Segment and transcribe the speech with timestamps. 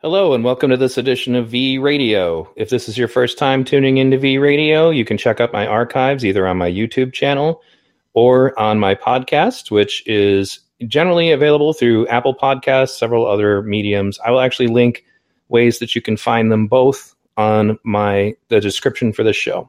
[0.00, 2.48] Hello, and welcome to this edition of V Radio.
[2.54, 5.66] If this is your first time tuning into V Radio, you can check out my
[5.66, 7.60] archives either on my YouTube channel
[8.12, 14.20] or on my podcast, which is generally available through Apple Podcasts, several other mediums.
[14.24, 15.04] I will actually link
[15.48, 19.68] ways that you can find them both on my the description for this show.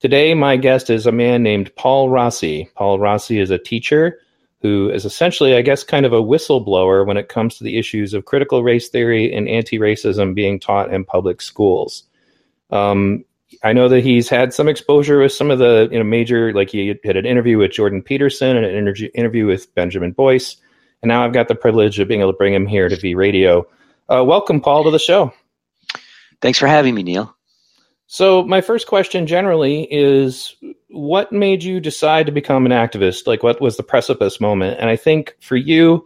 [0.00, 2.68] Today, my guest is a man named Paul Rossi.
[2.74, 4.18] Paul Rossi is a teacher
[4.64, 8.14] who is essentially, I guess, kind of a whistleblower when it comes to the issues
[8.14, 12.04] of critical race theory and anti racism being taught in public schools.
[12.70, 13.26] Um,
[13.62, 16.70] I know that he's had some exposure with some of the you know major, like
[16.70, 20.56] he had an interview with Jordan Peterson and an interview with Benjamin Boyce,
[21.02, 23.14] and now I've got the privilege of being able to bring him here to V
[23.14, 23.68] Radio.
[24.08, 25.30] Uh, welcome, Paul, to the show.
[26.40, 27.36] Thanks for having me, Neil.
[28.06, 30.56] So, my first question generally is
[30.94, 33.26] what made you decide to become an activist?
[33.26, 34.78] Like, what was the precipice moment?
[34.80, 36.04] And I think for you,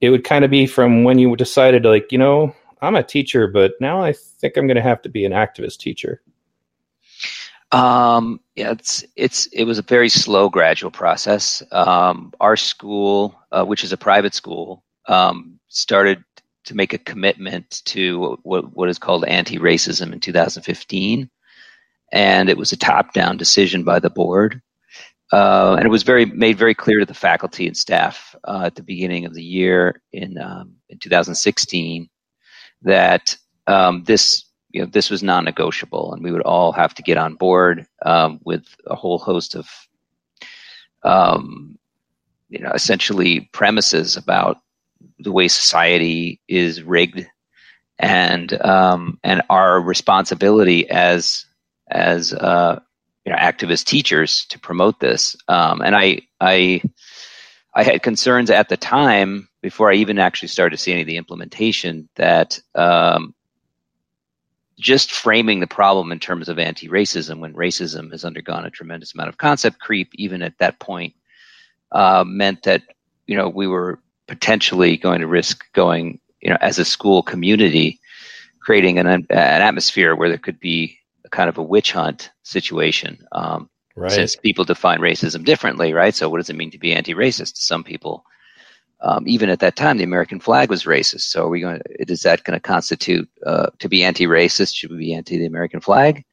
[0.00, 3.46] it would kind of be from when you decided, like, you know, I'm a teacher,
[3.46, 6.22] but now I think I'm going to have to be an activist teacher.
[7.72, 11.62] Um, yeah, it's it's it was a very slow, gradual process.
[11.70, 16.24] Um, our school, uh, which is a private school, um, started
[16.64, 21.30] to make a commitment to what what is called anti-racism in 2015
[22.12, 24.60] and it was a top-down decision by the board.
[25.32, 28.74] Uh, and it was very made very clear to the faculty and staff uh, at
[28.74, 32.08] the beginning of the year in um, in 2016
[32.82, 33.36] that
[33.68, 37.34] um, this you know this was non-negotiable, and we would all have to get on
[37.34, 39.68] board um, with a whole host of
[41.04, 41.78] um,
[42.48, 44.58] you know essentially premises about
[45.20, 47.26] the way society is rigged
[47.98, 51.46] and um, and our responsibility as
[51.90, 52.80] as uh,
[53.24, 55.36] you know activist teachers to promote this.
[55.48, 56.82] Um, and I I
[57.74, 61.06] I had concerns at the time before I even actually started to see any of
[61.06, 63.34] the implementation that um,
[64.78, 69.28] just framing the problem in terms of anti-racism when racism has undergone a tremendous amount
[69.28, 71.14] of concept creep, even at that point,
[71.92, 72.82] uh, meant that
[73.26, 78.00] you know we were potentially going to risk going you know as a school community
[78.60, 80.99] creating an, an atmosphere where there could be
[81.30, 83.26] kind of a witch hunt situation.
[83.32, 84.10] Um, right.
[84.10, 86.14] Since people define racism differently, right?
[86.14, 87.56] So, what does it mean to be anti-racist?
[87.56, 88.24] Some people,
[89.00, 91.22] um, even at that time, the American flag was racist.
[91.22, 91.80] So, are we going?
[91.98, 94.74] Is that going to constitute uh, to be anti-racist?
[94.74, 96.24] Should we be anti the American flag?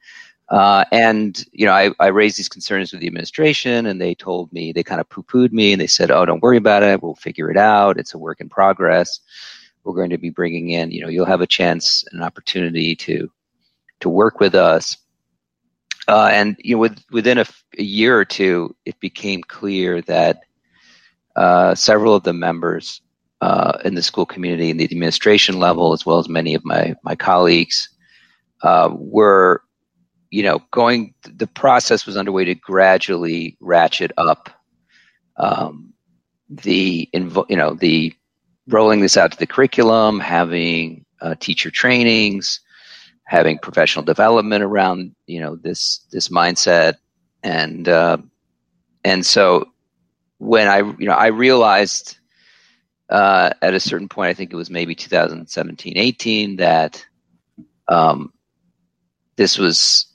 [0.48, 4.50] Uh, and you know, I, I raised these concerns with the administration, and they told
[4.52, 7.02] me they kind of poo-pooed me, and they said, "Oh, don't worry about it.
[7.02, 7.98] We'll figure it out.
[7.98, 9.20] It's a work in progress.
[9.84, 10.90] We're going to be bringing in.
[10.90, 13.30] You know, you'll have a chance, an opportunity to
[14.00, 14.96] to work with us.
[16.06, 20.40] Uh, and you know, with, within a, year or two, it became clear that
[21.36, 23.02] uh, several of the members
[23.40, 26.94] uh, in the school community and the administration level, as well as many of my
[27.04, 27.88] my colleagues,
[28.62, 29.62] uh, were,
[30.30, 31.14] you know, going.
[31.22, 34.50] The process was underway to gradually ratchet up
[35.36, 35.92] um,
[36.48, 38.14] the, you know, the
[38.68, 42.60] rolling this out to the curriculum, having uh, teacher trainings,
[43.28, 46.94] having professional development around you know this this mindset.
[47.42, 48.16] And uh,
[49.04, 49.66] and so
[50.38, 52.18] when I you know I realized
[53.10, 57.06] uh, at a certain point I think it was maybe 2017 18 that
[57.86, 58.32] um,
[59.36, 60.06] this was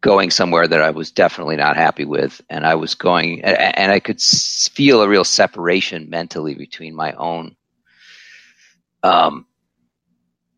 [0.00, 2.40] going somewhere that I was definitely not happy with.
[2.50, 7.54] And I was going and I could feel a real separation mentally between my own
[9.02, 9.46] um,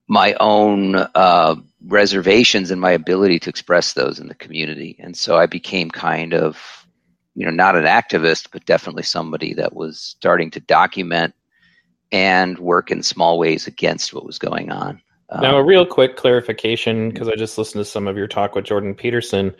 [0.08, 1.56] my own uh,
[1.86, 4.96] reservations in my ability to express those in the community.
[4.98, 6.86] And so I became kind of,
[7.34, 11.34] you know, not an activist, but definitely somebody that was starting to document
[12.10, 15.00] and work in small ways against what was going on.
[15.40, 18.54] Now, a um, real quick clarification because I just listened to some of your talk
[18.54, 19.54] with Jordan Peterson.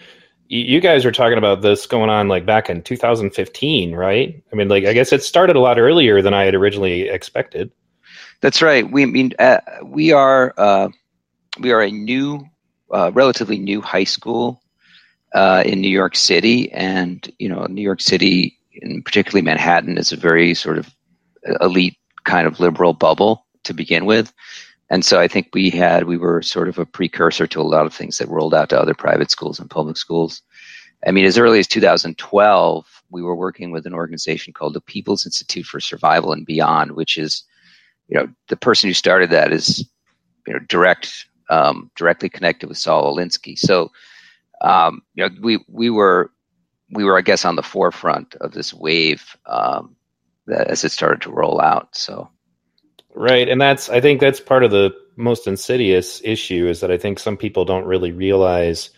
[0.49, 4.43] You guys are talking about this going on like back in 2015, right?
[4.53, 7.73] I mean, like, I guess it started a lot earlier than I had originally expected.
[8.43, 8.91] That's right.
[8.91, 10.89] We I mean uh, we are uh,
[11.59, 12.45] we are a new,
[12.93, 14.63] uh, relatively new high school
[15.35, 20.13] uh, in New York City, and you know New York City, and particularly Manhattan, is
[20.13, 20.95] a very sort of
[21.61, 24.33] elite kind of liberal bubble to begin with.
[24.91, 27.87] And so I think we had we were sort of a precursor to a lot
[27.87, 30.43] of things that rolled out to other private schools and public schools.
[31.07, 35.27] I mean, as early as 2012, we were working with an organization called the People's
[35.27, 37.43] Institute for Survival and Beyond, which is
[38.13, 39.89] you know, the person who started that is,
[40.47, 43.59] you know, direct, um, directly connected with Saul Alinsky.
[43.59, 43.93] So,
[44.63, 46.31] um, you know, we we were
[46.91, 49.97] we were, I guess, on the forefront of this wave um,
[50.47, 51.95] that, as it started to roll out.
[51.95, 52.31] So,
[53.15, 56.97] Right, and that's I think that's part of the most insidious issue is that I
[56.97, 58.91] think some people don't really realize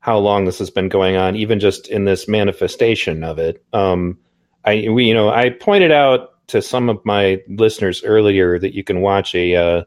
[0.00, 3.62] how long this has been going on, even just in this manifestation of it.
[3.74, 4.18] Um,
[4.64, 8.82] I we you know I pointed out to some of my listeners earlier that you
[8.82, 9.84] can watch a uh,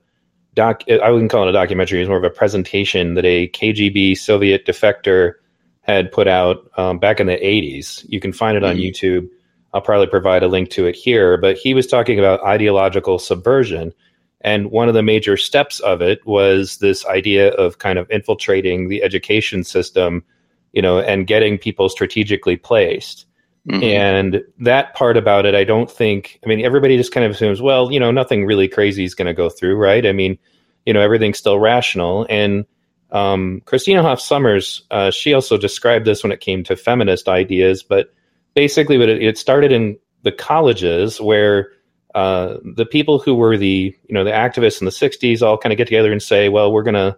[0.55, 0.83] doc.
[0.89, 4.65] I wouldn't call it a documentary; it's more of a presentation that a KGB Soviet
[4.65, 5.33] defector
[5.81, 8.05] had put out um, back in the '80s.
[8.09, 8.83] You can find it on mm-hmm.
[8.83, 9.27] YouTube.
[9.73, 11.37] I'll probably provide a link to it here.
[11.37, 13.93] But he was talking about ideological subversion.
[14.41, 18.89] And one of the major steps of it was this idea of kind of infiltrating
[18.89, 20.23] the education system,
[20.73, 23.25] you know, and getting people strategically placed.
[23.69, 23.83] Mm-hmm.
[23.83, 27.61] And that part about it, I don't think, I mean, everybody just kind of assumes,
[27.61, 30.05] well, you know, nothing really crazy is going to go through, right?
[30.05, 30.39] I mean,
[30.85, 32.25] you know, everything's still rational.
[32.29, 32.65] And
[33.11, 37.83] um, Christina Hoff Sommers, uh, she also described this when it came to feminist ideas,
[37.83, 38.11] but
[38.55, 41.71] basically, what it, it started in the colleges where
[42.15, 45.71] uh, the people who were the you know the activists in the 60s all kind
[45.71, 47.17] of get together and say well we're going to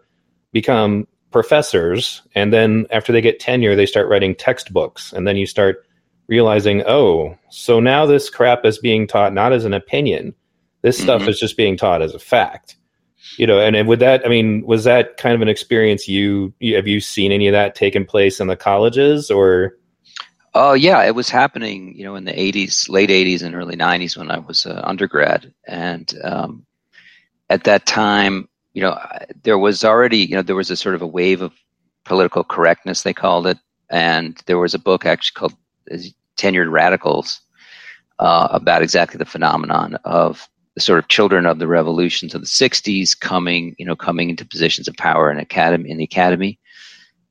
[0.52, 5.48] become professors and then after they get tenure they start writing textbooks and then you
[5.48, 5.88] start
[6.28, 10.34] realizing oh so now this crap is being taught not as an opinion.
[10.82, 11.04] This mm-hmm.
[11.04, 12.76] stuff is just being taught as a fact.
[13.38, 16.54] You know and, and with that i mean was that kind of an experience you,
[16.60, 19.78] you have you seen any of that taking place in the colleges or?
[20.56, 24.16] Oh yeah, it was happening, you know, in the '80s, late '80s and early '90s
[24.16, 26.64] when I was uh, undergrad, and um,
[27.50, 29.00] at that time, you know,
[29.44, 31.54] there was already, you know, there was a sort of a wave of
[32.04, 33.58] political correctness, they called it,
[33.90, 35.56] and there was a book actually called
[36.38, 37.42] "Tenured Radicals"
[38.20, 42.48] uh, about exactly the phenomenon of the sort of children of the revolutions of the
[42.48, 46.60] '60s coming, you know, coming into positions of power in academy in the academy,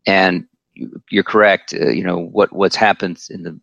[0.07, 0.47] and
[1.11, 1.75] you're correct.
[1.75, 3.59] Uh, you know what what's happened in the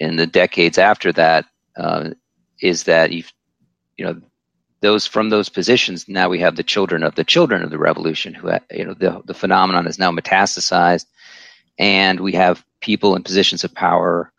[0.00, 1.44] in the decades after that
[1.76, 2.10] uh,
[2.60, 3.24] is that you
[3.96, 4.20] you know
[4.80, 8.32] those from those positions now we have the children of the children of the revolution
[8.34, 11.06] who you know the the phenomenon is now metastasized,
[11.78, 14.32] and we have people in positions of power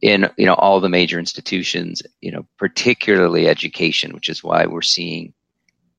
[0.00, 2.02] in you know all the major institutions.
[2.20, 5.34] You know particularly education, which is why we're seeing.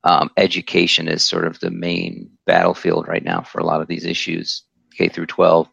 [0.04, 4.04] Um, education is sort of the main battlefield right now for a lot of these
[4.04, 4.62] issues.
[4.96, 5.68] K through 12.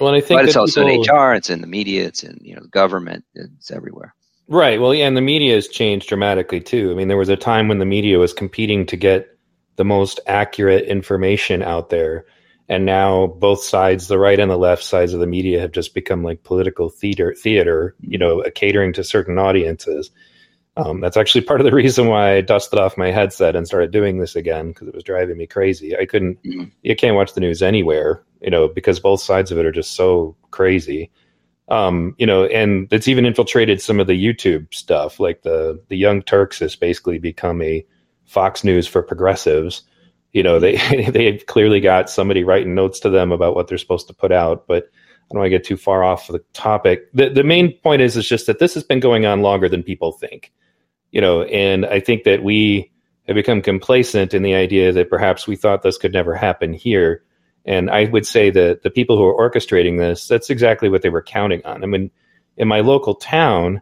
[0.00, 2.38] Well, I think but it's also people, in HR, it's in the media, it's in
[2.40, 4.14] you know government, it's everywhere.
[4.48, 4.80] Right.
[4.80, 6.90] Well, yeah, and the media has changed dramatically too.
[6.90, 9.28] I mean, there was a time when the media was competing to get
[9.76, 12.26] the most accurate information out there,
[12.72, 15.92] and now both sides, the right and the left sides of the media, have just
[15.92, 17.34] become like political theater.
[17.34, 20.10] Theater, you know, catering to certain audiences.
[20.78, 23.90] Um, that's actually part of the reason why I dusted off my headset and started
[23.90, 25.94] doing this again because it was driving me crazy.
[25.94, 26.70] I couldn't, mm-hmm.
[26.80, 29.92] you can't watch the news anywhere, you know, because both sides of it are just
[29.92, 31.10] so crazy.
[31.68, 35.20] Um, you know, and it's even infiltrated some of the YouTube stuff.
[35.20, 37.84] Like the the Young Turks has basically become a
[38.24, 39.82] Fox News for progressives.
[40.32, 40.76] You know, they
[41.10, 44.66] they've clearly got somebody writing notes to them about what they're supposed to put out,
[44.66, 47.12] but I don't want to get too far off the topic.
[47.12, 49.82] The the main point is is just that this has been going on longer than
[49.82, 50.52] people think
[51.12, 52.90] you know, and I think that we
[53.28, 57.22] have become complacent in the idea that perhaps we thought this could never happen here.
[57.64, 61.10] And I would say that the people who are orchestrating this, that's exactly what they
[61.10, 61.84] were counting on.
[61.84, 62.10] I mean,
[62.56, 63.80] in my local town,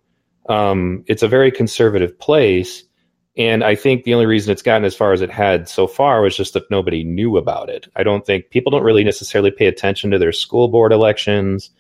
[0.49, 2.85] um, it's a very conservative place.
[3.41, 6.21] And I think the only reason it's gotten as far as it had so far
[6.21, 7.89] was just that nobody knew about it.
[7.97, 11.71] I don't think people don't really necessarily pay attention to their school board elections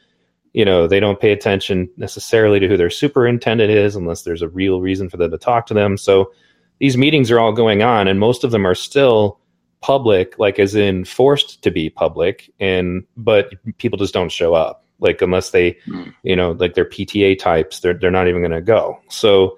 [0.52, 4.48] you know they don't pay attention necessarily to who their superintendent is unless there's a
[4.48, 6.32] real reason for them to talk to them so
[6.78, 9.38] these meetings are all going on and most of them are still
[9.80, 14.84] public like as in forced to be public and but people just don't show up
[14.98, 16.12] like unless they mm.
[16.22, 19.56] you know like they're pta types they're, they're not even going to go so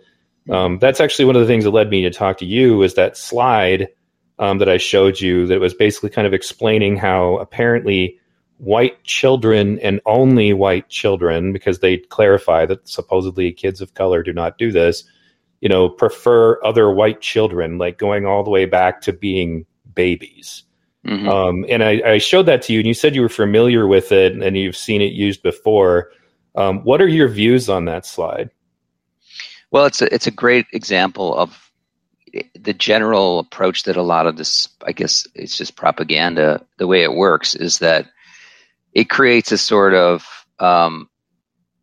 [0.50, 2.94] um, that's actually one of the things that led me to talk to you is
[2.94, 3.88] that slide
[4.38, 8.18] um, that i showed you that was basically kind of explaining how apparently
[8.62, 14.32] white children and only white children, because they clarify that supposedly kids of color do
[14.32, 15.02] not do this,
[15.60, 20.62] you know, prefer other white children, like going all the way back to being babies.
[21.04, 21.28] Mm-hmm.
[21.28, 24.12] Um, and I, I, showed that to you, and you said you were familiar with
[24.12, 26.12] it and you've seen it used before.
[26.54, 28.50] Um, what are your views on that slide?
[29.72, 31.72] Well, it's a, it's a great example of
[32.54, 36.64] the general approach that a lot of this, I guess, it's just propaganda.
[36.78, 38.06] The way it works is that
[38.94, 41.08] it creates a sort of um,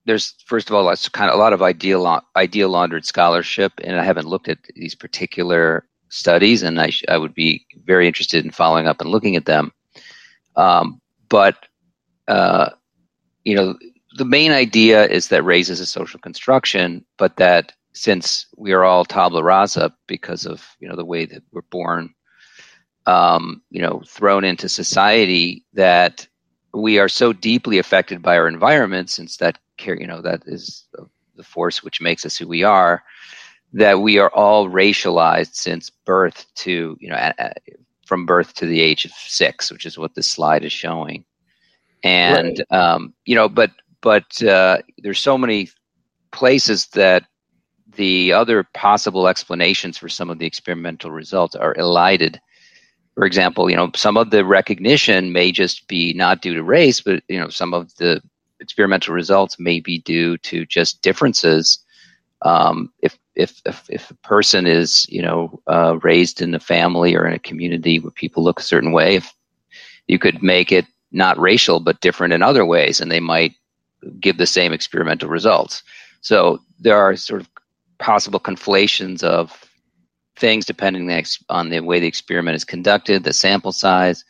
[0.05, 3.99] there's first of all it's kind of a lot of ideal idea laundered scholarship and
[3.99, 8.43] i haven't looked at these particular studies and i, sh- I would be very interested
[8.43, 9.71] in following up and looking at them
[10.55, 11.57] um, but
[12.27, 12.71] uh,
[13.43, 13.77] you know
[14.17, 18.83] the main idea is that race is a social construction but that since we are
[18.83, 22.13] all tabla rasa because of you know the way that we're born,
[23.05, 26.27] um, you know, thrown into society that
[26.73, 30.85] we are so deeply affected by our environment, since that care, you know that is
[31.35, 33.03] the force which makes us who we are,
[33.73, 37.31] that we are all racialized since birth to you know
[38.05, 41.23] from birth to the age of six, which is what this slide is showing.
[42.03, 42.79] And right.
[42.79, 45.69] um, you know, but but uh, there's so many
[46.31, 47.25] places that
[47.99, 52.39] the other possible explanations for some of the experimental results are elided.
[53.15, 57.01] For example, you know, some of the recognition may just be not due to race,
[57.01, 58.21] but you know, some of the
[58.61, 61.79] experimental results may be due to just differences.
[62.43, 67.17] Um, if, if if if a person is you know uh, raised in a family
[67.17, 69.33] or in a community where people look a certain way, if
[70.07, 73.55] you could make it not racial but different in other ways, and they might
[74.21, 75.83] give the same experimental results.
[76.21, 77.49] So there are sort of
[77.99, 79.69] possible conflations of
[80.35, 81.11] things depending
[81.49, 84.23] on the way the experiment is conducted, the sample size.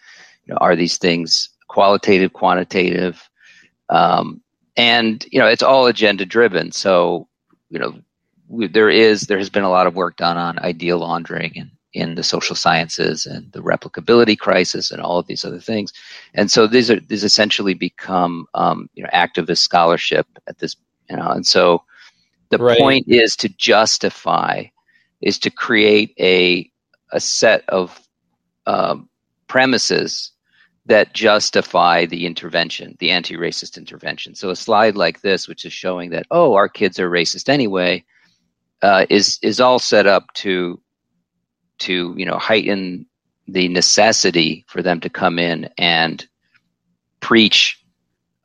[0.46, 3.30] You know, are these things qualitative, quantitative?
[3.90, 4.42] Um,
[4.76, 6.72] and you know, it's all agenda driven.
[6.72, 7.28] So
[7.70, 8.00] you know,
[8.48, 11.72] we, there is there has been a lot of work done on idea laundering and
[11.94, 15.92] in the social sciences and the replicability crisis and all of these other things.
[16.36, 20.76] And so these are these essentially become um, you know activist scholarship at this
[21.10, 21.30] you know.
[21.30, 21.84] And so
[22.50, 22.80] the right.
[22.80, 24.66] point is to justify,
[25.22, 26.70] is to create a
[27.12, 28.00] a set of
[28.68, 29.10] um,
[29.48, 30.32] premises
[30.86, 34.36] that justify the intervention, the anti-racist intervention.
[34.36, 38.04] So a slide like this, which is showing that oh, our kids are racist anyway,
[38.82, 40.80] uh, is is all set up to
[41.80, 43.06] to you know heighten
[43.48, 46.28] the necessity for them to come in and
[47.20, 47.84] preach,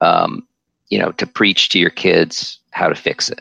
[0.01, 0.47] um,
[0.89, 3.41] you know, to preach to your kids how to fix it.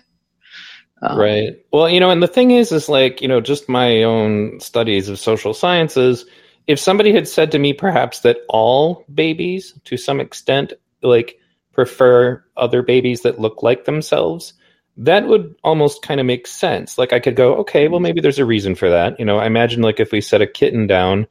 [1.03, 1.53] Um, right.
[1.73, 5.09] Well, you know, and the thing is, is like, you know, just my own studies
[5.09, 6.25] of social sciences.
[6.65, 11.37] If somebody had said to me, perhaps that all babies, to some extent, like
[11.73, 14.53] prefer other babies that look like themselves,
[14.95, 16.97] that would almost kind of make sense.
[16.97, 19.19] Like I could go, okay, well, maybe there's a reason for that.
[19.19, 21.27] You know, I imagine like if we set a kitten down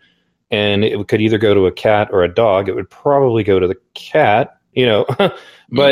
[0.51, 3.59] and it could either go to a cat or a dog, it would probably go
[3.59, 5.39] to the cat you know but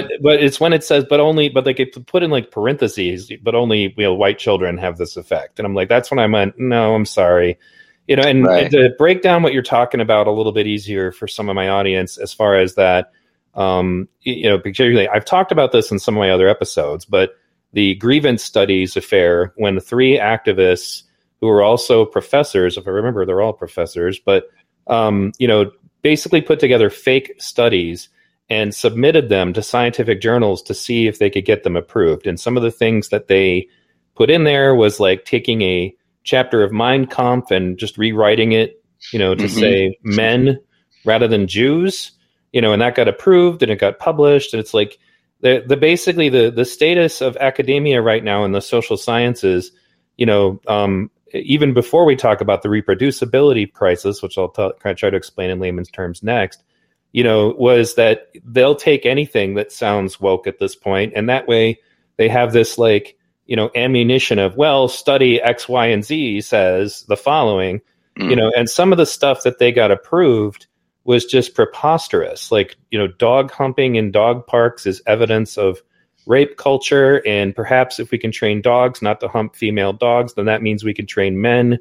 [0.05, 0.23] mm-hmm.
[0.23, 3.55] but it's when it says but only but like it put in like parentheses but
[3.55, 6.59] only you know white children have this effect and i'm like that's when i went
[6.59, 7.59] no i'm sorry
[8.07, 8.65] you know and, right.
[8.65, 11.55] and to break down what you're talking about a little bit easier for some of
[11.55, 13.13] my audience as far as that
[13.55, 17.35] um you know particularly i've talked about this in some of my other episodes but
[17.73, 21.05] the grievance studies affair when three activists
[21.41, 24.49] who are also professors if i remember they're all professors but
[24.87, 25.71] um you know
[26.03, 28.09] basically put together fake studies
[28.51, 32.27] and submitted them to scientific journals to see if they could get them approved.
[32.27, 33.69] And some of the things that they
[34.17, 38.83] put in there was like taking a chapter of Mein Kampf and just rewriting it,
[39.13, 39.59] you know, to mm-hmm.
[39.61, 40.59] say men
[41.05, 42.11] rather than Jews,
[42.53, 44.53] you know, and that got approved and it got published.
[44.53, 44.99] And it's like
[45.41, 49.71] the the basically the the status of academia right now in the social sciences,
[50.17, 54.95] you know, um, even before we talk about the reproducibility crisis, which I'll t- try
[54.95, 56.65] to explain in layman's terms next,
[57.13, 61.49] you know, was that they'll take anything that sounds woke at this point, and that
[61.49, 61.81] way
[62.17, 67.05] they have this like you know ammunition of well, study X, Y, and Z says
[67.09, 67.81] the following,
[68.19, 68.31] mm.
[68.31, 70.67] you know, and some of the stuff that they got approved
[71.05, 72.53] was just preposterous.
[72.53, 75.83] Like you know, dog humping in dog parks is evidence of
[76.27, 80.45] rape culture, and perhaps if we can train dogs not to hump female dogs, then
[80.45, 81.79] that means we can train men.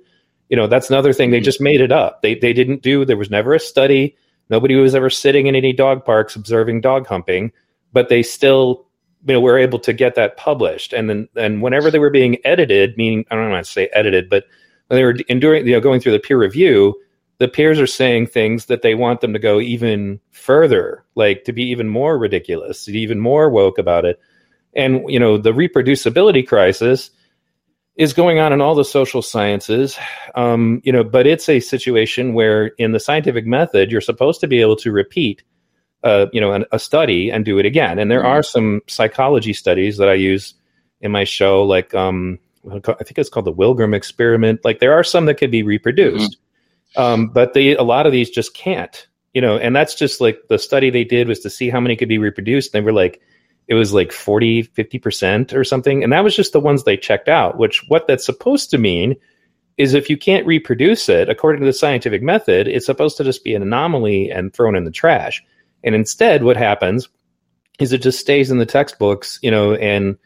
[0.49, 1.29] You know, that's another thing.
[1.29, 1.43] They mm.
[1.43, 2.23] just made it up.
[2.23, 3.05] They they didn't do.
[3.05, 4.15] There was never a study
[4.49, 7.51] Nobody was ever sitting in any dog parks observing dog humping,
[7.93, 8.85] but they still
[9.25, 10.93] you know were able to get that published.
[10.93, 14.29] And then and whenever they were being edited, meaning I don't want to say edited,
[14.29, 14.45] but
[14.87, 16.99] when they were enduring you know going through the peer review,
[17.37, 21.53] the peers are saying things that they want them to go even further, like to
[21.53, 24.19] be even more ridiculous, even more woke about it.
[24.73, 27.11] And you know the reproducibility crisis
[27.99, 29.99] is going on in all the social sciences,
[30.33, 34.47] um, you know, but it's a situation where in the scientific method, you're supposed to
[34.47, 35.43] be able to repeat,
[36.05, 37.99] uh, you know, an, a study and do it again.
[37.99, 38.29] And there mm-hmm.
[38.29, 40.53] are some psychology studies that I use
[41.01, 44.63] in my show, like um, I think it's called the Milgram experiment.
[44.63, 46.37] Like there are some that can be reproduced,
[46.95, 47.01] mm-hmm.
[47.01, 49.57] um, but they a lot of these just can't, you know.
[49.57, 52.17] And that's just like the study they did was to see how many could be
[52.17, 52.73] reproduced.
[52.73, 53.21] And they were like,
[53.69, 57.29] it was like 40 50% or something and that was just the ones they checked
[57.29, 59.15] out which what that's supposed to mean
[59.77, 63.43] is if you can't reproduce it according to the scientific method it's supposed to just
[63.43, 65.43] be an anomaly and thrown in the trash
[65.83, 67.07] and instead what happens
[67.79, 70.17] is it just stays in the textbooks you know and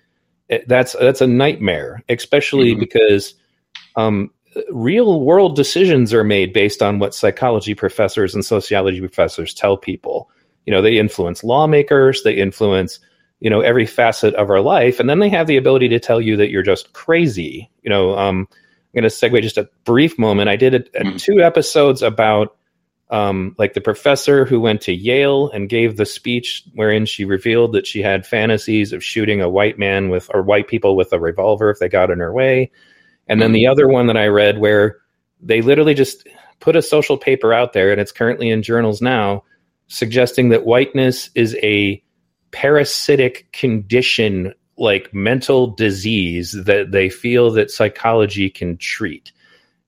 [0.67, 2.81] that's that's a nightmare, especially mm-hmm.
[2.81, 3.33] because
[3.95, 4.31] um,
[4.71, 10.29] real world decisions are made based on what psychology professors and sociology professors tell people.
[10.65, 12.99] You know, they influence lawmakers, they influence
[13.43, 16.21] you know every facet of our life, and then they have the ability to tell
[16.21, 17.69] you that you're just crazy.
[17.81, 20.47] You know, um, I'm going to segue just a brief moment.
[20.47, 21.19] I did a, a mm.
[21.19, 22.55] two episodes about
[23.09, 27.73] um, like the professor who went to Yale and gave the speech wherein she revealed
[27.73, 31.19] that she had fantasies of shooting a white man with or white people with a
[31.19, 32.71] revolver if they got in her way.
[33.27, 33.71] And then the mm.
[33.71, 34.99] other one that I read where
[35.41, 36.25] they literally just
[36.61, 39.43] put a social paper out there and it's currently in journals now
[39.87, 42.02] suggesting that whiteness is a
[42.53, 49.31] parasitic condition like mental disease that they feel that psychology can treat.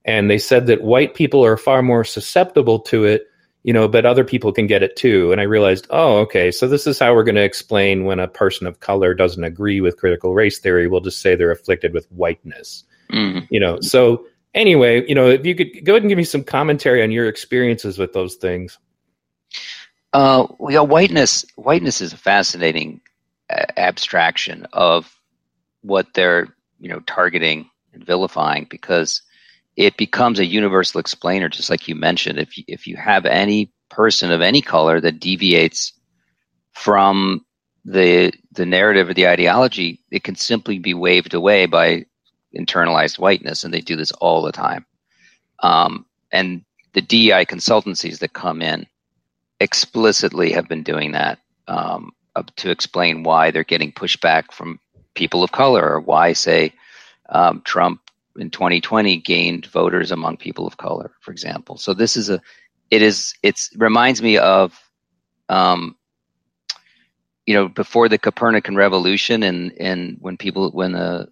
[0.04, 3.28] And they said that white people are far more susceptible to it,
[3.64, 5.32] you know, but other people can get it too.
[5.32, 8.28] And I realized, oh, okay, so this is how we're going to explain when a
[8.28, 10.88] person of color doesn't agree with critical race theory.
[10.88, 13.48] We'll just say they're afflicted with whiteness, mm.
[13.50, 13.80] you know.
[13.82, 17.12] So anyway, you know, if you could go ahead and give me some commentary on
[17.12, 18.78] your experiences with those things.
[20.16, 23.02] Uh, whiteness whiteness is a fascinating
[23.76, 25.14] abstraction of
[25.82, 26.48] what they're
[26.80, 29.22] you know targeting and vilifying because
[29.76, 32.40] it becomes a universal explainer just like you mentioned.
[32.40, 35.92] If you, if you have any person of any color that deviates
[36.72, 37.46] from
[37.84, 42.06] the the narrative or the ideology it can simply be waved away by
[42.58, 44.86] internalized whiteness and they do this all the time.
[45.62, 48.88] Um, and the DEI consultancies that come in
[49.60, 52.12] explicitly have been doing that um,
[52.58, 54.80] to explain why they're getting pushback from
[55.14, 56.74] people of color or why, say,
[57.30, 58.02] um, Trump
[58.38, 61.78] in 2020 gained voters among people of color, for example.
[61.78, 62.42] So this is a,
[62.92, 64.78] it is, it's reminds me of,
[65.50, 65.96] um,
[67.46, 71.30] you know, before the Copernican revolution and, and when people, when the,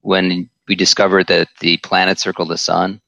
[0.00, 3.00] when we discovered that the planet circled the sun,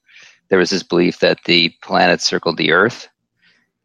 [0.49, 3.07] there was this belief that the planet circled the earth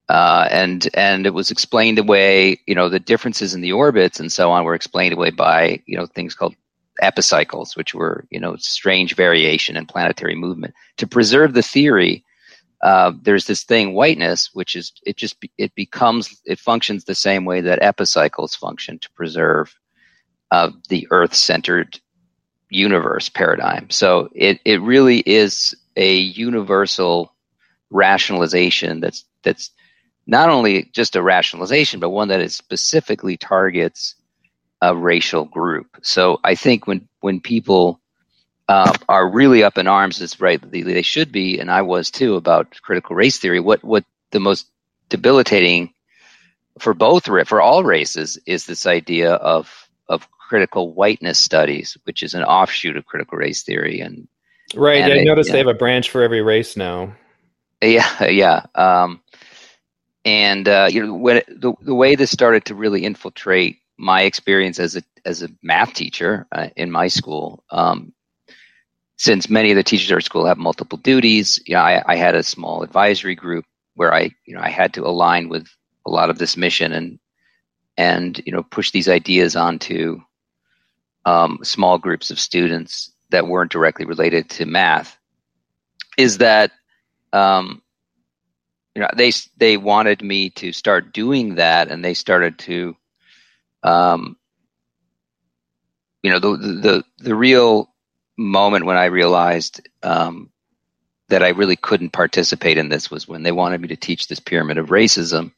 [0.08, 2.60] uh, and and it was explained away.
[2.66, 5.96] You know, the differences in the orbits and so on were explained away by you
[5.96, 6.54] know things called
[7.00, 10.74] epicycles, which were you know strange variation in planetary movement.
[10.98, 12.24] To preserve the theory,
[12.82, 17.44] uh, there's this thing whiteness, which is it just it becomes it functions the same
[17.44, 19.74] way that epicycles function to preserve
[20.50, 21.98] uh, the Earth-centered
[22.68, 23.88] universe paradigm.
[23.90, 27.34] So it it really is a universal
[27.90, 29.70] rationalization that's that's
[30.26, 34.14] not only just a rationalization, but one that is specifically targets
[34.80, 35.98] a racial group.
[36.02, 38.00] So I think when when people
[38.68, 42.10] uh, are really up in arms, it's right they, they should be, and I was
[42.10, 43.60] too about critical race theory.
[43.60, 44.66] What what the most
[45.08, 45.92] debilitating
[46.78, 52.34] for both for all races is this idea of of critical whiteness studies, which is
[52.34, 54.00] an offshoot of critical race theory.
[54.00, 54.28] And
[54.74, 57.14] right, and I it, noticed they have a branch for every race now.
[57.82, 58.66] Yeah, yeah.
[58.74, 59.20] Um,
[60.24, 64.22] and uh, you know when it, the the way this started to really infiltrate my
[64.22, 67.64] experience as a as a math teacher uh, in my school.
[67.70, 68.12] Um,
[69.16, 72.16] since many of the teachers at our school have multiple duties, you know, I, I
[72.16, 75.68] had a small advisory group where I, you know, I had to align with
[76.04, 77.18] a lot of this mission and
[77.96, 80.20] and you know push these ideas onto
[81.24, 85.16] um, small groups of students that weren't directly related to math.
[86.18, 86.72] Is that
[87.32, 87.82] um,
[88.94, 92.96] you know they they wanted me to start doing that and they started to
[93.82, 94.36] um
[96.22, 97.90] you know the the the real
[98.38, 100.50] moment when i realized um
[101.28, 104.40] that i really couldn't participate in this was when they wanted me to teach this
[104.40, 105.52] pyramid of racism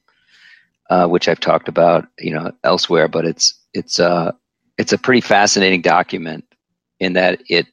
[0.90, 4.32] uh, which i've talked about you know elsewhere but it's it's uh
[4.78, 6.44] it's a pretty fascinating document
[7.00, 7.66] in that it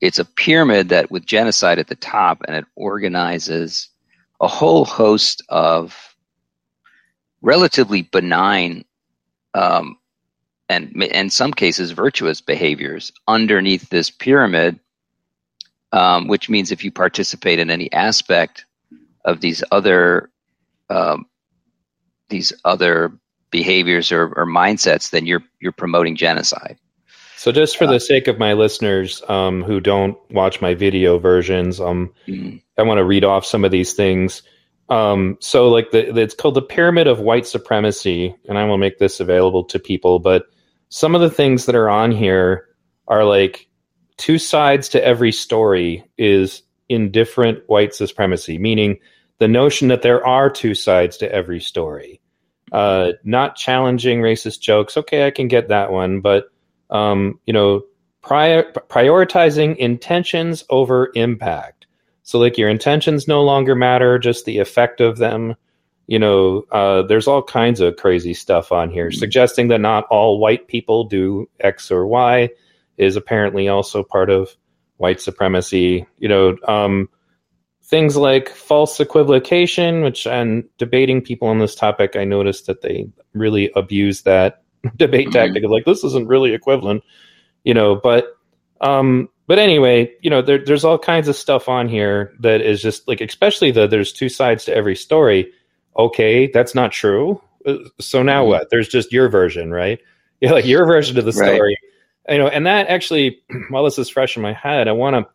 [0.00, 3.88] it's a pyramid that with genocide at the top and it organizes
[4.40, 6.14] a whole host of
[7.42, 8.84] relatively benign
[9.54, 9.96] um,
[10.68, 14.78] and in some cases virtuous behaviors underneath this pyramid,
[15.92, 18.64] um, which means if you participate in any aspect
[19.24, 20.30] of these other
[20.88, 21.26] um,
[22.28, 23.12] these other
[23.50, 26.78] behaviors or, or, mindsets, then you're you're promoting genocide.
[27.40, 31.80] So, just for the sake of my listeners um, who don't watch my video versions,
[31.80, 32.58] um, mm-hmm.
[32.76, 34.42] I want to read off some of these things.
[34.90, 38.76] Um, so, like the, the, it's called the Pyramid of White Supremacy, and I will
[38.76, 40.18] make this available to people.
[40.18, 40.48] But
[40.90, 42.68] some of the things that are on here
[43.08, 43.70] are like
[44.18, 48.98] two sides to every story is indifferent white supremacy, meaning
[49.38, 52.20] the notion that there are two sides to every story.
[52.70, 54.98] Uh, not challenging racist jokes.
[54.98, 56.50] Okay, I can get that one, but
[56.90, 57.82] Um, you know,
[58.22, 61.86] prior, prioritizing intentions over impact.
[62.22, 65.54] So, like, your intentions no longer matter, just the effect of them.
[66.06, 69.10] You know, uh, there's all kinds of crazy stuff on here.
[69.10, 72.50] Suggesting that not all white people do X or Y
[72.98, 74.54] is apparently also part of
[74.96, 76.06] white supremacy.
[76.18, 77.08] You know, um,
[77.84, 83.08] things like false equivocation, which and debating people on this topic, I noticed that they
[83.32, 84.62] really abuse that
[84.96, 85.32] debate mm-hmm.
[85.32, 87.02] tactic of like this isn't really equivalent,
[87.64, 87.96] you know.
[87.96, 88.36] But
[88.80, 92.80] um, but anyway, you know, there, there's all kinds of stuff on here that is
[92.80, 95.52] just like, especially the there's two sides to every story.
[95.96, 97.42] Okay, that's not true.
[97.66, 98.50] Uh, so now mm-hmm.
[98.50, 98.70] what?
[98.70, 99.98] There's just your version, right?
[100.42, 101.76] Yeah, like your version of the story.
[102.26, 102.34] Right.
[102.34, 105.30] You know, and that actually, while this is fresh in my head, I want to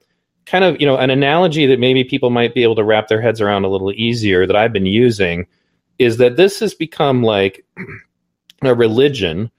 [0.45, 3.21] kind of, you know, an analogy that maybe people might be able to wrap their
[3.21, 5.45] heads around a little easier that I've been using
[5.99, 7.65] is that this has become like
[8.61, 9.51] a religion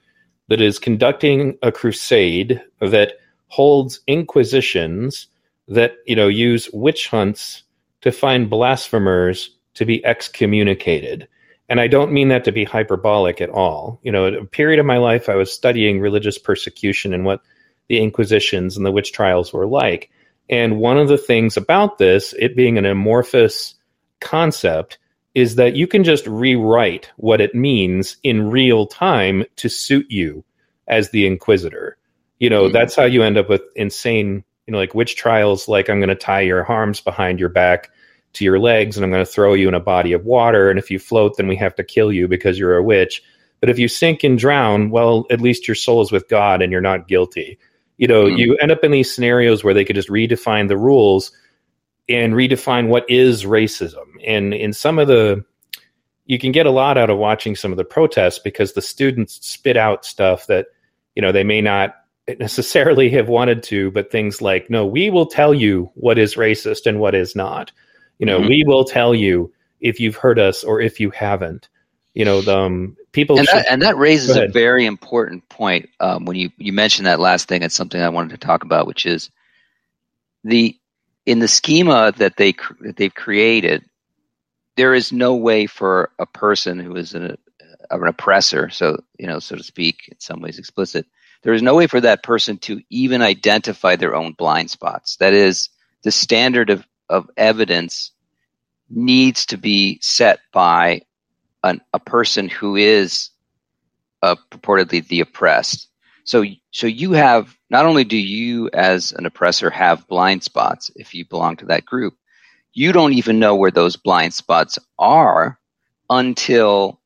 [0.48, 3.14] that is conducting a crusade that
[3.48, 5.28] holds inquisitions
[5.68, 7.62] that, you know, use witch hunts
[8.02, 11.28] to find blasphemers to be excommunicated.
[11.68, 13.98] And I don't mean that to be hyperbolic at all.
[14.02, 17.40] You know, at a period of my life, I was studying religious persecution and what
[17.88, 20.10] the Inquisitions and the witch trials were like.
[20.48, 23.74] And one of the things about this, it being an amorphous
[24.20, 24.98] concept,
[25.36, 30.42] is that you can just rewrite what it means in real time to suit you
[30.88, 31.98] as the inquisitor.
[32.40, 32.72] You know, mm-hmm.
[32.72, 36.08] that's how you end up with insane, you know, like witch trials, like I'm going
[36.08, 37.90] to tie your arms behind your back
[38.32, 40.70] to your legs and I'm going to throw you in a body of water.
[40.70, 43.22] And if you float, then we have to kill you because you're a witch.
[43.60, 46.72] But if you sink and drown, well, at least your soul is with God and
[46.72, 47.58] you're not guilty
[47.98, 48.36] you know mm-hmm.
[48.36, 51.32] you end up in these scenarios where they could just redefine the rules
[52.08, 54.04] and redefine what is racism.
[54.24, 55.44] And in some of the
[56.26, 59.38] you can get a lot out of watching some of the protests because the students
[59.46, 60.66] spit out stuff that
[61.14, 61.94] you know they may not
[62.38, 66.86] necessarily have wanted to but things like no we will tell you what is racist
[66.86, 67.72] and what is not.
[68.18, 68.48] You know mm-hmm.
[68.48, 71.68] we will tell you if you've heard us or if you haven't.
[72.14, 76.24] You know the um, people and that, and that raises a very important point um,
[76.24, 79.04] when you you mentioned that last thing it's something i wanted to talk about which
[79.04, 79.30] is
[80.44, 80.78] the
[81.26, 83.84] in the schema that they that they've created
[84.76, 87.36] there is no way for a person who is an,
[87.90, 91.06] an oppressor so you know so to speak in some ways explicit
[91.42, 95.34] there is no way for that person to even identify their own blind spots that
[95.34, 95.68] is
[96.02, 98.12] the standard of, of evidence
[98.90, 101.02] needs to be set by
[101.64, 103.30] an, a person who is
[104.22, 105.88] uh, purportedly the oppressed.
[106.26, 111.14] So, so you have not only do you as an oppressor have blind spots if
[111.14, 112.14] you belong to that group,
[112.74, 115.58] you don't even know where those blind spots are
[116.10, 117.00] until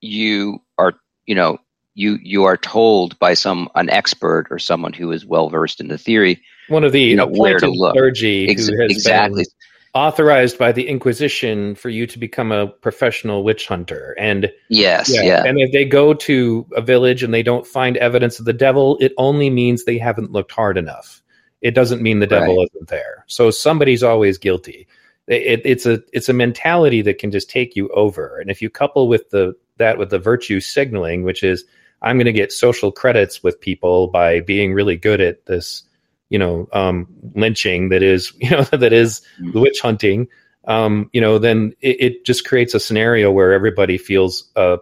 [0.00, 0.94] you are,
[1.26, 1.58] you know,
[1.94, 5.88] you you are told by some an expert or someone who is well versed in
[5.88, 6.42] the theory.
[6.68, 7.92] One of the you know, where to look.
[7.92, 9.44] clergy Ex- who has exactly.
[9.44, 9.63] Been
[9.94, 14.14] authorized by the Inquisition for you to become a professional witch hunter.
[14.18, 15.44] And yes, yeah, yeah.
[15.44, 18.98] And if they go to a village and they don't find evidence of the devil,
[19.00, 21.22] it only means they haven't looked hard enough.
[21.62, 22.68] It doesn't mean the devil right.
[22.74, 23.24] isn't there.
[23.26, 24.86] So somebody's always guilty.
[25.26, 28.38] It, it's a it's a mentality that can just take you over.
[28.38, 31.64] And if you couple with the that with the virtue signaling, which is
[32.02, 35.84] I'm going to get social credits with people by being really good at this
[36.34, 39.60] you know um, lynching that is you know that is mm-hmm.
[39.60, 40.26] witch hunting
[40.66, 44.78] um, you know then it, it, just creates a scenario where everybody feels uh,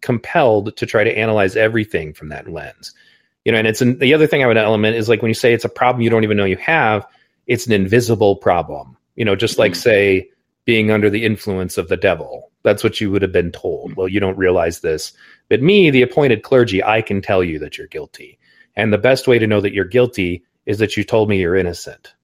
[0.00, 2.94] compelled to try to analyze everything from that lens
[3.44, 5.34] you know and it's an, the other thing i would element is like when you
[5.34, 7.06] say it's a problem you don't even know you have
[7.46, 9.80] it's an invisible problem you know just like mm-hmm.
[9.80, 10.30] say
[10.64, 14.00] being under the influence of the devil that's what you would have been told mm-hmm.
[14.00, 15.12] well you don't realize this
[15.50, 18.38] but me the appointed clergy i can tell you that you're guilty
[18.76, 21.56] and the best way to know that you're guilty is that you told me you're
[21.56, 22.14] innocent.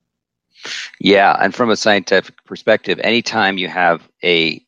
[0.98, 4.64] Yeah, and from a scientific perspective, anytime you have a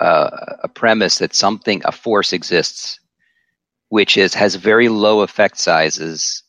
[0.00, 2.98] uh, a premise that something a force exists,
[3.90, 6.42] which is has very low effect sizes,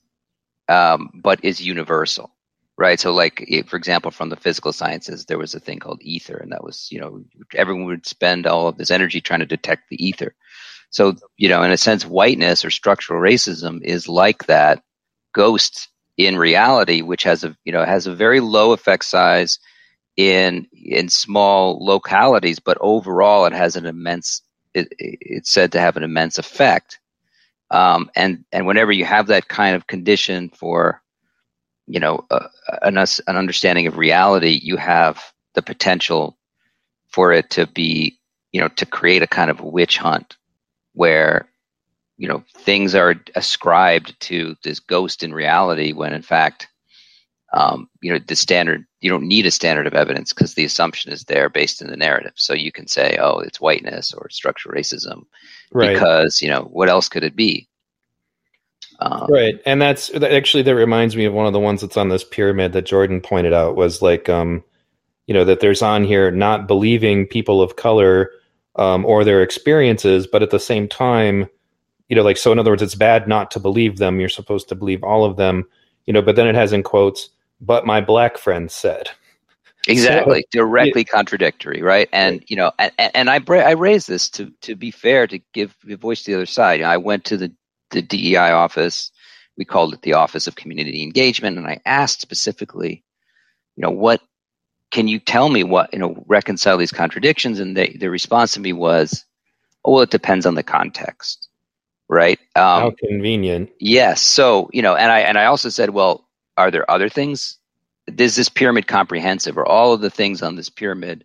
[0.70, 2.32] um, but is universal,
[2.78, 3.00] right?
[3.00, 6.52] So, like for example, from the physical sciences, there was a thing called ether, and
[6.52, 10.04] that was you know everyone would spend all of this energy trying to detect the
[10.04, 10.34] ether.
[10.90, 14.84] So, you know, in a sense, whiteness or structural racism is like that
[15.34, 19.60] ghost in reality, which has a you know has a very low effect size
[20.18, 24.42] in in small localities, but overall it has an immense.
[24.74, 27.00] It, it's said to have an immense effect.
[27.72, 31.02] Um, and and whenever you have that kind of condition for,
[31.88, 32.48] you know, uh,
[32.82, 35.22] an, an understanding of reality, you have
[35.56, 36.38] the potential
[37.10, 38.20] for it to be,
[38.52, 40.38] you know, to create a kind of witch hunt
[40.94, 41.51] where
[42.22, 46.68] you know things are ascribed to this ghost in reality when in fact
[47.52, 51.12] um, you know the standard you don't need a standard of evidence because the assumption
[51.12, 52.34] is there based in the narrative.
[52.36, 55.26] So you can say oh it's whiteness or structural racism
[55.74, 55.94] right.
[55.94, 57.68] because you know what else could it be?
[59.00, 59.60] Um, right.
[59.66, 62.74] And that's actually that reminds me of one of the ones that's on this pyramid
[62.74, 64.64] that jordan pointed out was like um
[65.26, 68.30] you know that there's on here not believing people of color
[68.76, 71.50] um, or their experiences but at the same time
[72.12, 74.70] you know like so in other words it's bad not to believe them you're supposed
[74.70, 75.66] to believe all of them
[76.06, 77.30] you know but then it has in quotes
[77.62, 79.10] but my black friend said.
[79.88, 82.08] Exactly, so, directly contradictory, right?
[82.14, 85.76] And you know, and, and I I raised this to to be fair to give,
[85.88, 86.74] give voice to the other side.
[86.76, 87.52] You know, I went to the
[87.90, 89.12] the DEI office.
[89.58, 93.04] We called it the Office of Community Engagement, and I asked specifically,
[93.76, 94.22] you know, what
[94.92, 97.60] can you tell me what you know reconcile these contradictions?
[97.60, 99.26] And they, the response to me was,
[99.84, 101.50] oh, well, it depends on the context,
[102.12, 102.40] right?
[102.58, 103.72] Um, How convenient.
[103.80, 104.22] Yes.
[104.22, 107.58] So you know, and I and I also said, well, are there other things?
[108.06, 109.58] Is this pyramid comprehensive?
[109.58, 111.24] Are all of the things on this pyramid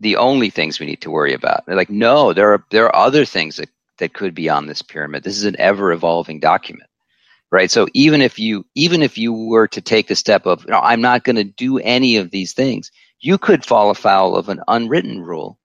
[0.00, 1.64] the only things we need to worry about?
[1.66, 4.82] They're like, no, there are there are other things that, that could be on this
[4.82, 5.24] pyramid.
[5.24, 6.90] This is an ever evolving document.
[7.50, 7.70] Right.
[7.70, 10.80] So even if you even if you were to take the step of, you know,
[10.80, 14.60] I'm not going to do any of these things, you could fall afoul of an
[14.68, 15.58] unwritten rule.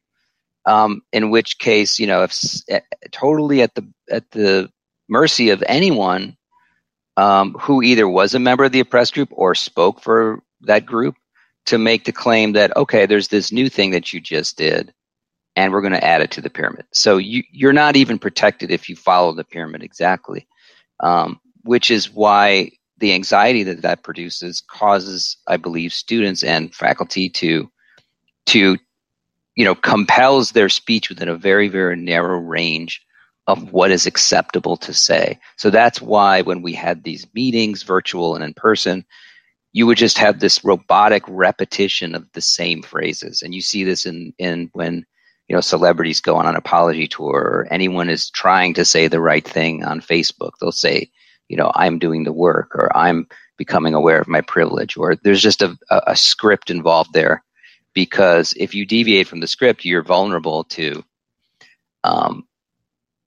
[0.69, 2.31] Um, in which case, you know, if
[2.71, 2.79] uh,
[3.11, 4.69] totally at the at the
[5.07, 6.37] mercy of anyone
[7.17, 11.15] um, who either was a member of the oppressed group or spoke for that group
[11.65, 14.93] to make the claim that okay, there's this new thing that you just did,
[15.55, 16.85] and we're going to add it to the pyramid.
[16.93, 20.47] So you, you're not even protected if you follow the pyramid exactly,
[20.99, 27.29] um, which is why the anxiety that that produces causes, I believe, students and faculty
[27.41, 27.69] to
[28.47, 28.77] to
[29.59, 33.01] you know compels their speech within a very very narrow range
[33.45, 35.37] of what is acceptable to say.
[35.57, 39.03] So that's why when we had these meetings, virtual and in person,
[39.73, 43.41] you would just have this robotic repetition of the same phrases.
[43.41, 45.05] And you see this in, in when
[45.49, 49.19] you know celebrities go on an apology tour or anyone is trying to say the
[49.19, 50.51] right thing on Facebook.
[50.61, 51.09] They'll say,
[51.49, 55.41] you know, I'm doing the work or I'm becoming aware of my privilege or there's
[55.41, 57.43] just a, a script involved there
[57.99, 61.03] because if you deviate from the script, you're vulnerable to
[62.05, 62.47] um,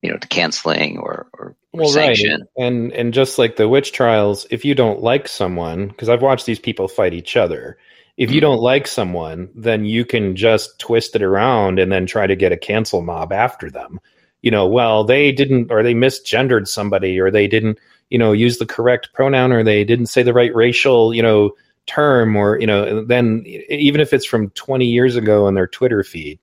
[0.00, 2.48] you know, to canceling or, or, well, sanction.
[2.56, 2.66] Right.
[2.66, 6.46] And and just like the witch trials, if you don't like someone, because I've watched
[6.46, 7.76] these people fight each other,
[8.16, 8.46] if you mm-hmm.
[8.46, 12.52] don't like someone, then you can just twist it around and then try to get
[12.52, 14.00] a cancel mob after them.
[14.40, 18.56] You know, well, they didn't, or they misgendered somebody, or they didn't, you know, use
[18.56, 21.52] the correct pronoun, or they didn't say the right racial, you know,
[21.86, 26.02] term, or you know, then even if it's from 20 years ago on their Twitter
[26.02, 26.38] feed,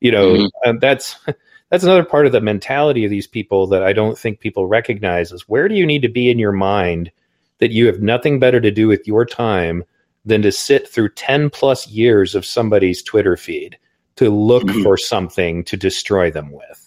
[0.00, 0.78] you know, mm-hmm.
[0.78, 1.16] that's
[1.70, 5.32] that's another part of the mentality of these people that I don't think people recognize
[5.32, 7.10] is where do you need to be in your mind
[7.58, 9.84] that you have nothing better to do with your time
[10.24, 13.78] than to sit through 10 plus years of somebody's Twitter feed
[14.16, 14.82] to look mm-hmm.
[14.82, 16.85] for something to destroy them with.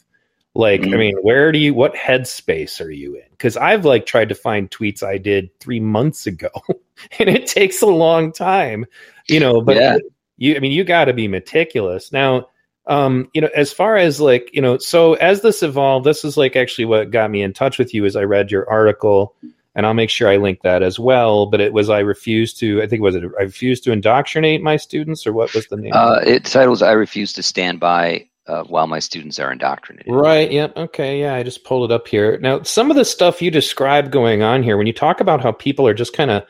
[0.59, 0.93] Like, mm-hmm.
[0.93, 3.23] I mean, where do you, what headspace are you in?
[3.31, 6.49] Because I've like tried to find tweets I did three months ago
[7.19, 8.85] and it takes a long time,
[9.29, 9.97] you know, but yeah.
[10.37, 12.11] you, I mean, you got to be meticulous.
[12.11, 12.49] Now,
[12.87, 16.35] um, you know, as far as like, you know, so as this evolved, this is
[16.35, 19.35] like actually what got me in touch with you is I read your article
[19.75, 21.45] and I'll make sure I link that as well.
[21.45, 22.81] But it was I refused to.
[22.81, 25.77] I think it was it I refused to indoctrinate my students, or what was the
[25.77, 25.93] name?
[25.93, 30.11] Uh, it titles I refuse to stand by uh, while my students are indoctrinated.
[30.11, 30.51] Right.
[30.51, 30.73] Yep.
[30.75, 31.21] Yeah, okay.
[31.21, 31.35] Yeah.
[31.35, 32.37] I just pulled it up here.
[32.39, 35.51] Now, some of the stuff you describe going on here, when you talk about how
[35.51, 36.43] people are just kind of,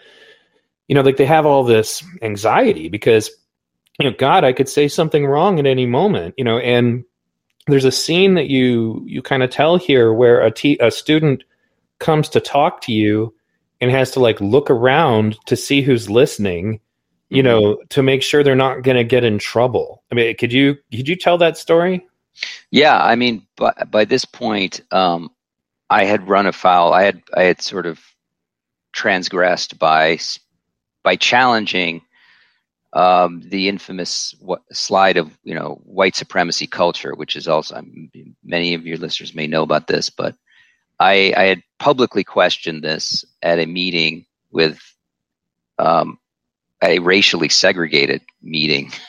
[0.87, 3.29] you know, like they have all this anxiety because
[3.99, 7.03] you know, God, I could say something wrong at any moment, you know, and
[7.67, 11.43] there's a scene that you you kind of tell here where a, t- a student
[11.99, 13.33] comes to talk to you
[13.81, 16.79] and has to like look around to see who's listening
[17.29, 17.47] you mm-hmm.
[17.47, 20.75] know to make sure they're not going to get in trouble i mean could you
[20.91, 22.05] could you tell that story
[22.71, 25.29] yeah i mean by, by this point um,
[25.89, 27.99] i had run afoul i had i had sort of
[28.93, 30.17] transgressed by
[31.03, 32.01] by challenging
[32.93, 38.09] um, the infamous w- slide of you know white supremacy culture, which is also um,
[38.43, 40.35] many of your listeners may know about this, but
[40.99, 44.81] I, I had publicly questioned this at a meeting with
[45.77, 46.19] um,
[46.83, 48.91] a racially segregated meeting.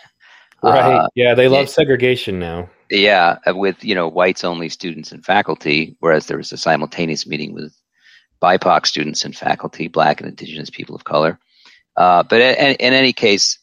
[0.62, 0.94] Right.
[0.94, 2.68] Uh, yeah, they love segregation now.
[2.90, 7.54] Yeah, with you know whites only students and faculty, whereas there was a simultaneous meeting
[7.54, 7.74] with
[8.42, 11.38] BIPOC students and faculty, Black and Indigenous people of color.
[11.96, 13.59] Uh, but in, in, any case,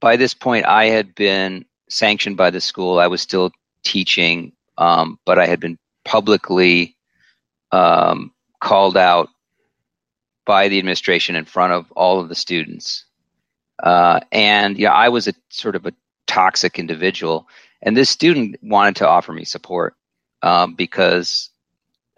[0.00, 2.98] by this point, I had been sanctioned by the school.
[2.98, 3.50] I was still
[3.84, 6.96] teaching, um, but I had been publicly
[7.72, 9.28] um, called out
[10.46, 13.04] by the administration in front of all of the students.
[13.82, 15.92] Uh, and yeah, I was a sort of a
[16.26, 17.48] toxic individual,
[17.82, 19.94] and this student wanted to offer me support
[20.42, 21.50] um, because,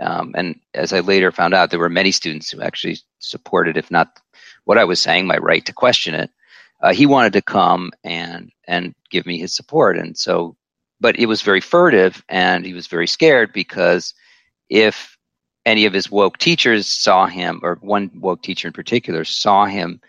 [0.01, 3.90] um, and as I later found out, there were many students who actually supported, if
[3.90, 4.20] not
[4.64, 6.31] what I was saying, my right to question it.
[6.81, 10.57] Uh, he wanted to come and and give me his support, and so,
[11.01, 14.14] but it was very furtive, and he was very scared because
[14.68, 15.16] if
[15.64, 20.01] any of his woke teachers saw him, or one woke teacher in particular saw him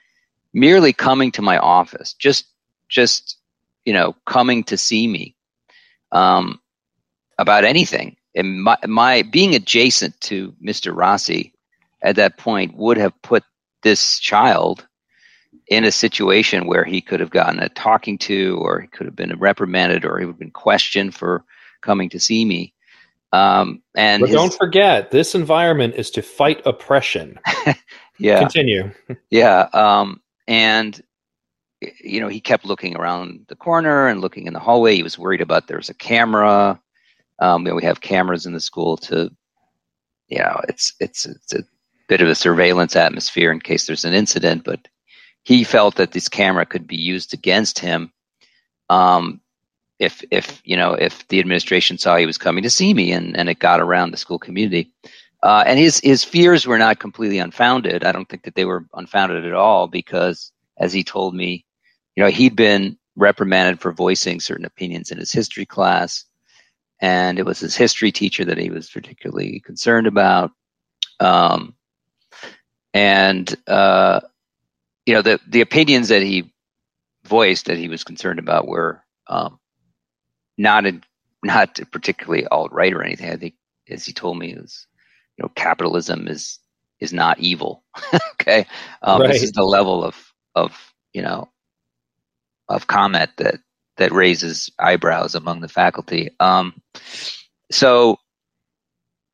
[0.54, 2.46] merely coming to my office, just
[2.90, 3.38] just
[3.86, 5.36] you know coming to see me
[6.12, 6.60] um,
[7.38, 8.16] about anything.
[8.36, 10.96] And my, my being adjacent to Mr.
[10.96, 11.54] Rossi
[12.02, 13.44] at that point would have put
[13.84, 14.88] this child
[15.68, 19.16] in a situation where he could have gotten a talking to, or he could have
[19.16, 21.44] been reprimanded, or he would have been questioned for
[21.82, 22.74] coming to see me.
[23.32, 27.40] Um, and but his, don't forget, this environment is to fight oppression.
[28.20, 28.40] yeah.
[28.40, 28.92] Continue.
[29.30, 29.68] yeah.
[29.74, 31.02] Um, and
[32.02, 34.96] you know, he kept looking around the corner and looking in the hallway.
[34.96, 36.80] He was worried about there was a camera.
[37.40, 39.32] Um, you know, we have cameras in the school to,
[40.28, 41.64] you know, it's it's it's a
[42.08, 44.64] bit of a surveillance atmosphere in case there's an incident.
[44.64, 44.88] But
[45.44, 48.12] he felt that this camera could be used against him
[48.90, 49.42] um,
[50.00, 53.38] if if you know if the administration saw he was coming to see me and,
[53.38, 54.92] and it got around the school community.
[55.44, 58.06] Uh, and his his fears were not completely unfounded.
[58.06, 61.66] I don't think that they were unfounded at all because, as he told me,
[62.16, 66.26] you know, he'd been reprimanded for voicing certain opinions in his history class,
[67.02, 70.52] and it was his history teacher that he was particularly concerned about.
[71.20, 71.76] Um,
[72.94, 74.22] and uh,
[75.06, 76.54] you know, the the opinions that he
[77.26, 79.60] voiced that he was concerned about were um,
[80.58, 80.86] not
[81.44, 83.30] not particularly alt right or anything.
[83.30, 83.56] I think,
[83.90, 84.88] as he told me, it was
[85.38, 86.60] you know, capitalism is
[87.00, 87.84] is not evil.
[88.34, 88.66] okay,
[89.02, 89.32] um, right.
[89.32, 91.50] this is the level of of you know
[92.70, 93.60] of comment that
[93.98, 96.32] that raises eyebrows among the faculty.
[96.40, 96.82] Um,
[97.72, 98.18] so,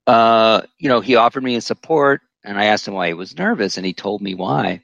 [0.08, 3.38] uh, you know, he offered me his support, and I asked him why he was
[3.38, 4.84] nervous, and he told me why.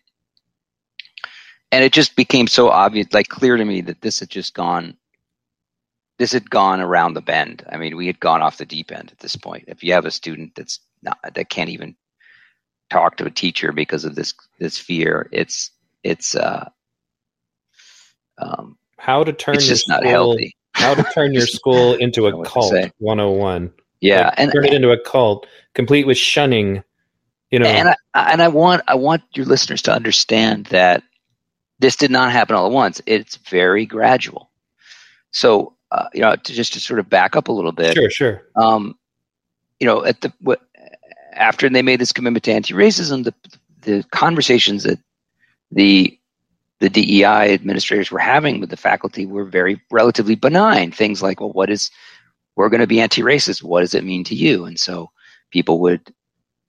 [1.71, 4.95] And it just became so obvious, like clear to me, that this had just gone
[6.17, 7.65] this had gone around the bend.
[7.69, 9.65] I mean, we had gone off the deep end at this point.
[9.67, 11.96] If you have a student that's not that can't even
[12.89, 15.72] talk to a teacher because of this this fear, it's
[16.04, 16.70] it's uh
[18.38, 20.56] um how to turn it's just school, not healthy.
[20.74, 23.72] how to turn your school into a cult 101.
[24.02, 26.84] Yeah, like, and turn it into a cult, complete with shunning.
[27.52, 31.04] You know, and I, and I want I want your listeners to understand that
[31.80, 33.02] this did not happen all at once.
[33.06, 34.50] It's very gradual.
[35.32, 37.96] So uh, you know, to just to sort of back up a little bit.
[37.96, 38.41] Sure, sure.
[38.56, 38.98] Um,
[39.80, 40.62] you know, at the what,
[41.36, 43.34] after they made this commitment to anti-racism, the
[43.82, 45.00] the conversations that
[45.71, 46.17] the
[46.80, 50.91] the DEI administrators were having with the faculty were very relatively benign.
[50.91, 51.89] Things like, well, what is
[52.56, 53.63] we're going to be anti-racist?
[53.63, 54.65] What does it mean to you?
[54.65, 55.12] And so
[55.52, 56.02] people would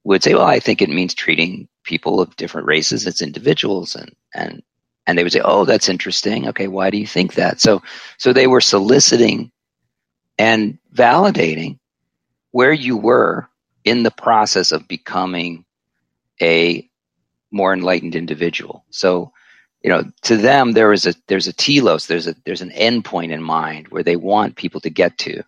[0.04, 4.14] would say, well, I think it means treating people of different races as individuals and
[4.34, 4.62] and
[5.06, 6.48] and they would say, "Oh, that's interesting.
[6.48, 7.82] Okay, why do you think that?" So,
[8.18, 9.50] so they were soliciting
[10.38, 11.78] and validating
[12.50, 13.48] where you were
[13.86, 15.64] in the process of becoming
[16.42, 16.86] a
[17.52, 18.84] more enlightened individual.
[18.90, 19.32] So,
[19.82, 23.30] you know, to them there is a there's a telos, there's a there's an endpoint
[23.30, 25.42] in mind where they want people to get to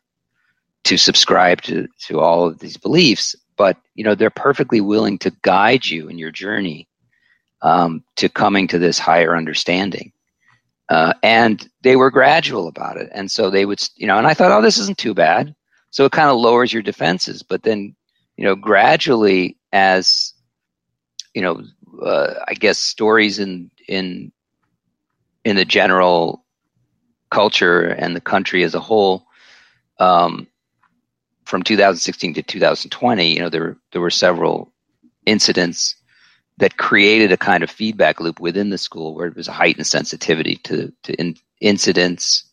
[0.84, 5.32] to subscribe to to all of these beliefs, but you know, they're perfectly willing to
[5.42, 6.88] guide you in your journey
[7.62, 10.12] um, to coming to this higher understanding.
[10.88, 13.10] Uh, and they were gradual about it.
[13.12, 15.54] And so they would, you know, and I thought, oh, this isn't too bad.
[15.90, 17.42] So it kind of lowers your defenses.
[17.42, 17.94] But then,
[18.38, 20.32] you know, gradually as,
[21.34, 21.60] you know,
[22.00, 24.30] uh, I guess stories in, in,
[25.44, 26.44] in the general
[27.30, 29.26] culture and the country as a whole,
[29.98, 30.46] um,
[31.44, 34.72] from 2016 to 2020, you know, there, there were several
[35.26, 35.96] incidents
[36.58, 39.86] that created a kind of feedback loop within the school where it was a heightened
[39.86, 42.44] sensitivity to, to in, incidents,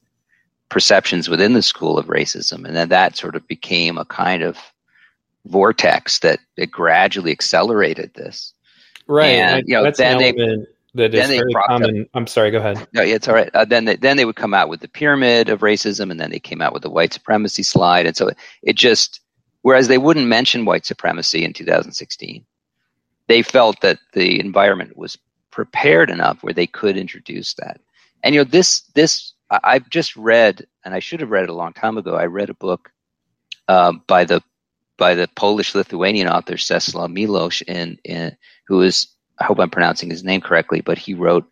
[0.69, 2.65] perceptions within the school of racism.
[2.65, 4.57] And then that sort of became a kind of
[5.45, 8.53] vortex that it gradually accelerated this.
[9.07, 9.35] Right.
[9.35, 10.31] And, you know, That's then they,
[10.95, 12.01] that is very common.
[12.01, 12.87] Up, I'm sorry, go ahead.
[12.93, 13.49] No, yeah, it's all right.
[13.53, 16.31] Uh, then they, then they would come out with the pyramid of racism, and then
[16.31, 19.19] they came out with the white supremacy slide, and so it, it just
[19.61, 22.45] whereas they wouldn't mention white supremacy in 2016,
[23.27, 25.17] they felt that the environment was
[25.51, 27.81] prepared enough where they could introduce that.
[28.23, 31.53] And you know, this this I've just read, and I should have read it a
[31.53, 32.15] long time ago.
[32.15, 32.91] I read a book
[33.67, 34.41] uh, by the
[34.97, 38.35] by the Polish Lithuanian author Czeslaw Milosz, in, in
[38.67, 41.45] who is I hope I'm pronouncing his name correctly, but he wrote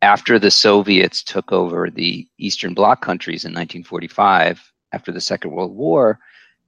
[0.00, 4.60] after the Soviets took over the Eastern Bloc countries in 1945
[4.92, 6.18] after the Second World War.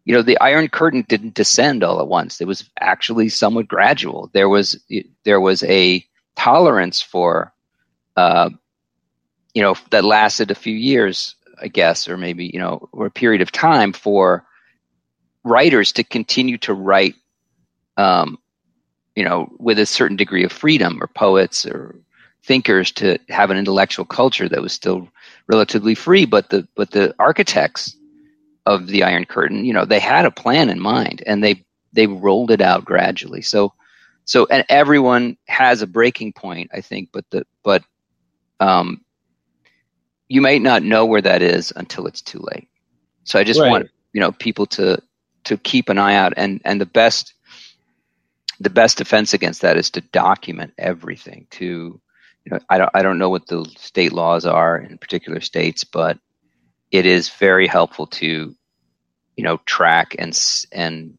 [0.05, 2.40] You know, the Iron Curtain didn't descend all at once.
[2.40, 4.30] It was actually somewhat gradual.
[4.32, 4.82] There was
[5.24, 6.05] there was a
[6.36, 7.53] tolerance for,
[8.16, 8.51] uh,
[9.53, 13.11] you know, that lasted a few years, I guess, or maybe you know, or a
[13.11, 14.47] period of time for
[15.47, 17.14] writers to continue to write
[17.97, 18.38] um,
[19.14, 21.97] you know, with a certain degree of freedom, or poets or
[22.44, 25.09] thinkers to have an intellectual culture that was still
[25.49, 26.26] relatively free.
[26.26, 27.97] But the but the architects
[28.66, 32.07] of the Iron Curtain, you know, they had a plan in mind, and they they
[32.07, 33.40] rolled it out gradually.
[33.40, 33.72] So
[34.26, 37.82] so and everyone has a breaking point, I think, but the but
[38.61, 39.01] um,
[40.28, 42.68] you might not know where that is until it's too late.
[43.24, 43.70] So I just right.
[43.70, 45.01] want you know people to
[45.47, 46.34] to keep an eye out.
[46.36, 47.34] And and the best
[48.61, 52.01] the best defense against that is to document everything to
[52.44, 55.84] you know I don't I don't know what the state laws are in particular states
[55.84, 56.18] but
[56.90, 58.55] it is very helpful to
[59.36, 60.38] you know track and
[60.72, 61.18] and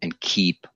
[0.00, 0.66] and keep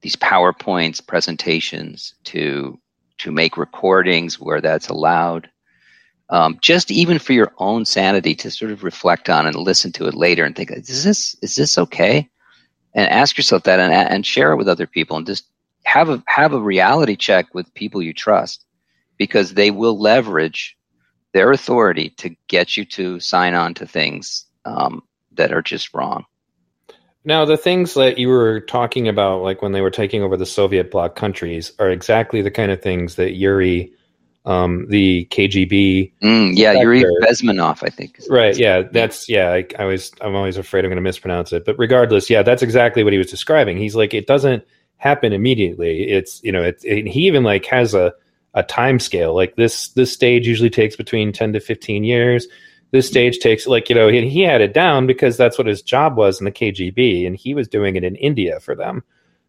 [0.00, 2.78] these powerpoints presentations to
[3.18, 5.48] to make recordings where that's allowed.
[6.28, 10.06] Um, just even for your own sanity to sort of reflect on and listen to
[10.06, 12.28] it later and think is this is this okay
[12.94, 15.46] and ask yourself that and, and share it with other people and just
[15.84, 18.64] have a have a reality check with people you trust
[19.18, 20.76] because they will leverage
[21.32, 26.24] their authority to get you to sign on to things um, that are just wrong.
[27.24, 30.46] Now, the things that you were talking about, like when they were taking over the
[30.46, 33.92] Soviet bloc countries, are exactly the kind of things that Yuri
[34.44, 36.12] um, the KGB.
[36.22, 38.18] Mm, yeah, Yuri Bezmenov, I think.
[38.28, 38.56] Right.
[38.56, 39.52] Yeah, that's yeah.
[39.52, 42.62] I, I was I'm always afraid I'm going to mispronounce it, but regardless, yeah, that's
[42.62, 43.78] exactly what he was describing.
[43.78, 44.64] He's like, it doesn't
[44.96, 46.10] happen immediately.
[46.10, 48.12] It's you know, it, it, he even like has a
[48.54, 49.34] a time scale.
[49.34, 52.46] Like this this stage usually takes between ten to fifteen years.
[52.90, 55.82] This stage takes like you know he, he had it down because that's what his
[55.82, 59.04] job was in the KGB, and he was doing it in India for them.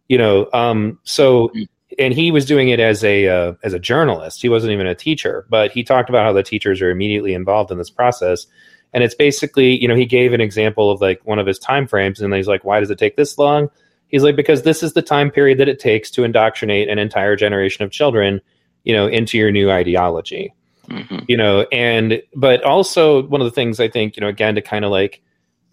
[0.07, 1.67] You know, um, so mm
[1.99, 4.41] and he was doing it as a uh, as a journalist.
[4.41, 7.71] He wasn't even a teacher, but he talked about how the teachers are immediately involved
[7.71, 8.45] in this process.
[8.93, 11.87] And it's basically, you know, he gave an example of like one of his time
[11.87, 13.69] frames, and he's like, "Why does it take this long?"
[14.07, 17.35] He's like, "Because this is the time period that it takes to indoctrinate an entire
[17.35, 18.41] generation of children,
[18.83, 20.53] you know, into your new ideology."
[20.89, 21.19] Mm-hmm.
[21.27, 24.61] You know, and but also one of the things I think, you know, again to
[24.61, 25.21] kind of like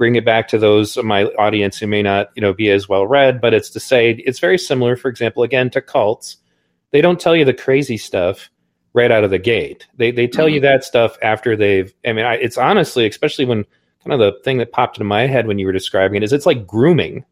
[0.01, 2.89] bring it back to those of my audience who may not you know be as
[2.89, 6.39] well read but it's to say it's very similar for example again to cults.
[6.91, 8.49] They don't tell you the crazy stuff
[8.95, 9.87] right out of the gate.
[9.99, 10.55] They they tell mm-hmm.
[10.55, 13.67] you that stuff after they've i mean I, it's honestly especially when
[14.03, 16.33] kind of the thing that popped into my head when you were describing it is
[16.33, 17.27] it's like grooming.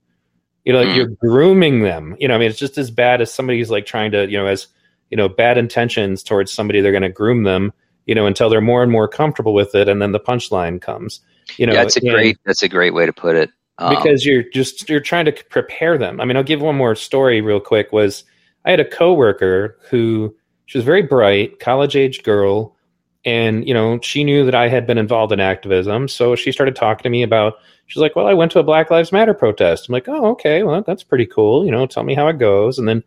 [0.66, 0.96] You know like mm-hmm.
[0.98, 2.16] you're grooming them.
[2.20, 4.36] You know i mean it's just as bad as somebody who's like trying to you
[4.36, 4.66] know as
[5.10, 7.72] you know bad intentions towards somebody they're going to groom them
[8.04, 11.22] you know until they're more and more comfortable with it and then the punchline comes
[11.56, 13.50] you know, yeah, that's a great that's a great way to put it.
[13.78, 16.20] Um, because you're just you're trying to prepare them.
[16.20, 17.92] I mean, I'll give one more story real quick.
[17.92, 18.24] Was
[18.64, 20.34] I had a coworker who
[20.66, 22.76] she was very bright, college age girl,
[23.24, 26.76] and you know she knew that I had been involved in activism, so she started
[26.76, 27.54] talking to me about.
[27.86, 30.62] She's like, "Well, I went to a Black Lives Matter protest." I'm like, "Oh, okay,
[30.62, 31.64] well that's pretty cool.
[31.64, 33.02] You know, tell me how it goes." And then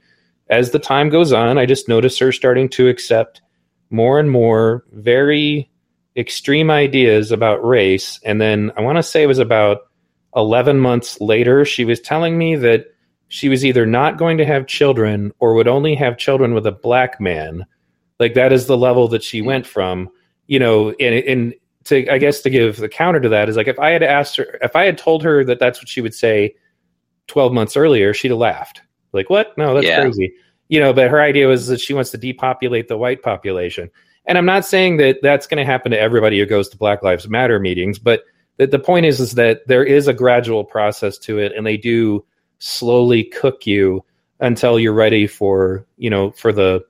[0.49, 3.41] as the time goes on, I just notice her starting to accept
[3.89, 5.70] more and more very
[6.15, 8.19] extreme ideas about race.
[8.23, 9.81] And then I want to say it was about
[10.35, 12.87] 11 months later, she was telling me that
[13.27, 16.71] she was either not going to have children or would only have children with a
[16.71, 17.65] black man.
[18.19, 20.09] Like that is the level that she went from,
[20.47, 21.53] you know, and, and
[21.85, 24.37] to, I guess to give the counter to that is like if I had asked
[24.37, 26.55] her, if I had told her that that's what she would say
[27.27, 28.81] 12 months earlier, she'd have laughed.
[29.13, 29.57] Like, what?
[29.57, 30.01] No, that's yeah.
[30.01, 30.33] crazy.
[30.69, 33.89] You know, but her idea was that she wants to depopulate the white population.
[34.25, 37.03] And I'm not saying that that's going to happen to everybody who goes to Black
[37.03, 38.23] Lives Matter meetings, but
[38.57, 41.77] the, the point is is that there is a gradual process to it, and they
[41.77, 42.23] do
[42.59, 44.05] slowly cook you
[44.39, 46.83] until you're ready for you know for the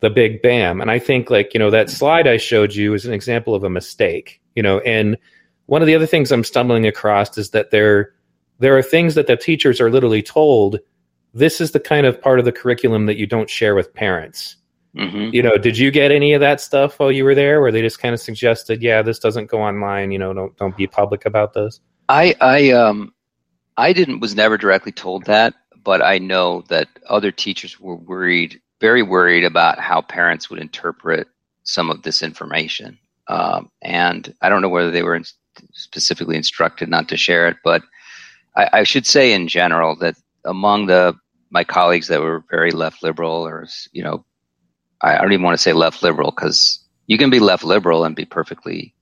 [0.00, 0.80] the big bam.
[0.80, 3.64] And I think like you know that slide I showed you is an example of
[3.64, 4.40] a mistake.
[4.54, 5.16] You know, and
[5.66, 8.14] one of the other things I'm stumbling across is that there
[8.58, 10.78] there are things that the teachers are literally told
[11.34, 14.56] this is the kind of part of the curriculum that you don't share with parents
[14.96, 15.34] Mm-hmm.
[15.34, 17.82] You know, did you get any of that stuff while you were there, where they
[17.82, 20.10] just kind of suggested, "Yeah, this doesn't go online.
[20.10, 23.12] You know, don't don't be public about this." I I um
[23.76, 28.60] I didn't was never directly told that, but I know that other teachers were worried,
[28.80, 31.28] very worried about how parents would interpret
[31.64, 32.98] some of this information.
[33.28, 35.24] Um, and I don't know whether they were in,
[35.72, 37.82] specifically instructed not to share it, but
[38.56, 41.14] I, I should say in general that among the
[41.50, 44.24] my colleagues that were very left liberal, or you know,
[45.00, 48.16] I, don't even want to say left liberal because you can be left liberal and
[48.16, 48.94] be perfectly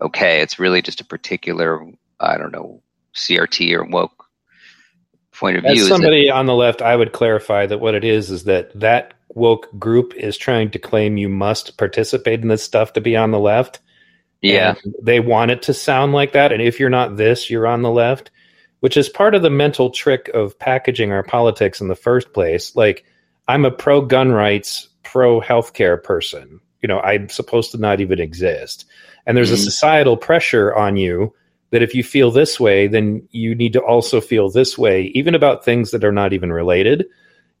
[0.00, 0.40] okay.
[0.40, 1.84] It's really just a particular,
[2.20, 2.82] I don't know,
[3.14, 4.18] CRT or woke
[5.32, 5.82] point of view.
[5.82, 9.14] As somebody on the left, I would clarify that what it is is that that
[9.34, 13.30] woke group is trying to claim you must participate in this stuff to be on
[13.30, 13.80] the left.
[14.40, 14.74] Yeah.
[15.02, 16.52] They want it to sound like that.
[16.52, 18.30] And if you're not this, you're on the left,
[18.80, 22.74] which is part of the mental trick of packaging our politics in the first place.
[22.76, 23.04] Like,
[23.46, 26.60] I'm a pro gun rights, pro healthcare person.
[26.82, 28.84] You know, I'm supposed to not even exist.
[29.26, 29.54] And there's mm-hmm.
[29.54, 31.34] a societal pressure on you
[31.70, 35.34] that if you feel this way, then you need to also feel this way, even
[35.34, 37.06] about things that are not even related.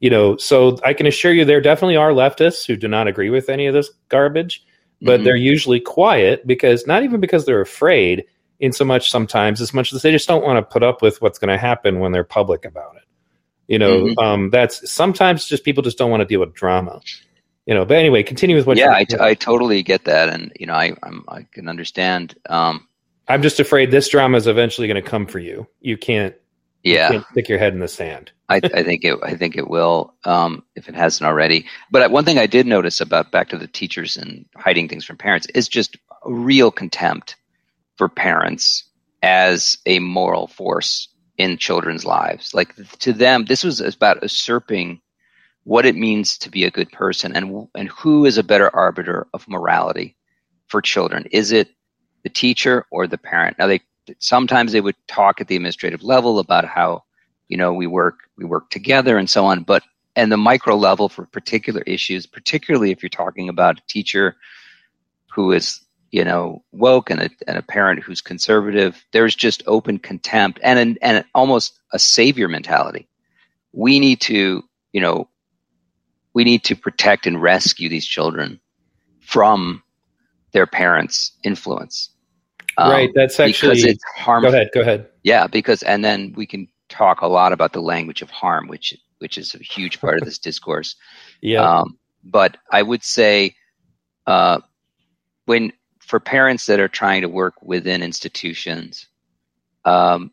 [0.00, 3.30] You know, so I can assure you there definitely are leftists who do not agree
[3.30, 4.64] with any of this garbage,
[5.00, 5.24] but mm-hmm.
[5.24, 8.24] they're usually quiet because not even because they're afraid
[8.60, 11.22] in so much sometimes as much as they just don't want to put up with
[11.22, 13.02] what's going to happen when they're public about it.
[13.68, 14.18] You know, mm-hmm.
[14.18, 17.00] um, that's sometimes just people just don't want to deal with drama.
[17.68, 18.78] You know, but anyway, continue with what.
[18.78, 22.34] Yeah, I, t- I totally get that, and you know, I I'm, i can understand.
[22.48, 22.88] Um,
[23.28, 25.66] I'm just afraid this drama is eventually going to come for you.
[25.82, 26.34] You can't.
[26.82, 27.08] Yeah.
[27.08, 28.32] You can't stick your head in the sand.
[28.48, 29.18] I, I, think it.
[29.22, 31.66] I think it will, um, if it hasn't already.
[31.90, 35.18] But one thing I did notice about back to the teachers and hiding things from
[35.18, 37.36] parents is just real contempt
[37.96, 38.84] for parents
[39.22, 42.54] as a moral force in children's lives.
[42.54, 45.02] Like to them, this was about usurping
[45.68, 49.26] what it means to be a good person and and who is a better arbiter
[49.34, 50.16] of morality
[50.66, 51.26] for children.
[51.30, 51.68] Is it
[52.22, 53.58] the teacher or the parent.
[53.58, 53.80] Now they
[54.18, 57.04] sometimes they would talk at the administrative level about how
[57.48, 59.82] you know we work we work together and so on, but
[60.16, 64.36] and the micro level for particular issues, particularly if you're talking about a teacher
[65.34, 69.98] who is you know woke and a, and a parent who's conservative, there's just open
[69.98, 73.08] contempt and an, and almost a savior mentality.
[73.72, 75.28] We need to you know
[76.34, 78.60] we need to protect and rescue these children
[79.20, 79.82] from
[80.52, 82.10] their parents' influence.
[82.76, 83.10] Um, right.
[83.14, 84.50] That's actually because it's harmful.
[84.50, 84.70] Go ahead.
[84.72, 85.08] Go ahead.
[85.24, 88.96] Yeah, because and then we can talk a lot about the language of harm, which
[89.18, 90.96] which is a huge part of this discourse.
[91.40, 91.62] Yeah.
[91.62, 93.54] Um, but I would say,
[94.26, 94.60] uh,
[95.46, 99.06] when for parents that are trying to work within institutions,
[99.84, 100.32] um,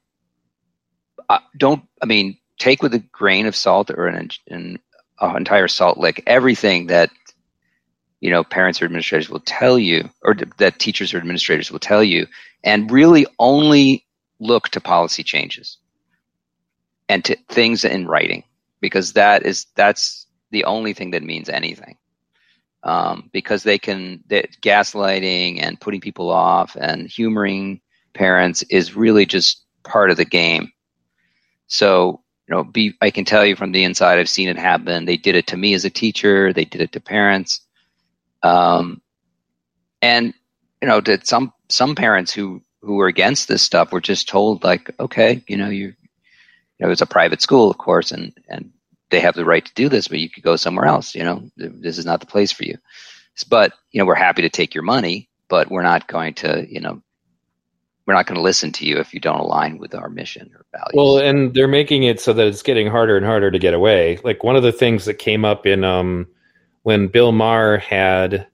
[1.30, 4.80] uh, don't I mean take with a grain of salt or an, an
[5.22, 7.10] entire salt lick everything that
[8.20, 12.04] you know parents or administrators will tell you or that teachers or administrators will tell
[12.04, 12.28] you
[12.64, 14.06] and really only
[14.40, 15.78] look to policy changes
[17.10, 18.44] and to things in writing
[18.82, 21.98] because that is that's the only thing that means anything.
[22.84, 27.82] Um, because they can that gaslighting and putting people off and humoring
[28.14, 30.72] parents is really just part of the game.
[31.68, 35.06] So you know be i can tell you from the inside i've seen it happen
[35.06, 37.62] they did it to me as a teacher they did it to parents
[38.44, 39.02] um,
[40.02, 40.34] and
[40.82, 44.64] you know, that some some parents who who were against this stuff were just told
[44.64, 45.96] like, okay, you know, you
[46.78, 48.72] you know, it's a private school, of course, and and
[49.10, 51.16] they have the right to do this, but you could go somewhere else.
[51.16, 52.78] You know, this is not the place for you.
[53.50, 56.82] But you know, we're happy to take your money, but we're not going to, you
[56.82, 57.02] know,
[58.06, 60.66] we're not going to listen to you if you don't align with our mission or
[60.72, 60.94] values.
[60.94, 64.20] Well, and they're making it so that it's getting harder and harder to get away.
[64.24, 66.28] Like one of the things that came up in um,
[66.84, 68.48] when Bill Maher had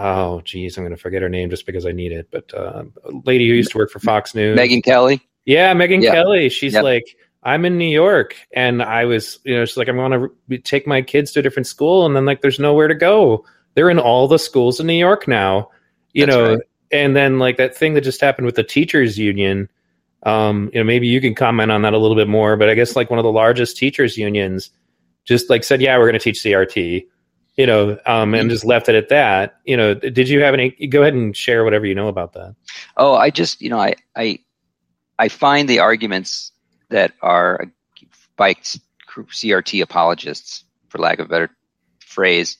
[0.00, 2.84] oh geez, I'm going to forget her name just because I need it, but uh,
[3.04, 5.20] a lady who used to work for Fox News, Megyn Kelly.
[5.44, 6.14] Yeah, Megyn yep.
[6.14, 6.48] Kelly.
[6.48, 6.84] She's yep.
[6.84, 10.58] like, I'm in New York, and I was, you know, she's like, I'm going to
[10.58, 13.44] take my kids to a different school, and then like, there's nowhere to go.
[13.74, 15.70] They're in all the schools in New York now,
[16.12, 16.54] you That's know.
[16.54, 16.60] Right.
[16.92, 19.68] And then like that thing that just happened with the teachers union.
[20.24, 22.74] Um, you know, maybe you can comment on that a little bit more, but I
[22.74, 24.70] guess like one of the largest teachers unions
[25.24, 27.06] just like said, yeah, we're going to teach CRT
[27.60, 28.48] you know, um, and mm-hmm.
[28.48, 29.60] just left it at that.
[29.64, 30.70] You know, did you have any?
[30.86, 32.54] Go ahead and share whatever you know about that.
[32.96, 34.38] Oh, I just, you know, I, I,
[35.18, 36.52] I find the arguments
[36.88, 37.66] that are
[38.36, 41.50] by CRT apologists, for lack of a better
[41.98, 42.56] phrase,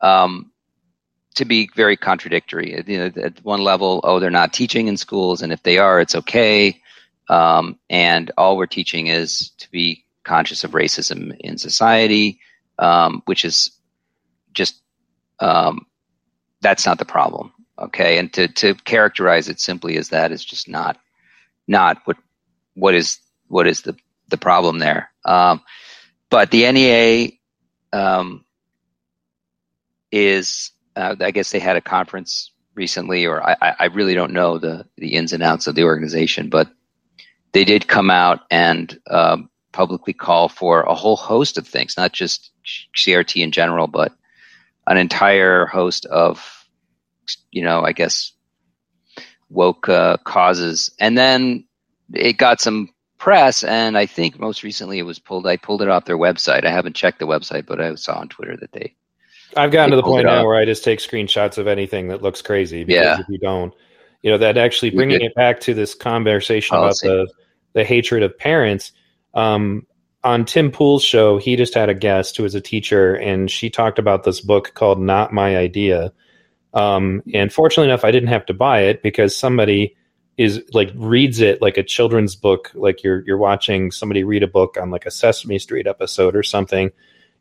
[0.00, 0.50] um,
[1.38, 2.82] to be very contradictory.
[2.86, 6.00] You know, at one level, oh, they're not teaching in schools, and if they are,
[6.00, 6.80] it's okay.
[7.28, 12.40] Um, and all we're teaching is to be conscious of racism in society,
[12.78, 13.70] um, which is
[14.52, 14.80] just
[15.40, 15.86] um,
[16.60, 17.52] that's not the problem.
[17.78, 20.98] Okay, and to to characterize it simply as that is just not
[21.66, 22.16] not what
[22.74, 23.96] what is what is the
[24.28, 25.10] the problem there.
[25.24, 25.62] Um,
[26.30, 27.30] but the NEA
[27.92, 28.44] um,
[30.10, 34.58] is uh, I guess they had a conference recently, or I, I really don't know
[34.58, 36.68] the the ins and outs of the organization, but
[37.52, 42.12] they did come out and um, publicly call for a whole host of things, not
[42.12, 42.50] just
[42.96, 44.12] CRT in general, but
[44.86, 46.66] an entire host of,
[47.50, 48.32] you know, I guess,
[49.50, 50.90] woke uh, causes.
[50.98, 51.64] And then
[52.12, 55.46] it got some press, and I think most recently it was pulled.
[55.46, 56.64] I pulled it off their website.
[56.64, 58.94] I haven't checked the website, but I saw on Twitter that they.
[59.56, 62.42] I've gotten to the point now where I just take screenshots of anything that looks
[62.42, 62.84] crazy.
[62.84, 63.20] Because yeah.
[63.20, 63.74] if you don't,
[64.22, 67.08] you know, that actually bringing it back to this conversation Policy.
[67.08, 67.32] about the
[67.74, 68.92] the hatred of parents.
[69.34, 69.86] Um,
[70.24, 73.70] on Tim Pool's show, he just had a guest who was a teacher, and she
[73.70, 76.12] talked about this book called "Not My Idea."
[76.74, 79.96] Um, and fortunately enough, I didn't have to buy it because somebody
[80.36, 84.48] is like reads it like a children's book, like you're you're watching somebody read a
[84.48, 86.90] book on like a Sesame Street episode or something,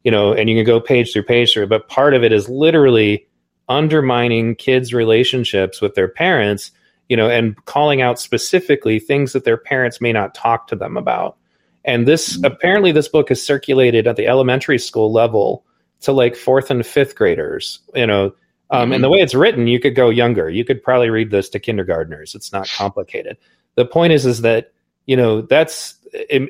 [0.07, 1.67] you know, and you can go page through page through.
[1.67, 3.27] But part of it is literally
[3.67, 6.71] undermining kids' relationships with their parents,
[7.09, 10.95] you know, and calling out specifically things that their parents may not talk to them
[10.95, 11.35] about.
[11.83, 12.45] And this mm-hmm.
[12.45, 15.65] apparently this book is circulated at the elementary school level
[15.99, 17.79] to like fourth and fifth graders.
[17.93, 18.33] You know,
[18.69, 18.93] um, mm-hmm.
[18.93, 20.49] and the way it's written, you could go younger.
[20.49, 22.33] You could probably read this to kindergartners.
[22.33, 23.35] It's not complicated.
[23.75, 24.71] The point is, is that
[25.05, 25.96] you know that's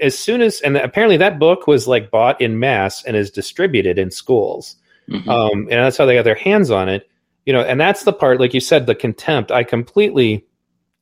[0.01, 3.97] as soon as and apparently that book was like bought in mass and is distributed
[3.97, 4.75] in schools,
[5.09, 5.29] mm-hmm.
[5.29, 7.09] um, and that's how they got their hands on it.
[7.45, 9.51] You know, and that's the part, like you said, the contempt.
[9.51, 10.45] I completely,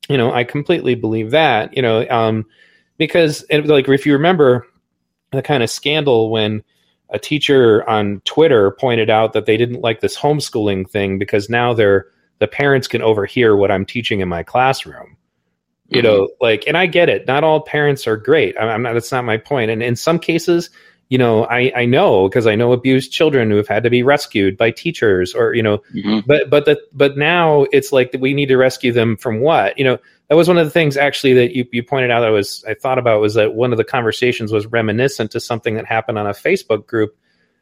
[0.08, 1.74] you know, I completely believe that.
[1.74, 2.46] You know, um,
[2.98, 4.66] because it, like if you remember
[5.32, 6.62] the kind of scandal when
[7.10, 11.72] a teacher on Twitter pointed out that they didn't like this homeschooling thing because now
[11.72, 12.06] they're
[12.38, 15.15] the parents can overhear what I'm teaching in my classroom.
[15.88, 16.06] You mm-hmm.
[16.06, 17.26] know, like, and I get it.
[17.26, 18.58] Not all parents are great.
[18.58, 18.94] I'm not.
[18.94, 19.70] That's not my point.
[19.70, 20.70] And in some cases,
[21.08, 24.02] you know, I I know because I know abused children who have had to be
[24.02, 26.20] rescued by teachers, or you know, mm-hmm.
[26.26, 29.78] but but the but now it's like we need to rescue them from what?
[29.78, 32.28] You know, that was one of the things actually that you, you pointed out that
[32.28, 35.74] I was I thought about was that one of the conversations was reminiscent to something
[35.74, 37.16] that happened on a Facebook group,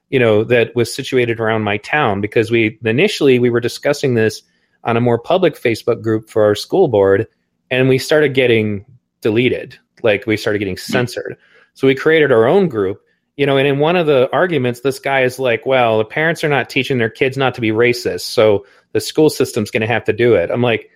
[0.09, 4.43] you know, that was situated around my town because we initially we were discussing this
[4.85, 7.27] on a more public Facebook group for our school board
[7.71, 8.85] and we started getting
[9.21, 10.93] deleted, like we started getting hmm.
[10.93, 11.37] censored.
[11.75, 13.03] So we created our own group,
[13.37, 16.45] you know, and in one of the arguments this guy is like, well, the parents
[16.45, 19.87] are not teaching their kids not to be racist, so the school system's going to
[19.87, 20.51] have to do it.
[20.51, 20.91] I'm like,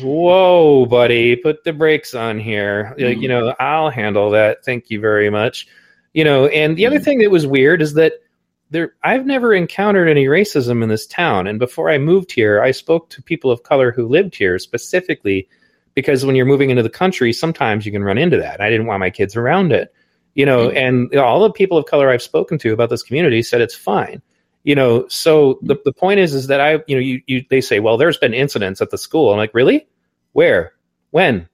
[0.00, 2.94] whoa, buddy, put the brakes on here.
[2.98, 3.20] Mm.
[3.20, 4.64] You know, I'll handle that.
[4.64, 5.66] Thank you very much.
[6.12, 6.86] You know, and the mm.
[6.88, 8.14] other thing that was weird is that
[8.70, 11.46] there I've never encountered any racism in this town.
[11.46, 15.48] And before I moved here, I spoke to people of color who lived here specifically
[15.98, 18.60] because when you're moving into the country, sometimes you can run into that.
[18.60, 19.92] I didn't want my kids around it.
[20.34, 20.76] You know, mm.
[20.76, 24.22] and all the people of color I've spoken to about this community said it's fine
[24.64, 27.60] you know so the, the point is is that i you know you, you they
[27.60, 29.86] say well there's been incidents at the school i'm like really
[30.32, 30.72] where
[31.10, 31.48] when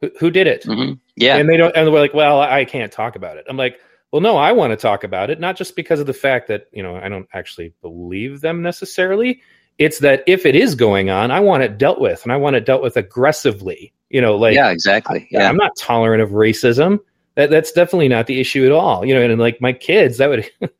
[0.00, 0.94] who, who did it mm-hmm.
[1.14, 3.78] yeah and they don't and we're like well i can't talk about it i'm like
[4.12, 6.66] well no i want to talk about it not just because of the fact that
[6.72, 9.40] you know i don't actually believe them necessarily
[9.78, 12.56] it's that if it is going on i want it dealt with and i want
[12.56, 15.28] it dealt with aggressively you know like yeah exactly.
[15.30, 15.48] Yeah.
[15.48, 16.98] I'm not tolerant of racism.
[17.34, 20.18] That, that's definitely not the issue at all you know and, and like my kids
[20.18, 20.50] that would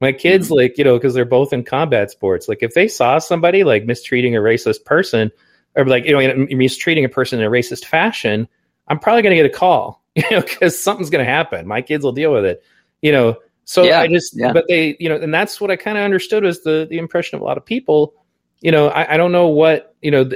[0.00, 0.56] my kids mm-hmm.
[0.56, 3.86] like you know because they're both in combat sports like if they saw somebody like
[3.86, 5.30] mistreating a racist person
[5.76, 8.46] or like you know mistreating a person in a racist fashion
[8.88, 11.66] i'm probably going to get a call you know because something's going to happen.
[11.66, 12.62] My kids will deal with it
[13.00, 13.36] you know.
[13.66, 14.52] So yeah, i just yeah.
[14.52, 17.36] but they you know and that's what i kind of understood was the the impression
[17.36, 18.12] of a lot of people
[18.64, 20.28] you know i, I don't know what you know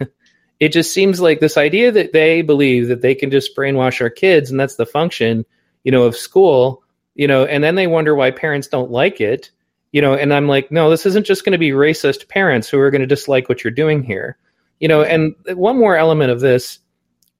[0.60, 4.10] it just seems like this idea that they believe that they can just brainwash our
[4.10, 5.46] kids and that's the function
[5.84, 9.50] you know of school you know, and then they wonder why parents don't like it,
[9.92, 12.78] you know, and I'm like, no, this isn't just going to be racist parents who
[12.80, 14.36] are going to dislike what you're doing here,
[14.80, 16.80] you know, and one more element of this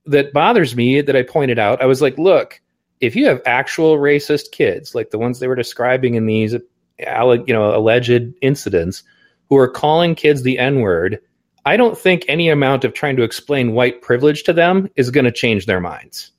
[0.06, 2.60] that bothers me that I pointed out, I was like, look,
[3.00, 7.36] if you have actual racist kids, like the ones they were describing in these, uh,
[7.46, 9.02] you know, alleged incidents,
[9.48, 11.20] who are calling kids the N word,
[11.66, 15.24] I don't think any amount of trying to explain white privilege to them is going
[15.24, 16.30] to change their minds.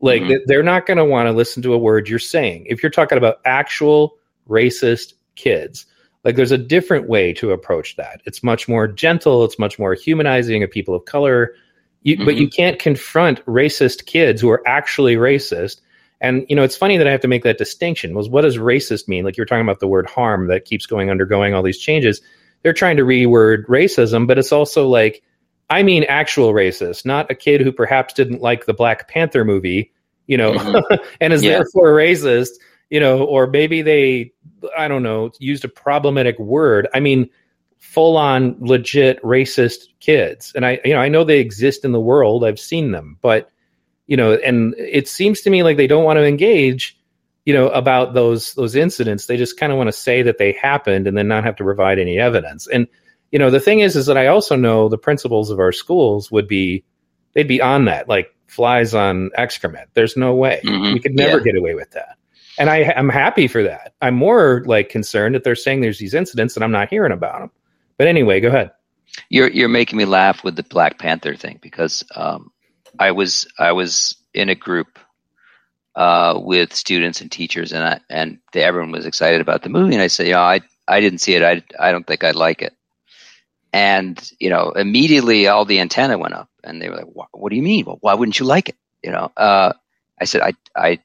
[0.00, 0.42] Like mm-hmm.
[0.46, 2.66] they're not going to want to listen to a word you're saying.
[2.68, 4.16] If you're talking about actual
[4.48, 5.86] racist kids,
[6.24, 8.20] like there's a different way to approach that.
[8.26, 11.54] It's much more gentle, it's much more humanizing of people of color.
[12.02, 12.24] You, mm-hmm.
[12.24, 15.80] But you can't confront racist kids who are actually racist.
[16.20, 18.14] And you know, it's funny that I have to make that distinction.
[18.14, 19.24] Was what does racist mean?
[19.24, 22.20] Like you're talking about the word harm that keeps going undergoing all these changes.
[22.66, 25.22] They're trying to reword racism, but it's also like
[25.70, 29.92] I mean actual racist, not a kid who perhaps didn't like the Black Panther movie,
[30.26, 30.94] you know, mm-hmm.
[31.20, 31.58] and is yeah.
[31.58, 32.48] therefore racist,
[32.90, 34.32] you know, or maybe they,
[34.76, 36.88] I don't know, used a problematic word.
[36.92, 37.30] I mean,
[37.78, 40.50] full on legit racist kids.
[40.56, 42.44] And I, you know, I know they exist in the world.
[42.44, 43.48] I've seen them, but
[44.08, 46.95] you know, and it seems to me like they don't want to engage,
[47.46, 49.24] you know, about those those incidents.
[49.26, 51.64] They just kind of want to say that they happened and then not have to
[51.64, 52.66] provide any evidence.
[52.66, 52.86] And
[53.32, 56.30] you know, the thing is, is that I also know the principals of our schools
[56.30, 56.84] would be,
[57.32, 59.88] they'd be on that, like flies on excrement.
[59.94, 60.92] There's no way Mhm.
[60.94, 61.44] we could never Yeah.
[61.44, 62.16] get away with that.
[62.58, 63.94] And I, I'm happy for that.
[64.00, 67.40] I'm more like concerned that they're saying there's these incidents and I'm not hearing about
[67.40, 67.50] them.
[67.98, 68.70] But anyway, go ahead.
[69.28, 72.50] You're you're making me laugh with the Black Panther thing because um,
[72.98, 74.98] I was I was in a group
[75.96, 80.02] uh, with students and teachers and I, and everyone was excited about the movie and
[80.02, 81.42] I said, you know, I I didn't see it.
[81.44, 82.74] I I don't think I'd like it.
[83.72, 87.50] And you know, immediately all the antenna went up and they were like, "Wha- "What
[87.50, 87.84] do you mean?
[87.86, 89.72] Well, why wouldn't you like it?" You know, uh,
[90.20, 91.00] I said, "I I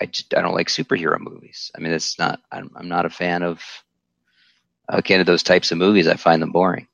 [0.00, 1.72] I just I don't like superhero movies.
[1.76, 2.40] I mean, it's not.
[2.52, 3.62] I'm I'm not a fan of
[4.88, 6.08] again of those types of movies.
[6.08, 6.88] I find them boring."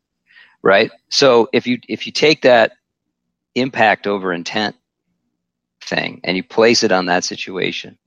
[0.62, 2.72] right so if you if you take that
[3.54, 4.76] impact over intent
[5.82, 7.98] thing and you place it on that situation.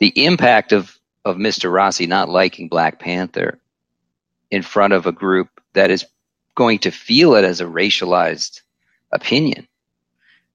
[0.00, 3.58] The impact of of mr rossi not liking black panther
[4.50, 6.06] in front of a group that is
[6.54, 8.62] going to feel it as a racialized
[9.12, 9.68] opinion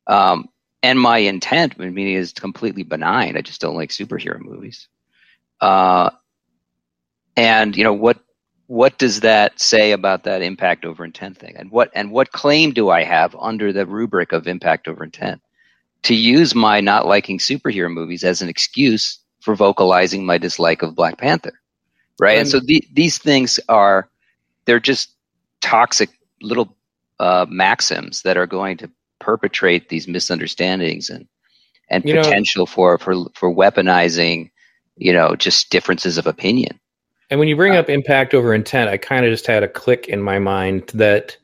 [0.08, 0.49] um,
[0.82, 3.38] and my intent I mean, is completely benign.
[3.38, 4.88] I just don't like superhero movies.
[5.62, 6.10] Uh,
[7.38, 8.20] and you know what
[8.68, 11.56] what does that say about that impact over intent thing?
[11.58, 15.41] And what and what claim do i have under the rubric of impact over intent
[16.04, 20.95] to use my not liking superhero movies as an excuse for vocalizing my dislike of
[20.95, 21.54] black panther
[22.20, 22.34] right?
[22.38, 24.08] And, And- so the, these things are
[24.66, 25.10] they're just
[25.62, 26.10] toxic
[26.41, 26.76] little
[27.20, 28.89] uh, maxims that are going to
[29.20, 31.28] perpetrate these misunderstandings and
[31.89, 34.51] and You know- potential for for for weaponizing
[34.97, 36.80] you know just differences of opinion.
[37.30, 39.68] And when you Uh, bring up impact over intent, I kind of just had a
[39.68, 41.36] click in my mind that,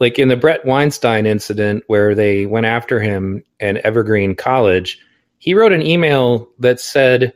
[0.00, 5.00] like in the Bret Weinstein incident where they went after him at Evergreen College,
[5.38, 7.32] he wrote an email that said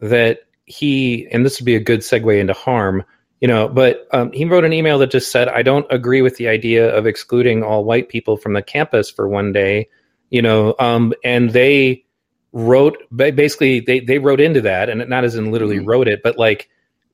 [0.00, 3.04] that he, and this would be a good segue into harm,
[3.40, 6.36] you know, but um, he wrote an email that just said, I don't agree with
[6.36, 9.88] the idea of excluding all white people from the campus for one day,
[10.30, 12.04] you know, um, and they
[12.52, 15.86] wrote basically they, they wrote into that and not as in literally Mhm.
[15.86, 16.68] wrote it, but like,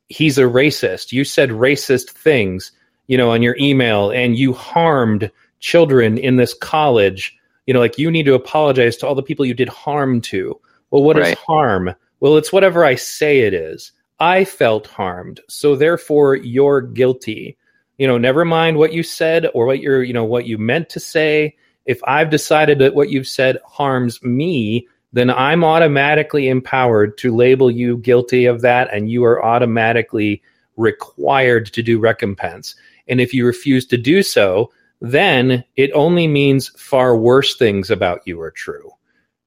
[0.09, 1.12] he's a racist.
[1.12, 2.72] You said racist things,
[3.09, 7.36] you know, on your email and you harmed children in this college.
[7.66, 10.59] You know, like you need to apologize to all the people you did harm to.
[10.90, 11.38] Well, what is Right.
[11.38, 11.94] harm?
[12.20, 13.92] Well, it's whatever I say it is.
[14.20, 15.40] I felt harmed.
[15.48, 17.56] So therefore you're guilty.
[17.98, 20.88] You know, never mind what you said or what you're, you know, what you meant
[20.90, 21.56] to say.
[21.84, 27.70] If I've decided that what you've said harms me, then I'm automatically empowered to label
[27.70, 30.42] you guilty of that, and you are automatically
[30.76, 32.74] required to do recompense.
[33.09, 38.22] And if you refuse to do so, then it only means far worse things about
[38.26, 38.90] you are true.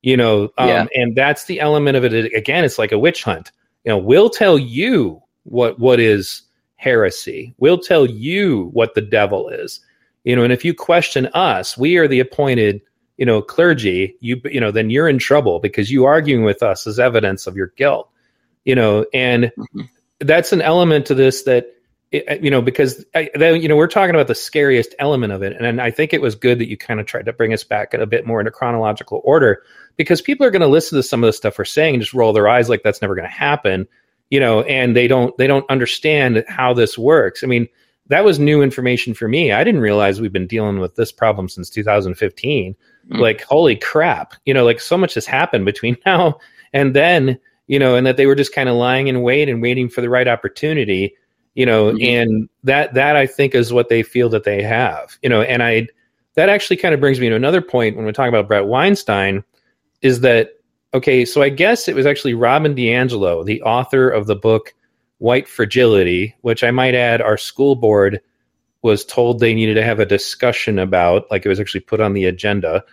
[0.01, 0.85] You know, um, Yeah.
[0.95, 2.33] and that's the element of it.
[2.33, 3.51] Again, it's like a witch hunt.
[3.85, 6.43] You know, we'll tell you what what is
[6.75, 7.53] heresy.
[7.57, 9.79] We'll tell you what the devil is.
[10.23, 12.81] You know, and if you question us, we are the appointed
[13.17, 16.87] you know clergy you you know then you're in trouble because you arguing with us
[16.87, 18.09] is evidence of your guilt
[18.65, 19.89] you know and Mhm.
[20.21, 21.67] that's an element to this that
[22.11, 25.41] it, you know because I, then, you know we're talking about the scariest element of
[25.43, 25.53] it.
[25.59, 27.93] And i think it was good that you kind of tried to bring us back
[27.93, 29.63] a bit more into chronological order
[29.97, 32.13] because people are going to listen to some of the stuff we're saying and just
[32.13, 33.87] roll their eyes like that's never going to happen
[34.29, 37.43] you know and they don't they don't understand how this works.
[37.43, 37.67] I mean
[38.07, 39.53] that was new information for me.
[39.53, 42.75] I didn't realize we've been dealing with this problem since 2015
[43.09, 43.19] Mm.
[43.19, 46.37] like holy crap you know like so much has happened between now
[46.71, 49.59] and then you know and that they were just kind of lying in wait and
[49.59, 51.15] waiting for the right opportunity
[51.55, 52.05] you know Mhm.
[52.07, 55.61] and that that i think is what they feel that they have you know and
[55.63, 55.87] i
[56.35, 59.43] that actually kind of brings me to another point when we talk about bret weinstein
[60.01, 60.51] is that
[60.93, 64.73] okay so i guess it was actually robin diangelo the author of the book
[65.17, 68.21] white fragility which i might add our school board
[68.81, 72.13] was told they needed to have a discussion about like it was actually put on
[72.13, 72.83] the agenda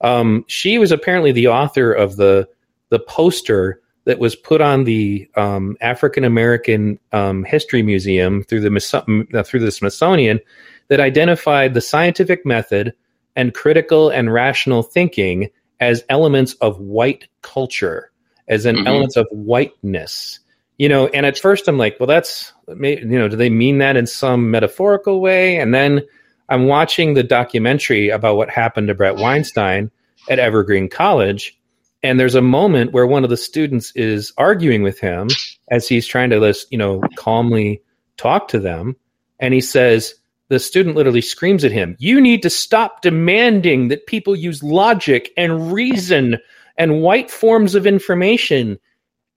[0.00, 2.48] um, she was apparently the author of the
[2.90, 9.28] the poster that was put on the um, African American um, History Museum through the
[9.34, 10.40] uh, through the Smithsonian
[10.88, 12.94] that identified the scientific method
[13.36, 18.10] and critical and rational thinking as elements of white culture,
[18.48, 18.86] as in Mhm.
[18.86, 20.40] elements of whiteness.
[20.78, 23.98] You know, and at first I'm like, well, that's you know, do they mean that
[23.98, 25.58] in some metaphorical way?
[25.58, 26.00] And then
[26.48, 29.90] I'm watching the documentary about what happened to Bret Weinstein
[30.30, 31.57] at Evergreen College.
[32.02, 35.28] And there's a moment where one of the students is arguing with him
[35.68, 37.82] as he's trying to, just, you know, calmly
[38.16, 38.96] talk to them.
[39.40, 40.14] And he says,
[40.48, 45.30] the student literally screams at him, You need to stop demanding that people use logic
[45.36, 46.38] and reason
[46.76, 48.78] and white forms of information.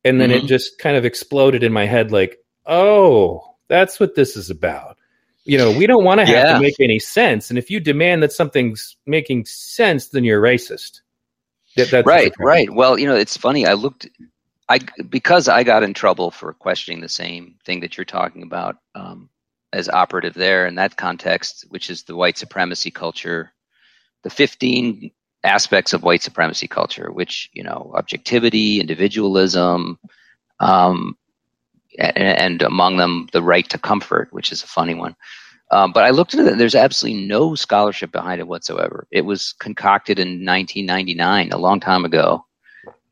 [0.03, 0.45] And then mm-hmm.
[0.45, 4.97] it just kind of exploded in my head like, Oh, that's what this is about.
[5.43, 6.53] You know, we don't want to have yeah.
[6.53, 7.49] to make any sense.
[7.49, 11.01] And if you demand that something's making sense, then you're racist.
[11.75, 12.69] That, right, right.
[12.69, 13.65] Well, you know, it's funny.
[13.65, 14.07] I looked,
[14.69, 18.77] I because I got in trouble for questioning the same thing that you're talking about.
[18.95, 19.29] Um,
[19.73, 23.53] as operative there in that context, which is the white supremacy culture,
[24.23, 25.11] the 15
[25.43, 29.97] aspects of white supremacy culture, which, you know, objectivity, individualism,
[30.59, 31.17] um,
[31.97, 35.15] and, and, among them, the right to comfort, which is a funny one.
[35.71, 39.07] Um, but I looked into it, there's absolutely no scholarship behind it whatsoever.
[39.09, 42.45] It was concocted in 1999, a long time ago,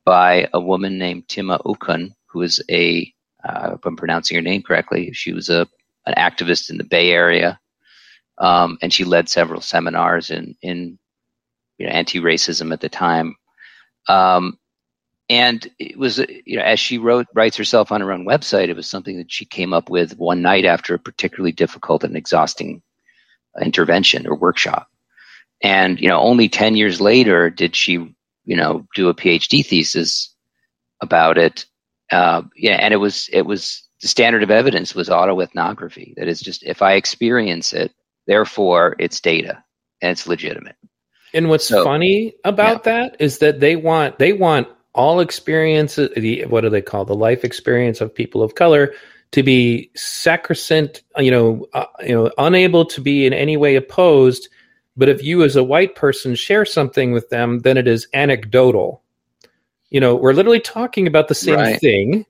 [0.03, 3.12] by a woman named Tema Okun, who is a,
[3.47, 5.68] uh, if I'm pronouncing her name correctly, she was a
[6.05, 7.60] an activist in the Bay Area,
[8.39, 10.97] um, and she led several seminars in in
[11.78, 13.36] you know, anti-racism at the time.
[14.07, 14.57] Um,
[15.30, 18.75] and it was, you know, as she wrote writes herself on her own website, it
[18.75, 22.82] was something that she came up with one night after a particularly difficult and exhausting
[23.61, 24.88] intervention or workshop.
[25.61, 30.34] And you know, only ten years later did she, you know, do a PhD thesis
[31.01, 31.65] about it.
[32.11, 36.15] Uh, yeah, and it was it was the standard of evidence was autoethnography.
[36.15, 37.93] That is just if I experience it,
[38.25, 39.63] therefore it's data
[40.01, 40.75] and it's legitimate.
[41.34, 42.93] And what's so, funny about yeah.
[42.93, 47.16] that is that they want they want all experiences the what do they call the
[47.16, 48.94] life experience of people of color
[49.32, 54.50] to be sacrosanct, you know, uh, you know, unable to be in any way opposed.
[54.98, 59.04] But if you, as a white person, share something with them, then it is anecdotal.
[59.92, 61.80] You know, we're literally talking about the same right.
[61.80, 62.26] thing,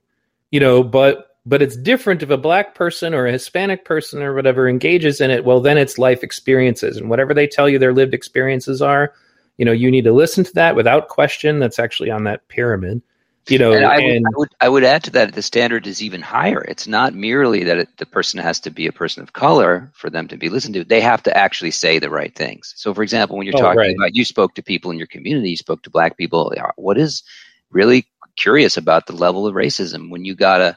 [0.50, 4.34] you know, but but it's different if a black person or a Hispanic person or
[4.34, 5.44] whatever engages in it.
[5.44, 9.14] Well, then it's life experiences, and whatever they tell you their lived experiences are,
[9.56, 11.58] you know, you need to listen to that without question.
[11.58, 13.02] That's actually on that pyramid.
[13.48, 15.86] You know, and I, and, would, I, would, I would add to that the standard
[15.86, 16.60] is even higher.
[16.68, 20.08] It's not merely that it, the person has to be a person of color for
[20.08, 20.84] them to be listened to.
[20.84, 22.74] They have to actually say the right things.
[22.76, 23.96] So, for example, when you're oh, talking right.
[23.96, 26.52] about you spoke to people in your community, you spoke to black people.
[26.56, 27.24] Uh, what is
[27.70, 30.76] really curious about the level of racism when you got a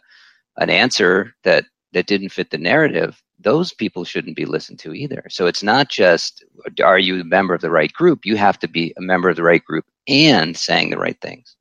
[0.57, 5.23] an answer that that didn't fit the narrative, those people shouldn't be listened to either.
[5.29, 6.43] So it's not just
[6.83, 8.25] are you a member of the right group?
[8.25, 11.55] You have to be a member of the right group and saying the right things.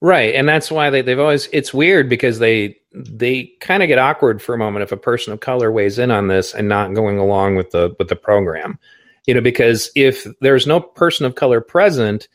[0.00, 1.48] Right, and that's why they, they've always.
[1.52, 5.32] It's weird because they they kind of get awkward for a moment if a person
[5.32, 8.78] of color weighs in on this and not going along with the with the program.
[9.26, 12.28] You know, because if there's no person of color present,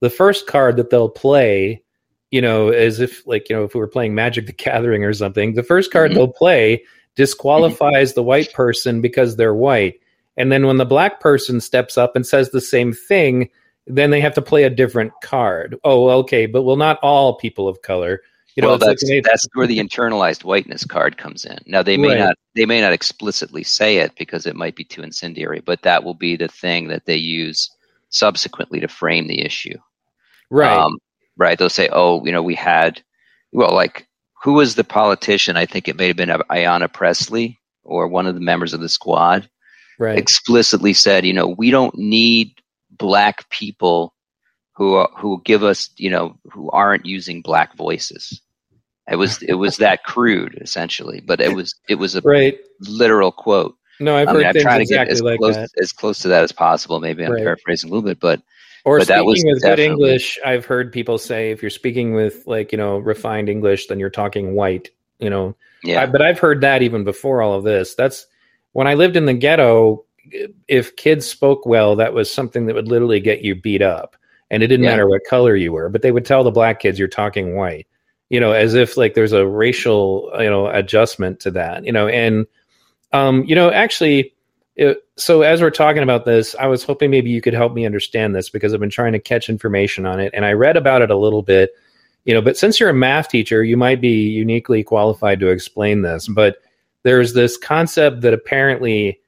[0.00, 1.82] the first card that they'll play
[2.30, 5.12] you know, as if like, you know, if we were playing Magic the Gathering or
[5.12, 6.18] something, the first card mm-hmm.
[6.18, 6.84] they'll play
[7.16, 10.00] disqualifies the white person because they're white.
[10.36, 13.50] And then when the black person steps up and says the same thing,
[13.86, 15.76] then they have to play a different card.
[15.84, 18.22] Oh, okay, but well, not all people of color.
[18.56, 21.58] You know, well, that's like that's where the internalized whiteness card comes in.
[21.66, 22.18] Now they may right.
[22.18, 26.02] not they may not explicitly say it because it might be too incendiary, but that
[26.02, 27.70] will be the thing that they use
[28.10, 29.78] subsequently to frame the issue.
[30.50, 30.76] Right.
[30.76, 30.98] Um,
[31.36, 31.58] right?
[31.58, 33.02] They'll say, oh, you know, we had,
[33.52, 34.08] well, like,
[34.42, 35.56] who was the politician?
[35.56, 38.88] I think it may have been Ayanna Pressley or one of the members of the
[38.88, 39.48] squad.
[39.98, 40.18] Right.
[40.18, 42.54] Explicitly said, you know, we don't need
[42.90, 44.14] black people
[44.74, 48.40] who who give us, you know, who aren't using black voices.
[49.10, 52.58] It was it was that crude essentially, but it was it was a right.
[52.80, 53.76] literal quote.
[53.98, 55.68] No, I've I mean, heard things exactly as like close, that.
[55.78, 57.00] as close to that as possible.
[57.00, 57.42] Maybe I'm right.
[57.42, 58.40] paraphrasing a little bit, but
[58.84, 62.72] or but speaking with good English, I've heard people say if you're speaking with like
[62.72, 64.90] you know refined English, then you're talking white.
[65.18, 66.02] You know, yeah.
[66.02, 67.94] I, but I've heard that even before all of this.
[67.94, 68.26] That's
[68.72, 70.04] when I lived in the ghetto.
[70.68, 74.16] If kids spoke well, that was something that would literally get you beat up,
[74.50, 74.90] and it didn't yeah.
[74.90, 75.88] matter what color you were.
[75.88, 77.86] But they would tell the black kids you're talking white.
[78.28, 81.84] You know, as if like there's a racial you know adjustment to that.
[81.84, 82.46] You know, and
[83.12, 84.32] um, you know actually
[84.76, 87.84] it, so as we're talking about this, I was hoping maybe you could help me
[87.84, 91.02] understand this because I've been trying to catch information on it, and I read about
[91.02, 91.70] it a little bit.
[92.24, 96.02] You know, but since you're a math teacher, you might be uniquely qualified to explain
[96.02, 96.28] this.
[96.28, 96.56] But
[97.02, 99.20] there's this concept that apparently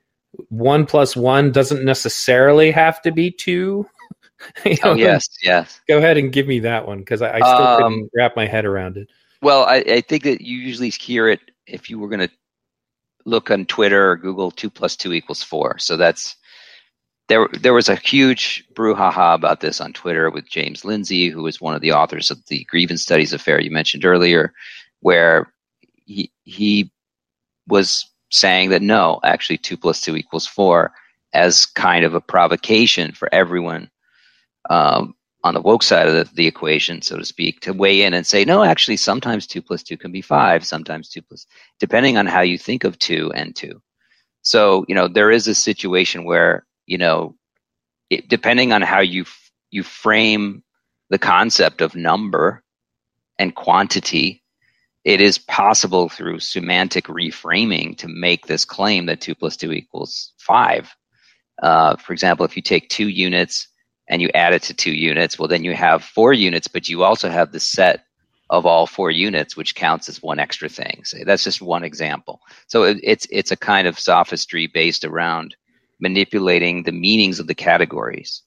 [0.49, 3.86] one plus one doesn't necessarily have to be two.
[4.64, 5.80] you oh, know, oh yes, yes.
[5.88, 8.47] Go ahead and give me that one because I, I, still um, couldn't wrap my
[8.47, 9.09] head around it.
[9.40, 12.30] Well, I, I think that you usually hear it if you were going to
[13.24, 15.78] look on Twitter or Google, two plus two equals four.
[15.78, 16.36] So that's
[17.28, 17.48] there.
[17.60, 21.74] There was a huge brouhaha about this on Twitter with James Lindsay, who was one
[21.74, 24.52] of the authors of the grievance studies affair you mentioned earlier,
[25.00, 25.52] where
[26.06, 26.90] he he
[27.68, 30.92] was saying that no, actually two plus two equals four
[31.32, 33.90] as kind of a provocation for everyone
[34.70, 35.14] um,
[35.45, 38.26] on the woke side of the, the, equation, so to speak, to weigh in and
[38.26, 41.47] say, no, actually, sometimes two plus two can be five, sometimes two plus,
[41.80, 43.82] depending on how you think of two and two.
[44.43, 47.36] So, you know, there is a situation where, you know,
[48.11, 49.24] it, depending on how you
[49.70, 50.62] you frame
[51.11, 52.62] the concept of number
[53.38, 54.43] and quantity,
[55.05, 60.32] it is possible through semantic reframing to make this claim that two plus two equals
[60.38, 60.95] five.
[61.62, 63.68] Uh, for example, if you take two units
[64.09, 67.03] and you add it to two units, well, then you have four units, but you
[67.05, 68.05] also have the set
[68.50, 71.03] of all four units, which counts as one extra thing.
[71.05, 72.40] So that's just one example.
[72.66, 75.57] So it, it's it's a kind of sophistry based around
[76.00, 78.42] manipulating the meanings of the categories.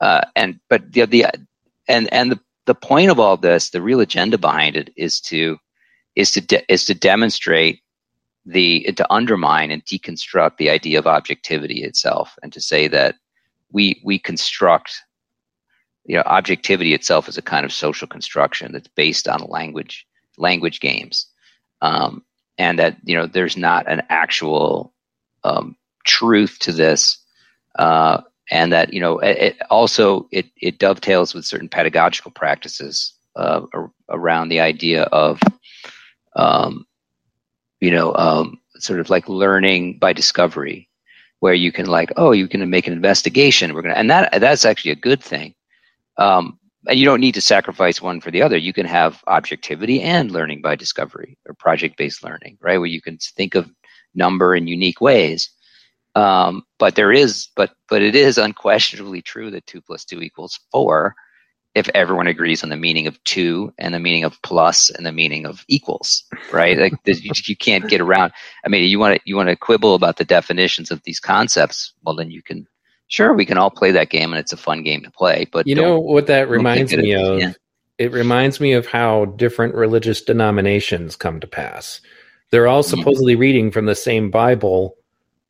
[0.00, 1.26] Uh, and but the the
[1.88, 5.58] and and the the point of all this, the real agenda behind it, is to
[6.14, 7.80] is to de- is to demonstrate
[8.44, 13.16] the to undermine and deconstruct the idea of objectivity itself, and to say that
[13.72, 15.02] we we construct
[16.04, 20.06] you know objectivity itself is a kind of social construction that's based on language
[20.36, 21.26] language games.
[21.80, 22.24] Um,
[22.58, 24.92] and that you know there's not an actual
[25.44, 27.18] um, truth to this
[27.78, 28.20] uh,
[28.50, 33.62] and that you know it, it, also it, it dovetails with certain pedagogical practices uh,
[34.08, 35.40] around the idea of
[36.36, 36.86] um,
[37.80, 40.88] you know um, sort of like learning by discovery
[41.42, 44.64] where you can like oh you can make an investigation we're gonna and that that's
[44.64, 45.54] actually a good thing
[46.18, 48.56] um, and you don't need to sacrifice one for the other.
[48.56, 52.78] You can have objectivity and learning by discovery or project based learning, right?
[52.78, 53.70] Where you can think of
[54.14, 55.50] number in unique ways.
[56.14, 60.58] Um, but there is, but but it is unquestionably true that two plus two equals
[60.70, 61.14] four,
[61.74, 65.12] if everyone agrees on the meaning of two and the meaning of plus and the
[65.12, 66.78] meaning of equals, right?
[66.78, 68.32] Like you, you can't get around.
[68.64, 71.94] I mean, you want to you want to quibble about the definitions of these concepts.
[72.04, 72.66] Well, then you can
[73.12, 75.66] sure we can all play that game and it's a fun game to play but
[75.66, 77.52] you know what that reminds me of yeah.
[77.98, 82.00] it reminds me of how different religious denominations come to pass
[82.50, 82.98] they're all mm-hmm.
[82.98, 83.40] supposedly mm-hmm.
[83.42, 84.96] reading from the same bible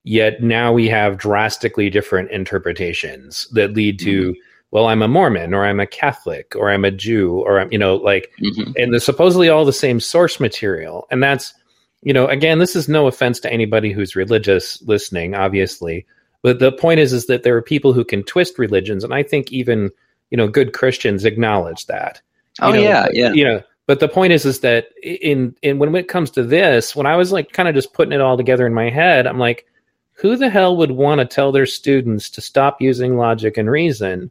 [0.02, 4.40] yet now we have drastically different interpretations that lead to mm-hmm.
[4.72, 7.78] Well i'm a mormon or i'm a catholic or i'm a jew or i'm you
[7.78, 8.72] know like mm-hmm.
[8.76, 11.54] and they're supposedly all the same source material and that's
[12.02, 16.04] you know again this is no offense to anybody who's religious listening obviously
[16.42, 19.22] but the point is, is that there are people who can twist religions, and I
[19.22, 19.90] think even
[20.30, 22.20] you know good Christians acknowledge that.
[22.60, 23.32] You oh know, yeah, yeah.
[23.32, 26.94] You know, but the point is, is that in in when it comes to this,
[26.96, 29.38] when I was like kind of just putting it all together in my head, I'm
[29.38, 29.66] like,
[30.14, 34.30] who the hell would want to tell their students to stop using logic and reason?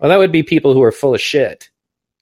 [0.00, 1.70] Well, that would be people who are full of shit.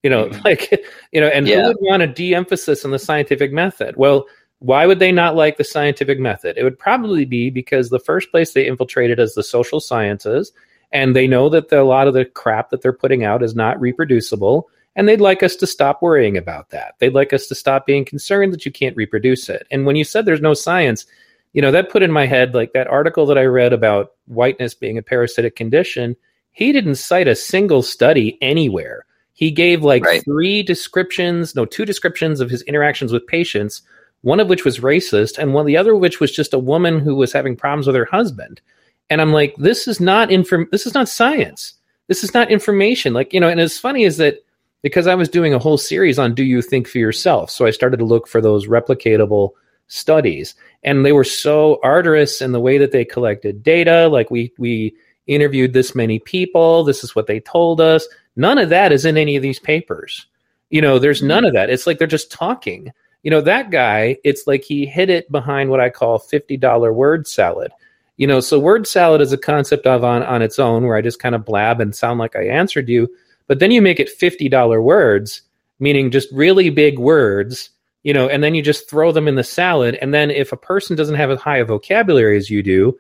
[0.03, 0.43] You know, mm-hmm.
[0.45, 1.62] like you know, and yeah.
[1.62, 3.97] who would want to de-emphasis on the scientific method?
[3.97, 4.27] Well,
[4.61, 6.57] why would they not like the scientific method?
[6.57, 10.53] It would probably be because the first place they infiltrated is the social sciences,
[10.93, 13.57] and they know that the, a lot of the crap that they're putting out is
[13.57, 16.95] not reproducible, and they'd like us to stop worrying about that.
[16.99, 19.66] They'd like us to stop being concerned that you can't reproduce it.
[19.70, 21.05] And when you said there's no science,
[21.53, 24.74] you know, that put in my head like that article that I read about whiteness
[24.74, 26.16] being a parasitic condition.
[26.57, 29.04] He didn't cite a single study anywhere.
[29.34, 30.24] He gave like right.
[30.24, 33.82] three descriptions, no, two descriptions of his interactions with patients
[34.22, 36.98] one of which was racist, and one the other of which was just a woman
[36.98, 38.61] who was having problems with her husband.
[39.09, 41.74] And I'm like, this is not inform this is not science.
[42.09, 43.14] This is not information.
[43.14, 44.44] Like, you know, and as funny is that
[44.82, 47.50] because I was doing a whole series on do you think for yourself.
[47.50, 49.50] So I started to look for those replicatable
[49.86, 50.57] studies.
[50.82, 54.09] And they were so arduous in the way that they collected data.
[54.09, 54.96] Like we we
[55.27, 56.85] interviewed this many people.
[56.85, 58.07] This is what they told us.
[58.37, 60.27] None of that is in any of these papers.
[60.70, 61.29] You know, there's mm-hmm.
[61.29, 61.70] none of that.
[61.70, 62.93] It's like they're just talking
[63.27, 67.27] you know that guy it's like he hid it behind what i call $50 word
[67.27, 67.72] salad
[68.16, 71.03] you know so word salad is a concept of on on its own where i
[71.03, 73.09] just kind of blab and sound like i answered you
[73.49, 75.43] but then you make it $50 words
[75.81, 77.70] meaning just really big words
[78.05, 80.57] you know and then you just throw them in the salad and then if a
[80.57, 82.97] person doesn't have as high a vocabulary as you do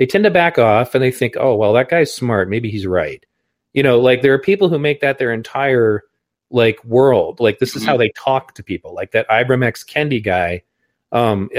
[0.00, 2.86] they tend to back off and they think oh well that guy's smart maybe he's
[2.86, 3.24] right
[3.72, 6.02] you know like there are people who make that their entire
[6.50, 7.40] like world.
[7.40, 7.90] Like this is mm-hmm.
[7.90, 8.94] how they talk to people.
[8.94, 10.62] Like that Ibram X Kendi guy,
[11.12, 11.50] um,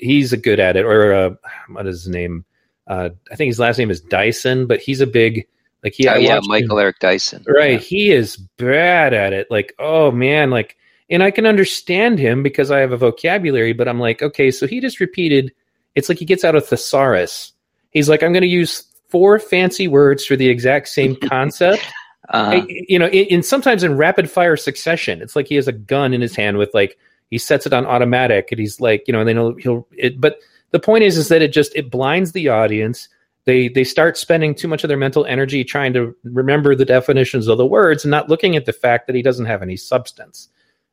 [0.00, 0.84] he's a good at it.
[0.84, 1.30] Or uh,
[1.68, 2.44] what is his name?
[2.86, 5.46] Uh, I think his last name is Dyson, but he's a big
[5.82, 6.08] like he.
[6.08, 6.82] Oh, yeah, Michael him.
[6.82, 7.44] Eric Dyson.
[7.46, 7.78] Right, yeah.
[7.78, 9.50] he is bad at it.
[9.50, 10.76] Like oh man, like
[11.08, 13.72] and I can understand him because I have a vocabulary.
[13.72, 15.52] But I'm like, okay, so he just repeated.
[15.94, 17.52] It's like he gets out of thesaurus.
[17.92, 21.82] He's like, I'm going to use four fancy words for the exact same concept.
[22.28, 25.72] Uh, you know, in, in, sometimes in rapid fire succession, it's like he has a
[25.72, 26.98] gun in his hand with like
[27.30, 30.20] he sets it on automatic, and he's like, you know, and then he'll, he'll it,
[30.20, 30.38] but
[30.70, 33.08] the point is is that it just it blinds the audience.
[33.44, 37.48] They they start spending too much of their mental energy trying to remember the definitions
[37.48, 40.48] of the words and not looking at the fact that he doesn't have any substance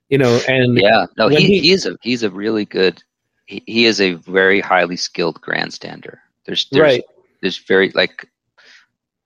[0.09, 1.05] you know and yeah.
[1.17, 3.01] No he, he, he's a he's a really good
[3.45, 6.17] he, he is a very highly skilled grandstander
[6.49, 7.03] there's, there's right.
[7.41, 8.27] there's very like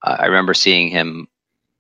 [0.04, 1.28] i remember seeing him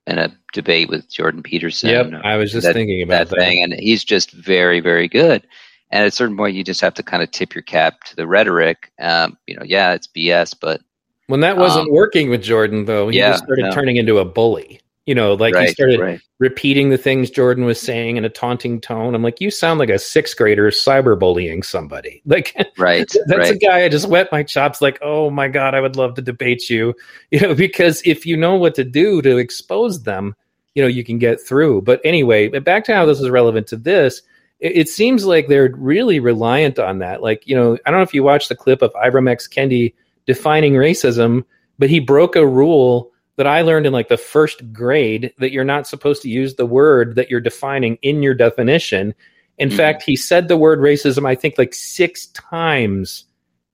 [0.07, 1.89] in a debate with jordan peterson.
[1.89, 3.39] Yep i was just that, thinking about that, that.
[3.39, 5.45] thing and he's just very very good.
[5.91, 8.15] And at a certain point you just have to kind of tip your cap to
[8.15, 8.91] the rhetoric.
[8.99, 10.81] Um, you know yeah it's bs but
[11.27, 13.71] when that wasn't um, working with Jordan, though, he yeah, just started no.
[13.71, 14.81] turning into a bully.
[15.05, 16.21] You know, like right, he started right.
[16.39, 19.13] repeating the things Jordan was saying in a taunting tone.
[19.13, 22.21] I'm like, you sound like a sixth grader cyberbullying somebody.
[22.33, 23.55] Like, right, that's right.
[23.55, 24.81] a guy I just wet my chops.
[24.81, 26.93] Like, oh my god, I would love to debate you.
[27.31, 30.35] You know, because if you know what to do to expose them,
[30.75, 31.81] you know, you can get through.
[31.81, 34.21] But anyway, back to how this is relevant to this.
[34.59, 37.21] It, it seems like they're really reliant on that.
[37.21, 39.93] Like, you know, I don't know if you watched the clip of Ibram X Kendi
[40.25, 41.43] defining racism,
[41.77, 45.63] but he broke a rule that I learned in like the first grade that you're
[45.63, 49.13] not supposed to use the word that you're defining in your definition.
[49.57, 49.77] In Mhm.
[49.77, 53.25] fact, he said the word racism, I think, like six times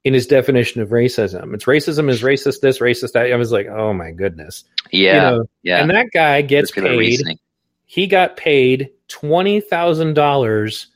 [0.06, 1.54] in his definition of racism.
[1.54, 3.32] It's racism is racist this, racist that.
[3.32, 4.64] I was like, oh my goodness.
[4.92, 7.38] yeah You know, yeah And that guy gets paid reasoning.
[7.86, 10.88] he got paid twenty thousand dollars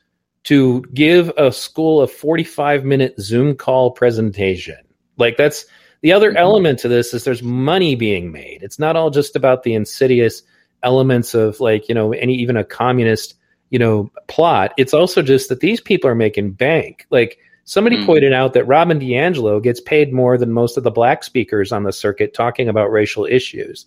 [0.44, 4.76] to give a school a forty-five minute Zoom call presentation.
[5.18, 5.66] Like that's
[6.04, 6.36] the other Mhm.
[6.36, 8.58] element to this is there's money being made.
[8.62, 10.42] It's not all just about the insidious
[10.82, 13.34] elements of like you know any even a communist
[13.70, 14.74] you know plot.
[14.76, 17.06] It's also just that these people are making bank.
[17.10, 18.04] Like somebody Mm.
[18.04, 21.84] pointed out that Robin DiAngelo gets paid more than most of the black speakers on
[21.84, 23.86] the circuit talking about racial issues.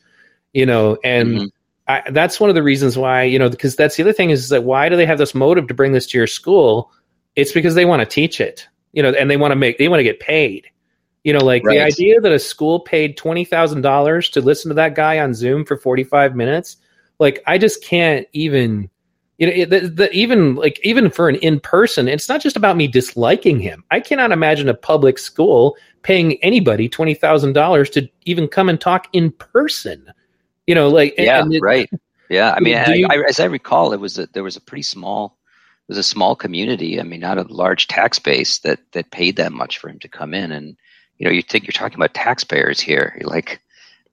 [0.53, 1.49] You know, and Mhm.
[1.87, 4.41] I, that's one of the reasons why you know because that's the other thing is,
[4.45, 6.91] is that why do they have this motive to bring this to your school
[7.35, 9.87] it's because they want to teach it you know and they want to make they
[9.87, 10.65] want to get paid
[11.27, 15.19] you know like the idea that a school paid $20000 to listen to that guy
[15.19, 16.77] on zoom for 45 minutes
[17.19, 18.89] like i just can't even
[19.37, 22.77] you know it, the, the, even like even for an in-person it's not just about
[22.77, 23.83] me disliking him.
[23.91, 29.31] I cannot imagine a public school paying anybody $20000 to even come and talk in
[29.33, 30.11] person.
[30.65, 31.89] You know like yeah it- right.
[32.29, 34.61] Yeah i mean I, you- I, as i recall it was a, there was a
[34.61, 35.37] pretty small
[35.87, 39.35] it was a small community i mean not a large tax base that that paid
[39.35, 40.77] that much for him to come in and
[41.17, 43.61] you know you think you're talking about taxpayers here you're like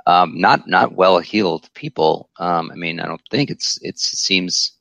[0.06, 2.28] um, not not well heeled people.
[2.38, 4.72] Um, i mean i don't think it's it's it seems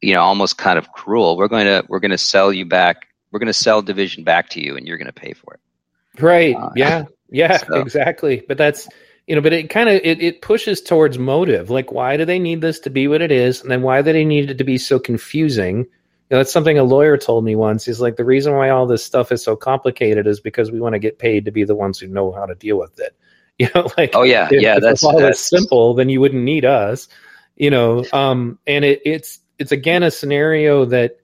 [0.00, 1.36] you know almost kind of cruel.
[1.36, 4.48] We're going to we're going to sell you back we're going to sell division back
[4.50, 6.22] to you and you're going to pay for it.
[6.22, 6.54] Right.
[6.54, 7.04] Uh, yeah.
[7.28, 8.44] Yeah so- exactly.
[8.46, 8.88] But that's
[9.26, 11.70] you know but it kind of it, it pushes towards motive.
[11.70, 13.62] Like why do they need this to be what it is?
[13.62, 15.86] And then why do they need it to be so confusing
[16.30, 17.84] know, that's something a lawyer told me once.
[17.84, 20.94] He's like the reason why all this stuff is so complicated is because we want
[20.94, 23.16] to get paid to be the ones who know how to deal with it.
[23.58, 24.48] You know like oh yeah.
[24.50, 27.08] if, yeah if that's all that's simple then you wouldn't need us
[27.56, 31.20] you know um and it, it's it's again a scenario that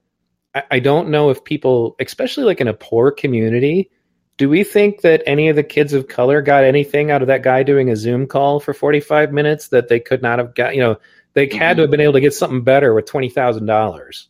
[0.55, 3.91] I, I don't know if people especially like in a poor community
[4.39, 7.43] do we think that any of the kids of color got anything out of that
[7.43, 10.81] guy doing a zoom call for 45 minutes that they could not have got you
[10.81, 10.97] know
[11.35, 14.27] they had to have been able to get something better with $20000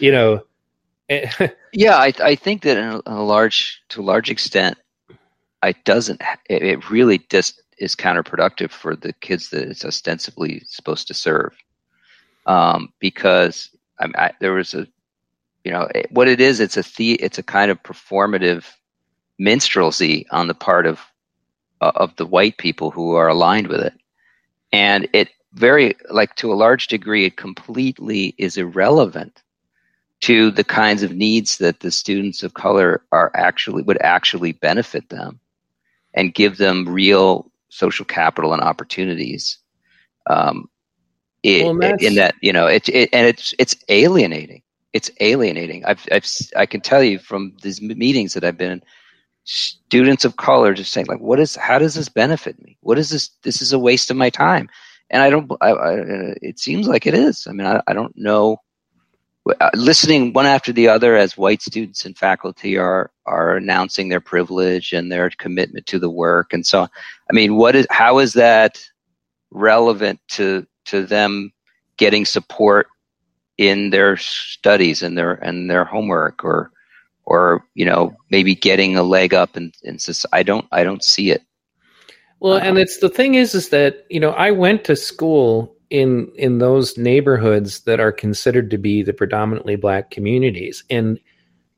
[0.00, 0.42] you know
[1.10, 1.30] Eh,
[1.72, 4.78] Yeah, I, I think that in a, large to a large extent,
[5.62, 6.22] it doesn't.
[6.48, 11.52] It, it really just is counterproductive for the kids that it's ostensibly supposed to serve,
[12.46, 13.70] um, because
[14.00, 14.86] I, I, there was a,
[15.64, 16.60] you know, it, what it is.
[16.60, 18.64] It's a the, It's a kind of performative
[19.38, 21.00] minstrelsy on the part of
[21.80, 23.94] uh, of the white people who are aligned with it,
[24.72, 29.42] and it very like to a large degree, it completely is irrelevant
[30.22, 35.08] to the kinds of needs that the students of color are actually would actually benefit
[35.08, 35.40] them
[36.14, 39.58] and give them real social capital and opportunities
[40.28, 40.68] um,
[41.42, 44.62] it, Well, in that you know it, it and it's it's alienating.
[44.92, 45.84] It's alienating.
[45.84, 46.26] I've, I've
[46.56, 48.82] i can tell you from these meetings that i've been in
[49.44, 52.76] students of color just saying like what is how does this benefit me?
[52.80, 54.68] What is this this is a waste of my time.
[55.08, 55.94] And i don't I, I,
[56.42, 57.46] it seems like it is.
[57.48, 58.58] I mean i, I don't know
[59.74, 64.92] listening one after the other as white students and faculty are are announcing their privilege
[64.92, 68.78] and their commitment to the work and so i mean what is how is that
[69.50, 71.52] relevant to to them
[71.96, 72.86] getting support
[73.58, 76.70] in their studies and their and their homework or
[77.24, 81.02] or you know maybe getting a leg up in, in society i don't i don't
[81.04, 81.42] see it
[82.40, 82.66] Well, Uh-huh.
[82.68, 86.58] and it's the thing is, is that you know I went to school in in
[86.58, 91.18] those neighborhoods that are considered to be the predominantly black communities, and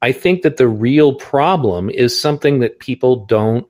[0.00, 3.66] I think that the real problem is something that people don't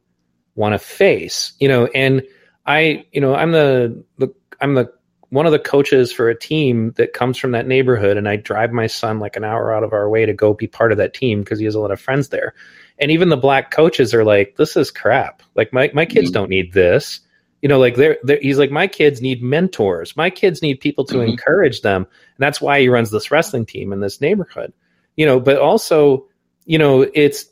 [0.54, 1.52] want to face.
[1.60, 2.22] You know, and
[2.66, 4.92] I, you know, I'm the, the I'm the
[5.32, 8.70] one of the coaches for a team that comes from that neighborhood and I drive
[8.70, 11.14] my son like an hour out of our way to go be part of that
[11.14, 12.52] team because he has a lot of friends there.
[12.98, 15.42] And even the black coaches are like, this is crap.
[15.54, 16.34] Like my, my kids mm-hmm.
[16.34, 17.20] don't need this.
[17.62, 20.16] You know, like they're, they're, he's like, my kids need mentors.
[20.16, 21.30] My kids need people to mm-hmm.
[21.30, 22.02] encourage them.
[22.02, 24.72] And that's why he runs this wrestling team in this neighborhood,
[25.16, 26.26] you know, but also,
[26.66, 27.46] you know, it's,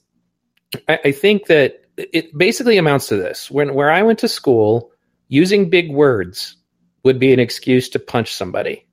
[0.88, 3.50] I, I think that it basically amounts to this.
[3.50, 4.90] When, where I went to school,
[5.28, 6.56] using big words
[7.04, 8.86] would be an excuse to punch somebody.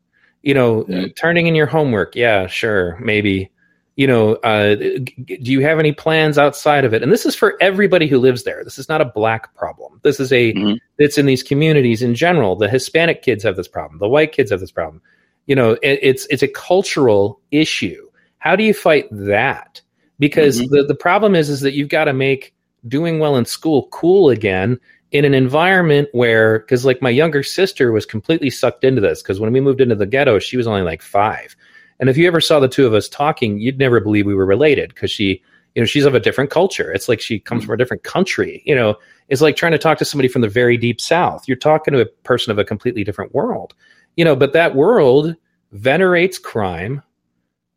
[0.43, 1.07] You know, mm-hmm.
[1.15, 3.51] turning in your homework, yeah, sure, maybe.
[3.97, 7.03] You know, uh, do you have any plans outside of it?
[7.03, 8.63] And this is for everybody who lives there.
[8.63, 9.99] This is not a black problem.
[10.03, 10.75] This is a mm-hmm.
[10.99, 12.55] it's in these communities in general.
[12.55, 13.99] The Hispanic kids have this problem.
[13.99, 15.01] The white kids have this problem.
[15.47, 18.07] You know, it, it's it's a cultural issue.
[18.37, 19.81] How do you fight that?
[20.19, 20.75] Because mm-hmm.
[20.75, 22.53] the the problem is is that you've got to make
[22.87, 24.79] doing well in school cool again
[25.11, 29.39] in an environment where because like my younger sister was completely sucked into this because
[29.39, 31.55] when we moved into the ghetto she was only like five
[31.99, 34.45] and if you ever saw the two of us talking you'd never believe we were
[34.45, 35.41] related because she
[35.75, 36.91] you know she's of a different culture.
[36.91, 38.95] It's like she comes from a different country you know.
[39.29, 41.47] It's like trying to talk to somebody from the very deep south.
[41.47, 43.75] You're talking to a person of a completely different world
[44.15, 45.35] you know but that world
[45.71, 47.03] venerates crime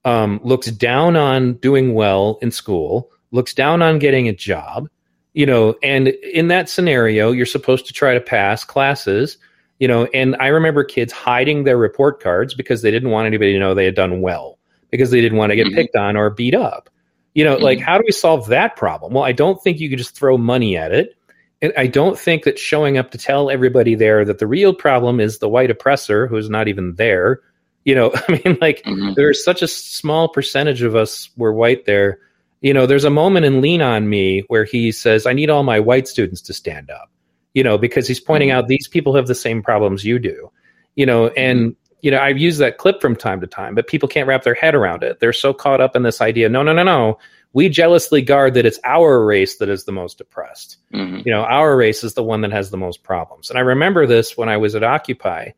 [0.07, 4.89] um, looks down on doing well in school looks down on getting a job
[5.35, 5.77] you know.
[5.83, 9.37] And in that scenario you're supposed to try to pass classes
[9.81, 13.53] you know and i remember kids hiding their report cards because they didn't want anybody
[13.53, 14.59] to know they had done well
[14.91, 15.77] because they didn't want to get mm-hmm.
[15.77, 16.89] picked on or beat up
[17.35, 17.65] you know mm-hmm.
[17.65, 20.39] like how do we solve that problem well i don't think you could just throw
[20.39, 21.17] money at it
[21.61, 25.19] and i don't think that showing up to tell everybody there that the real problem
[25.19, 27.41] is the white oppressor who's not even there
[27.85, 29.15] you know i mean like mm-hmm.
[29.17, 32.21] there's such a small percentage of us were white there
[32.61, 35.63] you know, there's a moment in Lean on Me where he says, I need all
[35.63, 37.11] my white students to stand up,
[37.55, 38.59] you know, because he's pointing mm-hmm.
[38.59, 40.51] out these people have the same problems you do,
[40.95, 44.09] you know, and, you know, I've used that clip from time to time, but people
[44.09, 45.21] can't wrap their head around it.
[45.21, 47.19] They're so caught up in this idea no, no, no, no.
[47.53, 50.77] We jealously guard that it's our race that is the most oppressed.
[50.95, 51.23] Mm-hmm.
[51.27, 53.51] You know, our race is the one that has the most problems.
[53.51, 55.51] And I remember this when I was at Occupy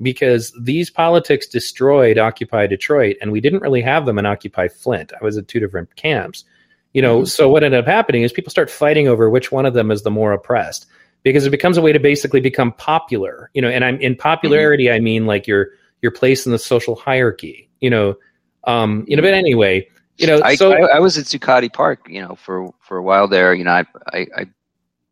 [0.00, 5.12] because these politics destroyed Occupy Detroit, and we didn't really have them in Occupy Flint.
[5.20, 6.44] I was at two different camps.
[6.92, 7.26] You know, mm-hmm.
[7.26, 10.02] so what ended up happening is people start fighting over which one of them is
[10.02, 10.86] the more oppressed
[11.24, 13.50] because it becomes a way to basically become popular.
[13.54, 14.96] You know, and I'm in popularity, mm-hmm.
[14.96, 15.70] I mean like your
[16.00, 17.68] your place in the social hierarchy.
[17.80, 18.16] You know,
[18.64, 19.22] um, you know.
[19.22, 19.88] But anyway,
[20.18, 23.02] you know, I, so I, I was at Zuccotti Park, you know, for for a
[23.02, 23.52] while there.
[23.52, 24.46] You know, I, I I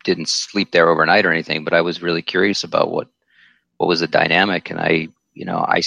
[0.05, 3.09] didn't sleep there overnight or anything, but I was really curious about what
[3.83, 5.79] what was the dynamic and i you know i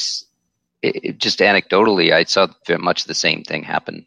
[0.82, 2.46] it, it just anecdotally i saw
[2.78, 4.06] much the same thing happen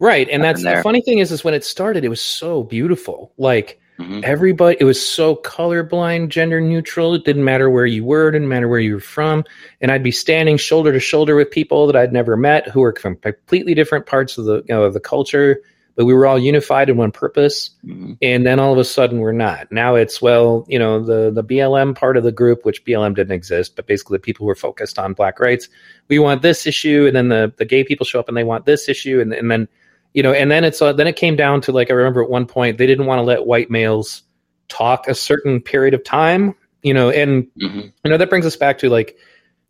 [0.00, 0.78] right and that's there.
[0.78, 4.20] the funny thing is is when it started it was so beautiful like mm-hmm.
[4.24, 8.48] everybody it was so colorblind gender neutral it didn't matter where you were it didn't
[8.48, 9.44] matter where you were from
[9.80, 12.94] and i'd be standing shoulder to shoulder with people that i'd never met who were
[13.00, 15.60] from completely different parts of the you know of the culture
[16.00, 17.70] but we were all unified in one purpose.
[17.84, 18.14] Mm-hmm.
[18.22, 19.70] And then all of a sudden we're not.
[19.70, 23.34] Now it's, well, you know, the, the BLM part of the group, which BLM didn't
[23.34, 25.68] exist, but basically the people who are focused on black rights,
[26.08, 27.04] we want this issue.
[27.06, 29.20] And then the, the gay people show up and they want this issue.
[29.20, 29.68] And, and then,
[30.14, 32.30] you know, and then it's, uh, then it came down to like, I remember at
[32.30, 34.22] one point, they didn't want to let white males
[34.68, 37.80] talk a certain period of time, you know, and, mm-hmm.
[37.80, 39.16] you know, that brings us back to like,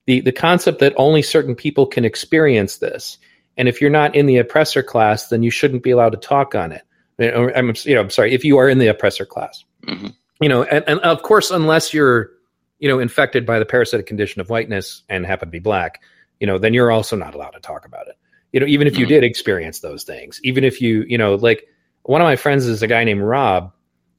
[0.06, 3.18] the, the concept that only certain people can experience this
[3.56, 6.54] and if you're not in the oppressor class, then you shouldn't be allowed to talk
[6.54, 6.82] on it.
[7.18, 10.06] I'm, you know, I'm sorry, if you are in the oppressor class, mm-hmm.
[10.40, 12.30] you know, and, and of course, unless you're,
[12.78, 16.00] you know, infected by the parasitic condition of whiteness and happen to be black,
[16.38, 18.16] you know, then you're also not allowed to talk about it.
[18.52, 19.14] You know, even if you mm-hmm.
[19.14, 21.66] did experience those things, even if you, you know, like
[22.02, 23.72] one of my friends is a guy named Rob,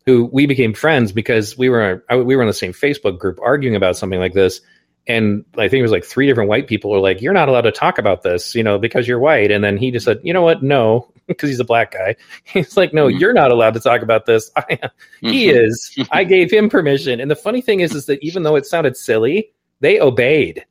[0.06, 3.76] who we became friends because we were we were in the same Facebook group arguing
[3.76, 4.62] about something like this,
[5.08, 7.62] and I think it was like three different white people were like, "You're not allowed
[7.62, 10.34] to talk about this, you know, because you're white." And then he just said, "You
[10.34, 10.64] know what?
[10.64, 12.16] No," because he's a black guy.
[12.44, 13.18] He's like, "No, mm-hmm.
[13.18, 15.30] you're not allowed to talk about this." I, mm-hmm.
[15.30, 15.98] He is.
[16.12, 17.20] I gave him permission.
[17.20, 20.66] And the funny thing is, is that even though it sounded silly, they obeyed.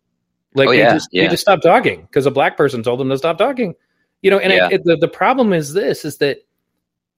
[0.54, 1.22] Like oh, they, just, yeah.
[1.22, 3.74] they just stopped talking because a black person told them to stop talking.
[4.22, 4.68] You know, and yeah.
[4.70, 6.38] it, the the problem is this: is that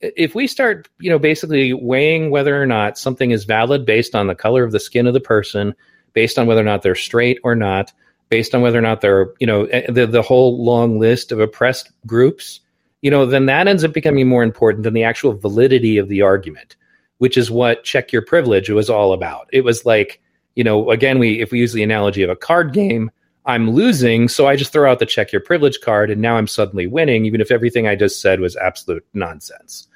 [0.00, 4.26] if we start, you know, basically weighing whether or not something is valid based on
[4.26, 5.74] the color of the skin of the person
[6.12, 7.92] based on whether or not they're straight or not,
[8.28, 11.40] based on whether or not they're, you know, eh, the, the whole long list of
[11.40, 12.60] oppressed groups,
[13.00, 16.22] you know, then that ends up becoming more important than the actual validity of the
[16.22, 16.76] argument,
[17.18, 19.48] which is what check your privilege was all about.
[19.52, 20.20] It was like,
[20.54, 23.10] you know, again, we if we use the analogy of a card game,
[23.44, 26.46] I'm losing, so I just throw out the check your privilege card, and now I'm
[26.46, 29.88] suddenly winning, even if everything I just said was absolute nonsense.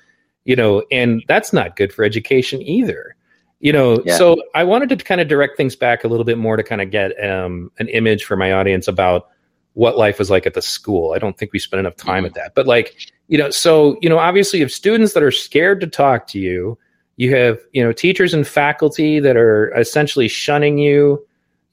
[0.44, 3.16] You know, and that's not good for education either.
[3.60, 4.16] You know, yeah.
[4.16, 6.80] so I wanted to kind of direct things back a little bit more to kind
[6.80, 9.28] of get um, an image for my audience about
[9.74, 11.12] what life was like at the school.
[11.12, 12.26] I don't think we spent enough time mm-hmm.
[12.26, 15.30] at that, but like, you know, so you know, obviously, you have students that are
[15.30, 16.78] scared to talk to you.
[17.16, 21.24] You have you know teachers and faculty that are essentially shunning you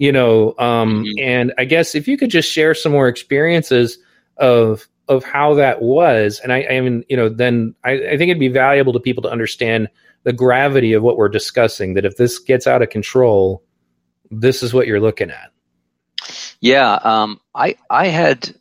[0.04, 1.24] you know um, mm-hmm.
[1.24, 3.98] and i guess if you could just share some more experiences
[4.36, 8.24] of of how that was and i, I mean you know then I, I think
[8.24, 9.88] it'd be valuable to people to understand
[10.24, 13.64] the gravity of what we're discussing that if this gets out of control
[14.30, 15.54] this is what you're looking at
[16.60, 18.54] yeah um, i i had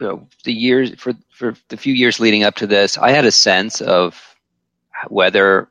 [0.00, 3.24] you know, the years for for the few years leading up to this i had
[3.24, 4.36] a sense of
[5.10, 5.70] whether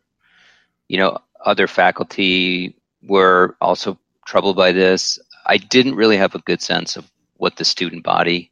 [0.88, 3.98] you know other faculty were also
[4.32, 5.20] troubled by this.
[5.46, 8.50] I didn't really have a good sense of what the student body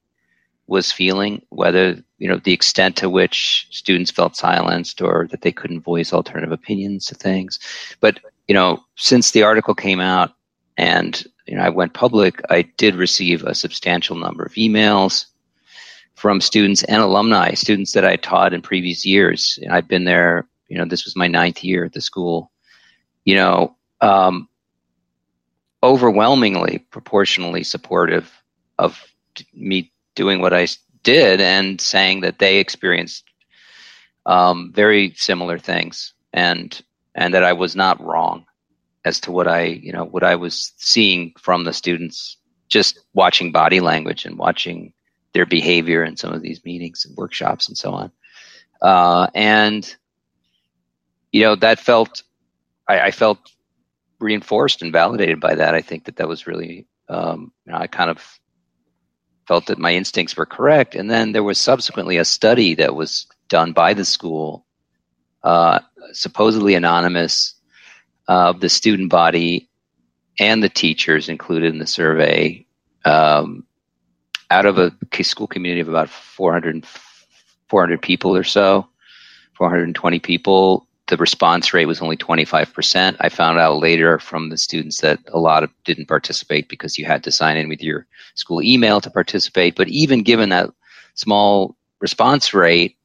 [0.68, 5.54] was feeling, whether you know the extent to which students felt silenced or that they
[5.54, 7.60] couldn't voice alternative opinions to things.
[8.02, 8.20] But
[8.50, 10.34] you know, since the article came out
[10.76, 15.28] and you know I went public, I did receive a substantial number of emails
[16.16, 19.58] from students and alumni, students that I taught in previous years.
[19.72, 20.46] I've been there.
[20.68, 22.52] You know, this was my ninth year at the school.
[23.24, 24.50] You know, um,
[25.84, 28.32] overwhelmingly proportionally supportive
[28.78, 29.02] of
[29.54, 30.68] me doing what I
[31.04, 33.24] did and saying that they experienced
[34.26, 36.82] um, very similar things and
[37.16, 38.46] and that I was not wrong
[39.06, 42.38] as to what I you know what I was seeing from the students
[42.68, 44.94] just watching body language and watching
[45.34, 48.12] their behavior in some of these meetings and workshops and so on.
[48.82, 49.96] Uh, and
[51.32, 52.24] you know that felt
[52.88, 53.40] I, I felt
[54.20, 55.76] reinforced and validated by that.
[55.76, 58.40] I think that that was really, um, you know, I kind of
[59.48, 60.96] felt that my instincts were correct.
[60.96, 64.66] And then there was subsequently a study that was done by the school,
[65.44, 65.80] uh,
[66.12, 67.56] supposedly anonymous,
[68.28, 69.68] uh, of the student body
[70.40, 72.66] and the teachers included in the survey.
[73.06, 73.66] Um,
[74.52, 74.94] out of a
[75.24, 76.86] school community of about 400,
[77.68, 78.88] 400 people or so,
[79.54, 83.18] 420 people, the response rate was only 25%.
[83.20, 87.06] I found out later from the students that a lot of didn't participate because you
[87.06, 88.06] had to sign in with your
[88.36, 89.76] school email to participate.
[89.76, 90.70] But even given that
[91.16, 92.96] small response rate,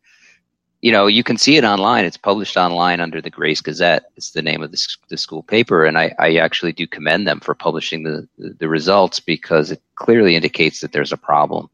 [0.82, 2.05] you know, you can see it online.
[2.05, 4.05] It's published online under the Grace Gazette.
[4.16, 5.86] It's the name of the, the school paper.
[5.86, 10.36] And I, I actually do commend them for publishing the, the results because it clearly
[10.36, 11.70] indicates that there's a problem.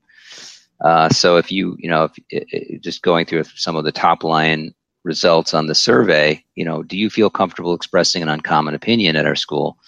[0.81, 4.73] Uh, so if you, you know, if, just going through some of the top line
[5.03, 9.27] results on the survey, you know, do you feel comfortable expressing an uncommon opinion at
[9.27, 9.79] our school?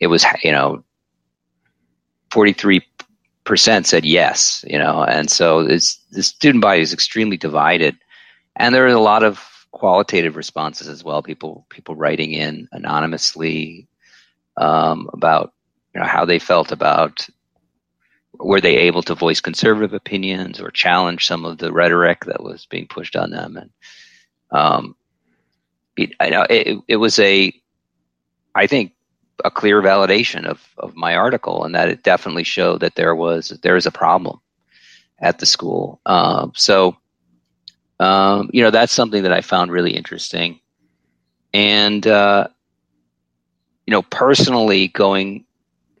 [0.00, 0.84] It was, you know,
[2.30, 2.82] 43%
[3.84, 7.96] said yes, you know, and so this, the student body is extremely divided.
[8.56, 11.22] And there are a lot of qualitative responses as well.
[11.22, 13.88] People, people writing in anonymously
[14.56, 15.54] um, about,
[15.94, 17.26] you know, how they felt about
[18.34, 22.66] were they able to voice conservative opinions or challenge some of the rhetoric that was
[22.66, 23.70] being pushed on them and
[24.50, 24.96] um,
[25.96, 27.52] it, I know it, it was a,
[28.54, 28.92] I think,
[29.44, 33.50] a clear validation of, of my article, and that it definitely showed that there was
[33.62, 34.40] there is a problem
[35.18, 36.00] at the school.
[36.06, 36.96] Um, so,
[38.00, 40.60] um, you know, that's something that I found really interesting,
[41.52, 42.48] and uh,
[43.86, 45.44] you know, personally going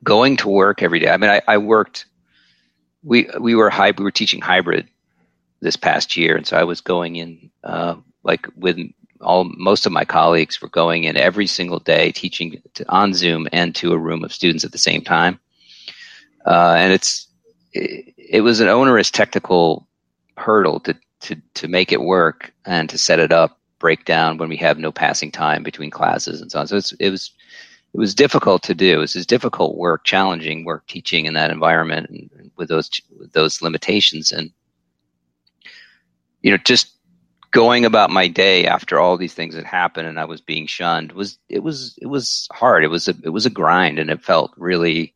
[0.02, 1.10] going to work every day.
[1.10, 2.06] I mean, I, I worked.
[3.02, 4.00] We we were hybrid.
[4.00, 4.88] We were teaching hybrid
[5.60, 7.96] this past year, and so I was going in uh,
[8.28, 8.78] like with
[9.20, 13.48] all most of my colleagues were going in every single day teaching to, on Zoom
[13.52, 15.40] and to a room of students at the same time.
[16.46, 17.26] Uh, and it's
[17.72, 19.88] it, it, was an onerous technical
[20.36, 24.48] hurdle to, to to make it work and to set it up, break down when
[24.48, 26.66] we have no passing time between classes and so on.
[26.68, 27.32] So it was
[27.94, 28.98] it was difficult to do.
[28.98, 33.62] It was difficult work, challenging work, teaching in that environment and with those with those
[33.62, 34.30] limitations.
[34.30, 34.52] And
[36.42, 36.97] you know, just
[37.50, 41.12] going about my day after all these things had happened and I was being shunned
[41.12, 42.84] was it was it was hard.
[42.84, 45.14] It was a it was a grind and it felt really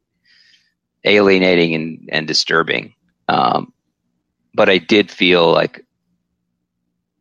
[1.05, 2.95] alienating and, and disturbing.
[3.29, 3.73] Um,
[4.55, 5.85] but I did feel like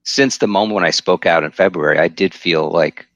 [0.04, 3.08] since the moment when I spoke out in February, I did feel like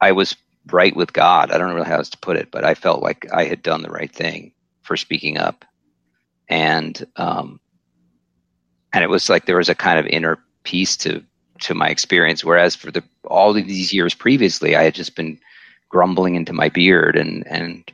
[0.00, 0.36] I was
[0.70, 1.50] right with God.
[1.50, 3.82] I don't know how else to put it, but I felt like I had done
[3.82, 4.52] the right thing
[4.82, 5.64] for speaking up.
[6.48, 7.60] And um,
[8.92, 10.38] and it was like there was a kind of inner
[10.68, 11.24] peace to
[11.60, 12.44] to my experience.
[12.44, 15.38] Whereas for the all of these years previously, I had just been
[15.88, 17.90] grumbling into my beard and and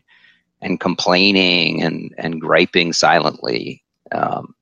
[0.61, 3.83] and complaining and and griping silently.
[4.11, 4.55] Um,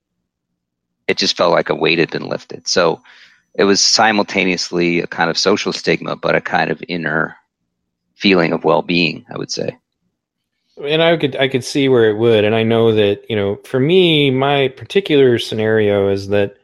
[1.08, 2.68] it just felt like a weight had been lifted.
[2.68, 3.02] So
[3.54, 7.36] it was simultaneously a kind of social stigma, but a kind of inner
[8.14, 9.24] feeling of well-being.
[9.32, 9.76] I would say.
[10.82, 13.56] And I could I could see where it would, and I know that you know
[13.64, 16.58] for me, my particular scenario is that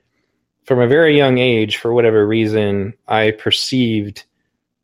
[0.68, 4.24] from a very young age, for whatever reason, I perceived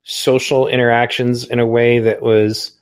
[0.05, 2.73] social interactions in a way that was,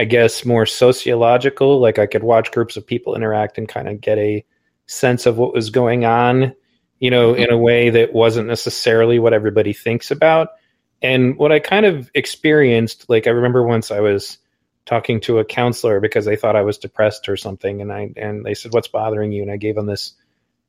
[0.00, 1.78] I guess, more sociological.
[1.78, 4.44] Like I could watch groups of people interact and kind of get a
[4.86, 6.52] sense of what was going on,
[6.98, 10.48] you know, in a way that wasn't necessarily what everybody thinks about.
[11.00, 14.36] And what I kind of experienced, like I remember once I was
[14.84, 18.44] talking to a counselor because they thought I was depressed or something, and I and
[18.44, 20.14] they said, "What's bothering you?" And I gave them this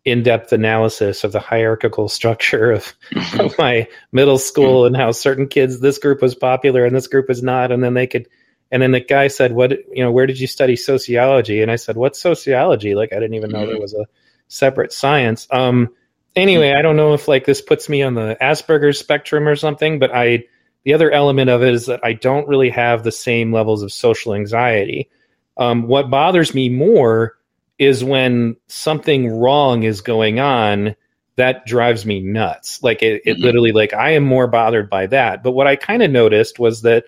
[0.05, 3.39] in-depth analysis of the hierarchical structure of, mm-hmm.
[3.41, 7.27] of my middle school and how certain kids this group was popular and this group
[7.27, 8.27] was not and then they could
[8.71, 11.61] and then the guy said what you know where did you study sociology?
[11.61, 12.95] And i said what's sociology?
[12.95, 13.81] Like i didn't even know there mm-hmm.
[13.81, 14.07] was a
[14.47, 15.47] separate science.
[15.51, 15.89] Um
[16.35, 19.97] anyway i don't know if like this puts me on the asperger's spectrum or something
[19.97, 20.43] but i
[20.83, 23.91] the other element of it is that i don't really have the same levels of
[23.91, 25.09] social anxiety.
[25.57, 27.35] Um, what bothers me more
[27.79, 30.95] is when something wrong is going on
[31.37, 32.83] that drives me nuts.
[32.83, 33.43] Like it, it mm-hmm.
[33.43, 35.41] literally like i am more bothered by that.
[35.41, 37.05] But what i kind of noticed was that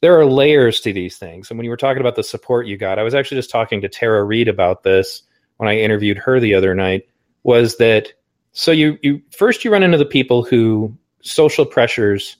[0.00, 1.50] there are layers to these things.
[1.50, 3.80] And when you were talking about the support you got i was actually just talking
[3.80, 5.22] to tara Reed about this
[5.56, 7.08] when i interviewed her the other night
[7.42, 8.12] was that
[8.52, 12.36] so you you first you run into the people who social pressures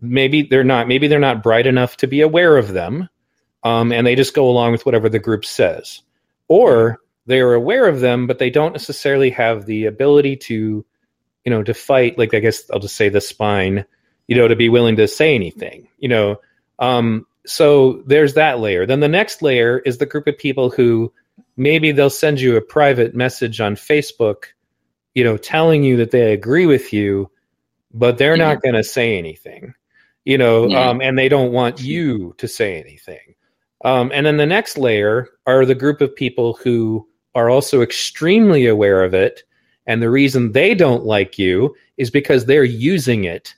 [0.00, 3.08] maybe they're not maybe they're not bright enough to be aware of them
[3.64, 6.02] um, and they just go along with whatever the group says
[6.48, 10.84] or they are aware of them, but they don't necessarily have the ability to,
[11.44, 12.18] you know, to fight.
[12.18, 13.84] Like I guess I'll just say the spine,
[14.26, 16.40] you know, to be willing to say anything, you know.
[16.78, 18.86] Um, so there's that layer.
[18.86, 21.12] Then the next layer is the group of people who
[21.56, 24.46] maybe they'll send you a private message on Facebook,
[25.14, 27.30] you know, telling you that they agree with you,
[27.92, 29.74] but they're not going to say anything,
[30.24, 30.88] you know, yeah.
[30.88, 33.33] um, and they don't want you to say anything.
[33.84, 38.66] Um, and then the next layer are the group of people who are also extremely
[38.66, 39.42] aware of it.
[39.86, 43.54] And the reason they don't like you is because they're using it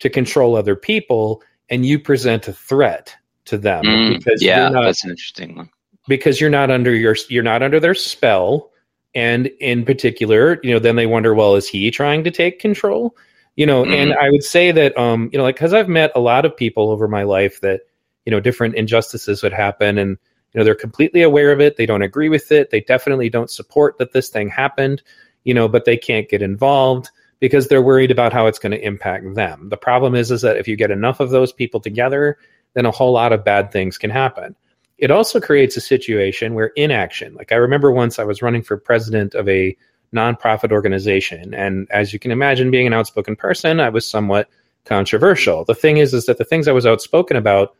[0.00, 3.14] to control other people and you present a threat
[3.46, 3.84] to them.
[3.84, 5.70] Mm, because yeah, not, that's an interesting one.
[6.08, 8.70] Because you're not under your you're not under their spell.
[9.14, 13.16] And in particular, you know, then they wonder, well, is he trying to take control?
[13.56, 13.94] You know, mm.
[13.94, 16.56] and I would say that um, you know, like because I've met a lot of
[16.56, 17.80] people over my life that
[18.26, 20.18] you know different injustices would happen and
[20.52, 21.76] you know they're completely aware of it.
[21.76, 22.70] They don't agree with it.
[22.70, 25.02] They definitely don't support that this thing happened
[25.46, 27.08] you know but they can't get involved
[27.38, 29.68] because they're worried about how it's going to impact them.
[29.70, 32.36] The problem is is that if you get enough of those people together
[32.74, 34.54] then a whole lot of bad things can happen.
[34.98, 38.76] It also creates a situation where inaction like i remember once i was running for
[38.76, 39.76] president of a
[40.14, 44.48] nonprofit organization and as you can imagine being an outspoken person i was somewhat
[44.86, 45.64] controversial.
[45.64, 47.76] The thing is is that the things i was outspoken about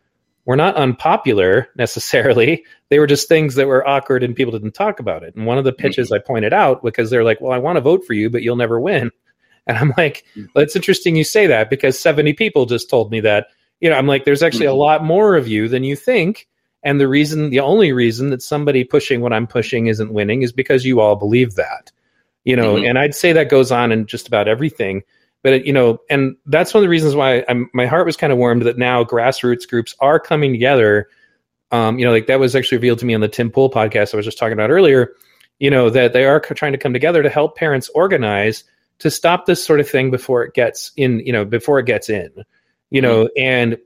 [0.46, 2.64] were not unpopular necessarily.
[2.88, 5.34] They were just things that were awkward and people didn't talk about it.
[5.34, 6.22] And one of the pitches mm-hmm.
[6.22, 8.56] I pointed out because they're like, "Well, I want to vote for you, but you'll
[8.56, 9.10] never win."
[9.68, 10.44] And I'm like, mm-hmm.
[10.54, 13.48] "Well, it's interesting you say that because 70 people just told me that."
[13.80, 14.76] You know, I'm like, "There's actually mm-hmm.
[14.76, 16.46] a lot more of you than you think."
[16.84, 20.52] And the reason, the only reason that somebody pushing what I'm pushing isn't winning is
[20.52, 21.90] because you all believe that.
[22.44, 22.84] You know, mm-hmm.
[22.84, 25.02] and I'd say that goes on in just about everything
[25.46, 28.16] but it, you know, and that's one of the reasons why I'm, my heart was
[28.16, 31.08] kind of warmed that now grassroots groups are coming together.
[31.70, 34.12] Um, you know, like that was actually revealed to me on the Tim Pool podcast
[34.12, 35.12] I was just talking about earlier.
[35.60, 38.64] You know that they are trying to come together to help parents organize
[38.98, 41.20] to stop this sort of thing before it gets in.
[41.20, 42.32] You know, before it gets in.
[42.90, 43.40] You know, mm-hmm.
[43.40, 43.78] and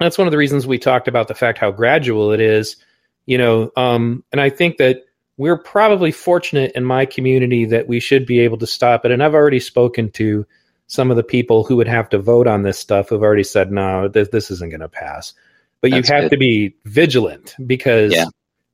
[0.00, 2.76] that's one of the reasons we talked about the fact how gradual it is.
[3.24, 4.98] You know, um, and I think that
[5.38, 9.12] we're probably fortunate in my community that we should be able to stop it.
[9.12, 10.44] And I've already spoken to
[10.90, 13.70] some of the people who would have to vote on this stuff have already said,
[13.70, 15.32] no, this, this isn't going to pass.
[15.80, 16.30] But That's you have good.
[16.30, 18.24] to be vigilant because yeah.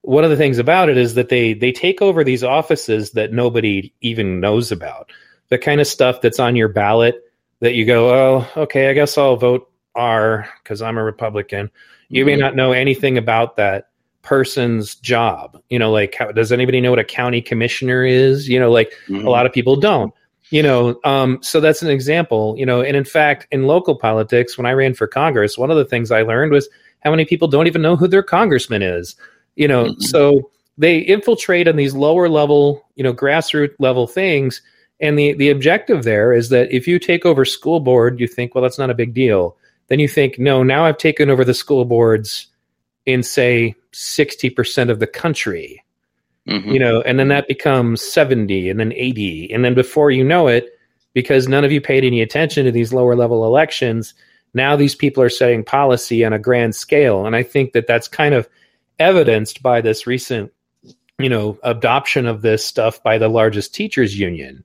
[0.00, 3.34] one of the things about it is that they they take over these offices that
[3.34, 5.12] nobody even knows about.
[5.50, 7.22] The kind of stuff that's on your ballot
[7.60, 11.70] that you go, oh, okay, I guess I'll vote R because I'm a Republican.
[12.08, 12.26] You mm-hmm.
[12.28, 13.90] may not know anything about that
[14.22, 15.60] person's job.
[15.68, 18.48] You know, like how, does anybody know what a county commissioner is?
[18.48, 19.26] You know, like mm-hmm.
[19.26, 20.14] a lot of people don't
[20.50, 24.56] you know um, so that's an example you know and in fact in local politics
[24.56, 26.68] when i ran for congress one of the things i learned was
[27.06, 29.14] how many people don't even know who their congressman is.
[29.54, 30.00] You know mm-hmm.
[30.00, 34.60] so they infiltrate on these lower level you know grassroots level things
[35.00, 38.54] and the the objective there is that if you take over school board you think
[38.54, 39.56] well that's not a big deal.
[39.88, 42.48] Then you think no now i've taken over the school board's
[43.06, 45.82] in say 60% of the country
[46.48, 46.72] Mhm.
[46.72, 50.46] you know and then that becomes 70 and then 80 and then before you know
[50.46, 50.68] it
[51.12, 54.14] because none of you paid any attention to these lower level elections
[54.54, 57.26] now these people are setting policy on a grand scale.
[57.26, 58.48] And i think that that's kind of
[58.98, 60.52] evidenced by this recent
[61.18, 64.64] you know adoption of this stuff by the largest teachers union.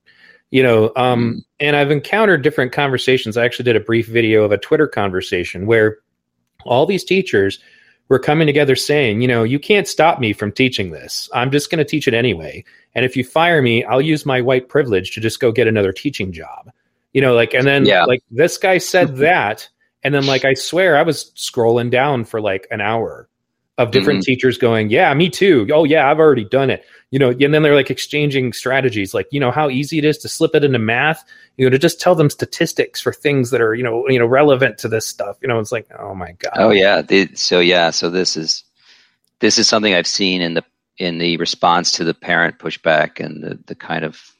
[0.50, 3.36] You know um, and i've encountered different conversations.
[3.36, 5.98] I actually did a brief video of a twitter conversation where
[6.64, 7.58] all these teachers
[8.12, 11.30] were coming together saying, you know, you can't stop me from teaching this.
[11.32, 12.62] I'm just going to teach it anyway.
[12.94, 15.92] And if you fire me, I'll use my white privilege to just go get another
[15.92, 16.70] teaching job.
[17.14, 18.04] You know, like, and then Yeah.
[18.04, 19.66] like this guy said that.
[20.04, 23.28] And then, like, I swear I was scrolling down for like an hour
[23.78, 24.32] of different mm-hmm.
[24.32, 25.66] teachers going, yeah, me too.
[25.72, 26.84] Oh, yeah, I've already done it.
[27.10, 30.18] You know, and then they're like exchanging strategies, like, you know, how easy it is
[30.18, 31.24] to slip it into math,
[31.56, 34.26] you know, to just tell them statistics for things that are, you know, you know,
[34.26, 35.36] relevant to this stuff.
[35.42, 36.52] You know, it's like, oh my God.
[36.56, 37.02] Oh yeah.
[37.34, 37.90] So yeah.
[37.90, 38.64] So this is
[39.40, 40.64] this is something I've seen in the
[40.96, 44.32] in the response to the parent pushback and the, the kind of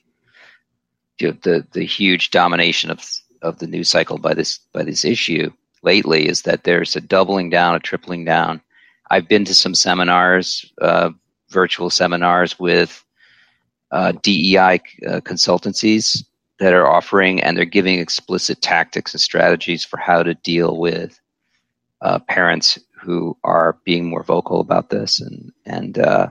[1.19, 3.05] you know, the the huge domination of
[3.43, 5.51] of the news cycle by this by this issue
[5.83, 8.63] lately is that there's a doubling down, a tripling down.
[9.13, 11.11] I've been to some seminars, uh,
[11.51, 13.05] virtual seminars with
[13.91, 16.25] uh, DEI uh, consultancies
[16.59, 21.21] that are offering, and they're giving explicit tactics and strategies for how to deal with
[22.01, 26.29] uh, parents who are being more vocal about this, and and uh,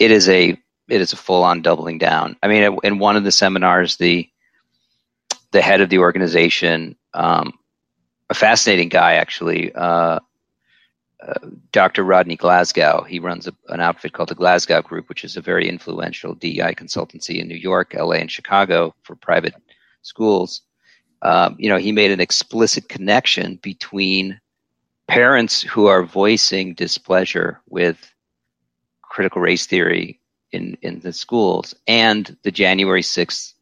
[0.00, 0.50] it is a
[0.88, 2.36] it is a full on doubling down.
[2.42, 4.28] I mean, in one of the seminars, the
[5.52, 7.52] the head of the organization, um,
[8.30, 9.72] a fascinating guy actually,
[11.72, 12.04] Dr.
[12.04, 13.04] Rodney Glasgow.
[13.08, 16.74] He runs a, an outfit called the Glasgow Group, which is a very influential DEI
[16.74, 19.54] consultancy in New York, LA, and Chicago for private
[20.02, 20.62] schools.
[21.22, 24.40] Um, you know, he made an explicit connection between
[25.08, 28.12] parents who are voicing displeasure with
[29.02, 30.20] critical race theory
[30.52, 33.54] in, in the schools and the January 6th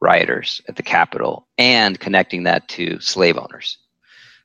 [0.00, 3.78] rioters at the Capitol and connecting that to slave owners.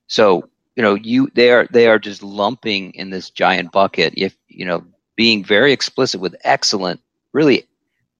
[0.08, 4.36] So, you know, you they are they are just lumping in this giant bucket if
[4.48, 4.86] you know
[5.16, 7.02] being very explicit with excellent
[7.34, 7.68] really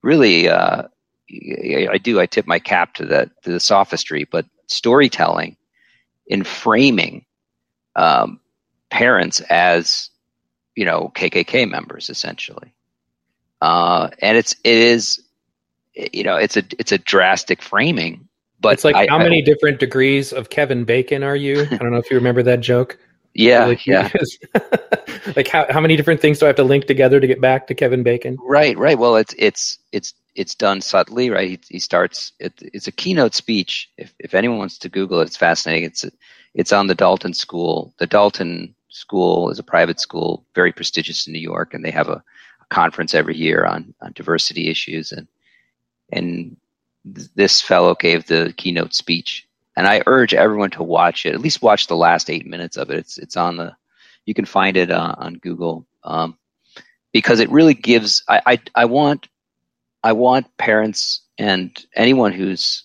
[0.02, 0.82] really uh
[1.30, 5.56] I do I tip my cap to that to the sophistry but storytelling
[6.26, 7.24] in framing
[7.96, 8.40] um,
[8.90, 10.10] parents as
[10.74, 12.74] you know KKK members essentially,
[13.60, 15.22] uh, and it's it is
[15.94, 18.28] you know it's a it's a drastic framing.
[18.62, 21.62] But it's like I, how I- many different degrees of Kevin Bacon are you?
[21.70, 22.98] I don't know if you remember that joke.
[23.34, 24.10] yeah like, yeah.
[25.36, 27.66] like how how many different things do I have to link together to get back
[27.68, 28.36] to Kevin Bacon?
[28.42, 28.98] right right.
[28.98, 31.48] Well it's it's it's it's done subtly right?
[31.48, 33.90] He, he starts it, it's a keynote speech.
[33.96, 35.84] If if anyone wants to Google it it's fascinating.
[35.84, 36.04] It's
[36.54, 37.94] it's on the Dalton School.
[37.98, 42.08] The Dalton School is a private school very prestigious in New York and they have
[42.08, 42.22] a,
[42.60, 45.10] a conference every year on on diversity issues.
[45.10, 45.26] And
[46.12, 46.56] and
[47.14, 49.46] th- this fellow gave the keynote speech
[49.76, 51.34] and I urge everyone to watch it.
[51.34, 52.98] At least watch the last eight minutes of it.
[52.98, 53.74] It's it's on the,
[54.26, 56.36] you can find it uh, on Google um,
[57.12, 58.22] because it really gives.
[58.28, 59.28] I, I I want
[60.02, 62.84] I want parents and anyone who's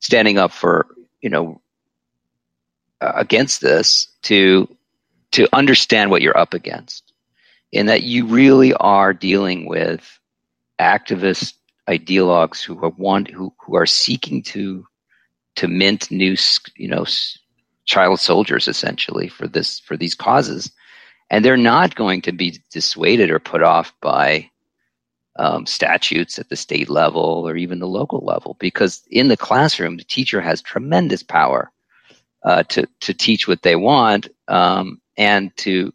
[0.00, 0.86] standing up for
[1.20, 1.60] you know
[3.00, 4.74] against this to
[5.32, 7.12] to understand what you're up against,
[7.72, 10.18] in that you really are dealing with
[10.80, 11.54] activist
[11.88, 14.86] ideologues who are want who who are seeking to
[15.56, 16.36] to mint new
[16.76, 17.04] you know
[17.84, 20.70] child soldiers essentially for this for these causes.
[21.32, 24.50] And they're not going to be dissuaded or put off by
[25.36, 29.96] um, statutes at the state level or even the local level because in the classroom
[29.96, 31.70] the teacher has tremendous power
[32.44, 35.92] uh, to to teach what they want um, and to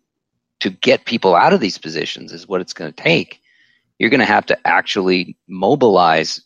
[0.62, 3.42] to get people out of these positions is what it's going to take
[4.00, 6.42] you're going to have to actually mobilize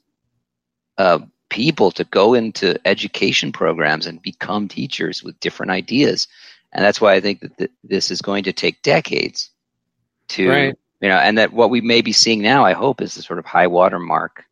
[0.98, 1.20] uh,
[1.50, 6.28] people to go into education programs and become teachers with different ideas.
[6.72, 9.50] And that's why I think that th- this is going to take decades
[10.30, 10.76] to, Right.
[11.02, 13.40] you know, and that what we may be seeing now, I hope, is the sort
[13.40, 14.44] of high water mark.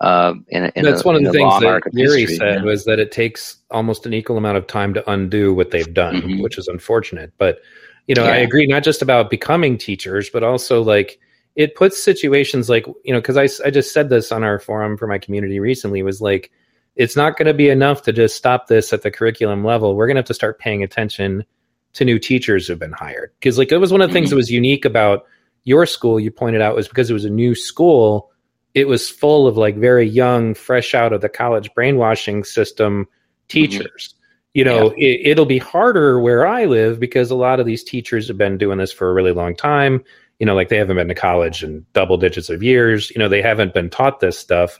[0.00, 2.62] Uh, in, in That's the, one of the things that Gary history, said yeah.
[2.62, 6.22] was that it takes almost an equal amount of time to undo what they've done,
[6.22, 6.42] Mhm.
[6.42, 7.32] which is unfortunate.
[7.36, 7.60] But
[8.06, 11.20] you know, I agree not just about becoming teachers, but also like
[11.60, 14.96] it puts situations like you know, because I, I just said this on our forum
[14.96, 16.50] for my community recently was like
[16.96, 19.94] it's not going to be enough to just stop this at the curriculum level.
[19.94, 21.44] We're going to have to start paying attention
[21.92, 24.36] to new teachers who've been hired because like it was one of the things that
[24.36, 25.26] was unique about
[25.64, 26.18] your school.
[26.18, 28.30] You pointed out was because it was a new school
[28.74, 33.06] it was full of like very young, fresh out of the college brainwashing system
[33.48, 34.14] teachers.
[34.14, 34.16] Mm-hmm.
[34.54, 35.08] You know, yeah.
[35.08, 38.58] it, it'll be harder where I live because a lot of these teachers have been
[38.58, 40.02] doing this for a really long time.
[40.40, 43.10] You know, like they haven't been to college in double digits of years.
[43.10, 44.78] You know, they haven't been taught this stuff.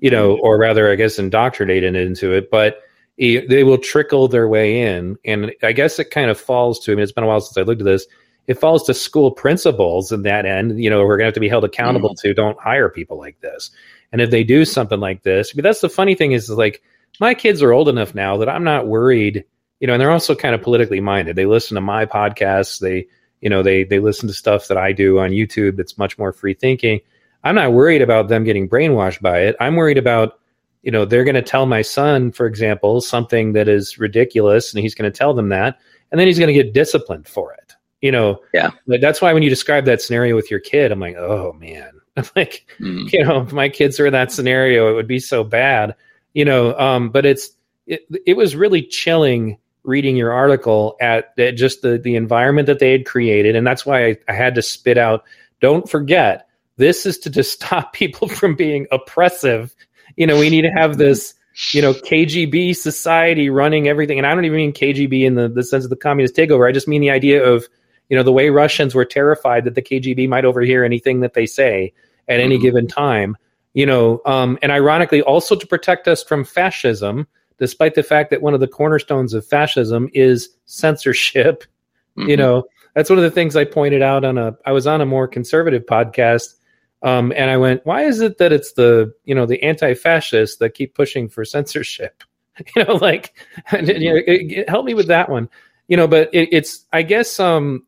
[0.00, 2.50] You know, or rather, I guess, indoctrinated into it.
[2.50, 2.82] But
[3.18, 5.16] they will trickle their way in.
[5.24, 7.56] And I guess it kind of falls to, I mean, it's been a while since
[7.56, 8.06] I looked at this.
[8.48, 10.82] It falls to school principals in that end.
[10.82, 12.20] You know, we're going to have to be held accountable mm.
[12.22, 13.70] to don't hire people like this.
[14.10, 16.82] And if they do something like this, but that's the funny thing is like
[17.20, 19.44] my kids are old enough now that I'm not worried,
[19.78, 21.36] you know, and they're also kind of politically minded.
[21.36, 22.80] They listen to my podcasts.
[22.80, 23.06] They,
[23.42, 26.32] you know, they, they listen to stuff that I do on YouTube that's much more
[26.32, 27.00] free thinking.
[27.44, 29.56] I'm not worried about them getting brainwashed by it.
[29.60, 30.38] I'm worried about
[30.82, 34.82] you know they're going to tell my son for example something that is ridiculous and
[34.82, 35.78] he's going to tell them that
[36.10, 39.42] and then he's going to get disciplined for it you know yeah that's why when
[39.42, 43.10] you describe that scenario with your kid i'm like oh man i'm like mm.
[43.12, 45.94] you know if my kids are in that scenario it would be so bad
[46.34, 47.50] you know um but it's
[47.86, 52.78] it, it was really chilling reading your article at, at just the the environment that
[52.78, 55.24] they had created and that's why I, I had to spit out
[55.60, 59.74] don't forget this is to just stop people from being oppressive
[60.16, 61.34] you know, we need to have this,
[61.72, 64.18] you know, KGB society running everything.
[64.18, 66.68] And I don't even mean KGB in the, the sense of the communist takeover.
[66.68, 67.66] I just mean the idea of,
[68.08, 71.46] you know, the way Russians were terrified that the KGB might overhear anything that they
[71.46, 71.92] say
[72.28, 72.62] at any mm-hmm.
[72.62, 73.36] given time.
[73.74, 77.26] You know, um, and ironically, also to protect us from fascism,
[77.62, 81.64] despite the fact that one of the cornerstones of fascism is censorship.
[82.14, 82.28] Mm-hmm.
[82.28, 82.64] You know,
[82.94, 84.54] that's one of the things I pointed out on a.
[84.66, 86.56] I was on a more conservative podcast
[87.02, 90.70] um, and I went, why is it that it's the you know the anti-fascists that
[90.70, 92.22] keep pushing for censorship?
[92.76, 93.34] you know, like
[93.72, 95.48] you know, it, it, help me with that one.
[95.88, 97.84] You know, but it, it's I guess um,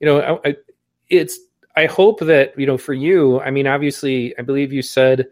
[0.00, 0.56] you know, I,
[1.08, 1.38] it's
[1.76, 3.40] I hope that you know for you.
[3.40, 5.26] I mean, obviously, I believe you said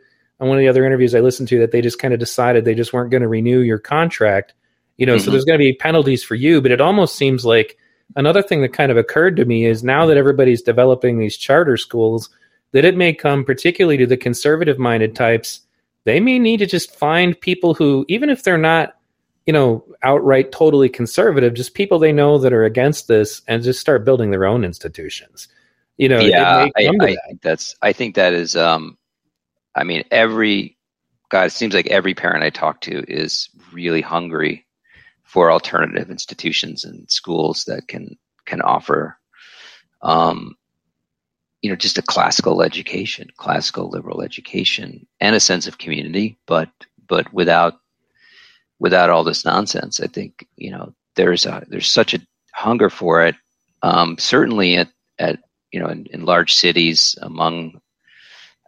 [0.45, 2.65] on one of the other interviews I listened to that they just kind of decided
[2.65, 4.53] they just weren't going to renew your contract.
[4.99, 5.25] You know, mm-hmm.
[5.25, 7.79] so there's going to be penalties for you, but it almost seems like
[8.15, 11.79] another thing that kind of occurred to me is now that everybody's developing these charter
[11.79, 12.29] schools
[12.73, 15.61] that it may come particularly to the conservative minded types.
[16.05, 18.97] They may need to just find people who, even if they're not,
[19.47, 23.81] you know, outright totally conservative, just people they know that are against this and just
[23.81, 25.49] start building their own institutions.
[25.97, 27.21] You know, yeah, I, I that.
[27.27, 28.99] think that's, I think that is, um,
[29.74, 30.76] I mean, every,
[31.30, 34.66] God, it seems like every parent I talk to is really hungry
[35.24, 39.18] for alternative institutions and schools that can, can offer,
[40.02, 40.56] um,
[41.64, 46.68] you know just a classical education classical liberal education and a sense of community but
[47.09, 47.80] but without
[48.78, 52.20] without all this nonsense i think you know there's a there's such a
[52.52, 53.34] hunger for it
[53.82, 55.38] um, certainly at at
[55.72, 57.80] you know in, in large cities among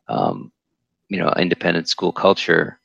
[0.08, 0.50] um,
[1.08, 2.78] you know independent school culture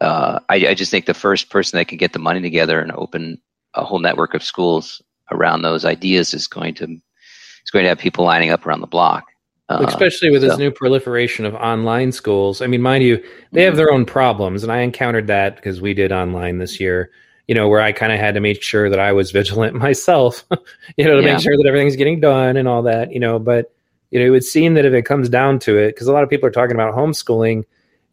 [0.00, 2.92] uh, I, I just think the first person that can get the money together and
[2.92, 3.40] open
[3.74, 7.98] a whole network of schools around those ideas is going to is going to have
[7.98, 9.24] people lining up around the block
[9.68, 10.48] uh, Especially with so.
[10.48, 12.62] this new proliferation of online schools.
[12.62, 13.22] I mean, mind you,
[13.52, 17.10] they have their own problems, and I encountered that because we did online this year.
[17.48, 20.44] You know, where I kind of had to make sure that I was vigilant myself.
[20.96, 21.34] you know, to yeah.
[21.34, 23.12] make sure that everything's getting done and all that.
[23.12, 23.74] You know, but
[24.10, 26.22] you know, it would seem that if it comes down to it, because a lot
[26.22, 27.64] of people are talking about homeschooling,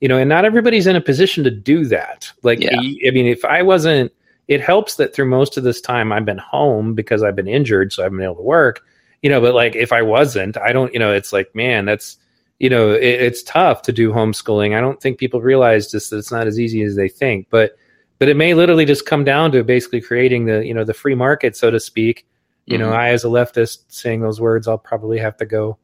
[0.02, 2.32] you know, and not everybody's in a position to do that.
[2.44, 2.78] Like, yeah.
[2.78, 4.12] I mean, if I wasn't,
[4.48, 7.94] it helps that through most of this time I've been home because I've been injured,
[7.94, 8.82] so I've been able to work
[9.26, 12.18] you know, but like if I wasn't, I don't, you know, it's like, man, that's,
[12.60, 14.78] you know, it, it's tough to do homeschooling.
[14.78, 17.76] I don't think people realize just that it's not as easy as they think, but,
[18.20, 21.16] but it may literally just come down to basically creating the, you know, the free
[21.16, 22.28] market, so to speak.
[22.68, 22.88] You mm-hmm.
[22.88, 25.80] know, I, as a leftist saying those words, I'll probably have to go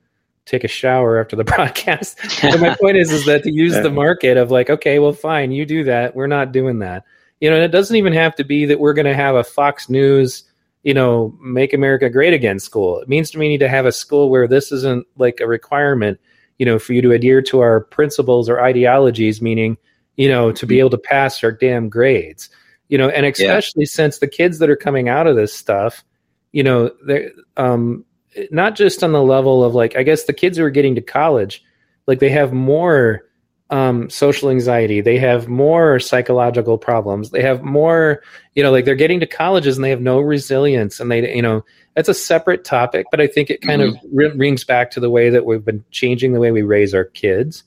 [0.45, 2.19] take a shower after the broadcast.
[2.41, 5.51] but my point is, is that to use the market of like, okay, well, fine,
[5.51, 6.15] you do that.
[6.15, 7.05] We're not doing that.
[7.39, 9.43] You know, and it doesn't even have to be that we're going to have a
[9.43, 10.43] Fox News,
[10.83, 12.99] you know, make America great again school.
[12.99, 16.19] It means to me need to have a school where this isn't like a requirement,
[16.59, 19.77] you know, for you to adhere to our principles or ideologies, meaning,
[20.17, 22.49] you know, to be able to pass our damn grades.
[22.89, 23.89] You know, and especially yeah.
[23.89, 26.03] since the kids that are coming out of this stuff,
[26.51, 28.05] you know, they're um
[28.51, 31.01] not just on the level of like I guess the kids who are getting to
[31.01, 31.63] college,
[32.07, 33.23] like they have more
[33.71, 34.99] um, social anxiety.
[34.99, 37.29] They have more psychological problems.
[37.29, 38.21] They have more,
[38.53, 40.99] you know, like they're getting to colleges and they have no resilience.
[40.99, 41.63] And they, you know,
[41.95, 44.05] that's a separate topic, but I think it kind mm-hmm.
[44.05, 46.93] of r- rings back to the way that we've been changing the way we raise
[46.93, 47.63] our kids.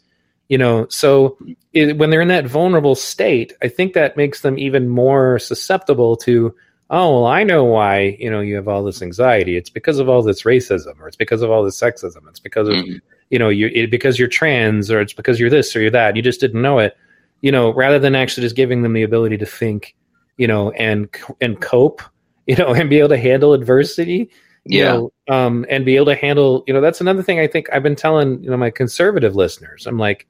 [0.50, 1.38] You know, so
[1.72, 6.16] it, when they're in that vulnerable state, I think that makes them even more susceptible
[6.18, 6.54] to,
[6.94, 9.56] oh, well, I know why, you know, you have all this anxiety.
[9.56, 12.28] It's because of all this racism or it's because of all this sexism.
[12.28, 12.96] It's because of, mm-hmm
[13.30, 16.14] you know you it, because you're trans or it's because you're this or you're that
[16.14, 16.94] you just didn't know it
[17.40, 19.96] you know rather than actually just giving them the ability to think
[20.36, 21.08] you know, and
[21.40, 22.02] and cope,
[22.46, 24.30] you know, and be able to handle adversity.
[24.66, 24.84] You Yeah.
[24.84, 27.82] know, um, and be able to handle, you know, that's another thing I think I've
[27.82, 29.86] been telling, you know, my conservative listeners.
[29.86, 30.26] I'm like,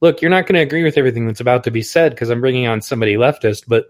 [0.00, 2.40] look, you're not going to agree with everything that's about to be said because I'm
[2.40, 3.86] bringing on somebody leftist, but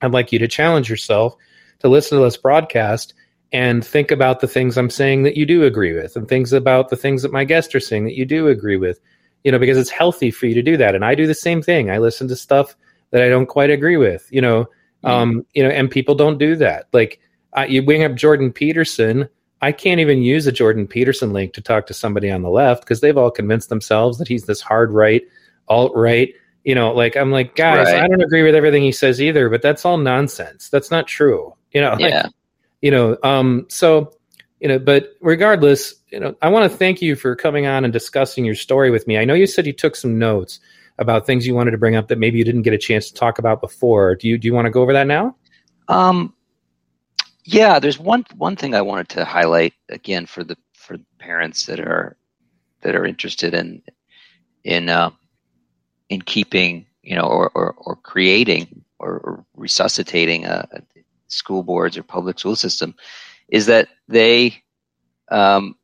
[0.00, 1.36] I'd like you to challenge yourself
[1.84, 3.12] to listen to this broadcast
[3.52, 6.88] and think about the things I'm saying that you do agree with and things about
[6.88, 8.98] the things that my guests are saying that you do agree with,
[9.44, 10.94] you know, because it's healthy for you to do that.
[10.94, 11.90] And I do the same thing.
[11.90, 12.74] I listen to stuff
[13.10, 14.66] that I don't quite agree with, you know,
[15.04, 16.88] um, you know, and people don't do that.
[16.94, 17.20] Like
[17.52, 19.28] uh, you bring up Jordan Peterson.
[19.60, 22.82] I can't even use a Jordan Peterson link to talk to somebody on the left
[22.82, 25.22] because they've all convinced themselves that he's this hard right,
[25.68, 26.32] alt right.
[26.64, 28.02] You know, like I'm like, guys, Right.
[28.02, 30.70] I don't agree with everything he says either, but that's all nonsense.
[30.70, 31.54] That's not true.
[31.74, 32.28] You know, like, Yeah.
[32.80, 34.12] you know, um, so
[34.60, 37.92] you know, but regardless, you know, I want to thank you for coming on and
[37.92, 39.18] discussing your story with me.
[39.18, 40.58] I know you said you took some notes
[40.98, 43.14] about things you wanted to bring up that maybe you didn't get a chance to
[43.14, 44.14] talk about before.
[44.14, 45.36] Do you do you want to go over that now?
[45.88, 46.32] Um,
[47.44, 51.80] yeah, there's one one thing I wanted to highlight again for the for parents that
[51.80, 52.16] are
[52.80, 53.82] that are interested in
[54.62, 55.10] in uh,
[56.08, 60.66] in keeping you know or or, or creating or, or resuscitating a
[61.34, 62.94] school boards or public school system
[63.48, 64.62] is that they
[65.30, 65.76] um,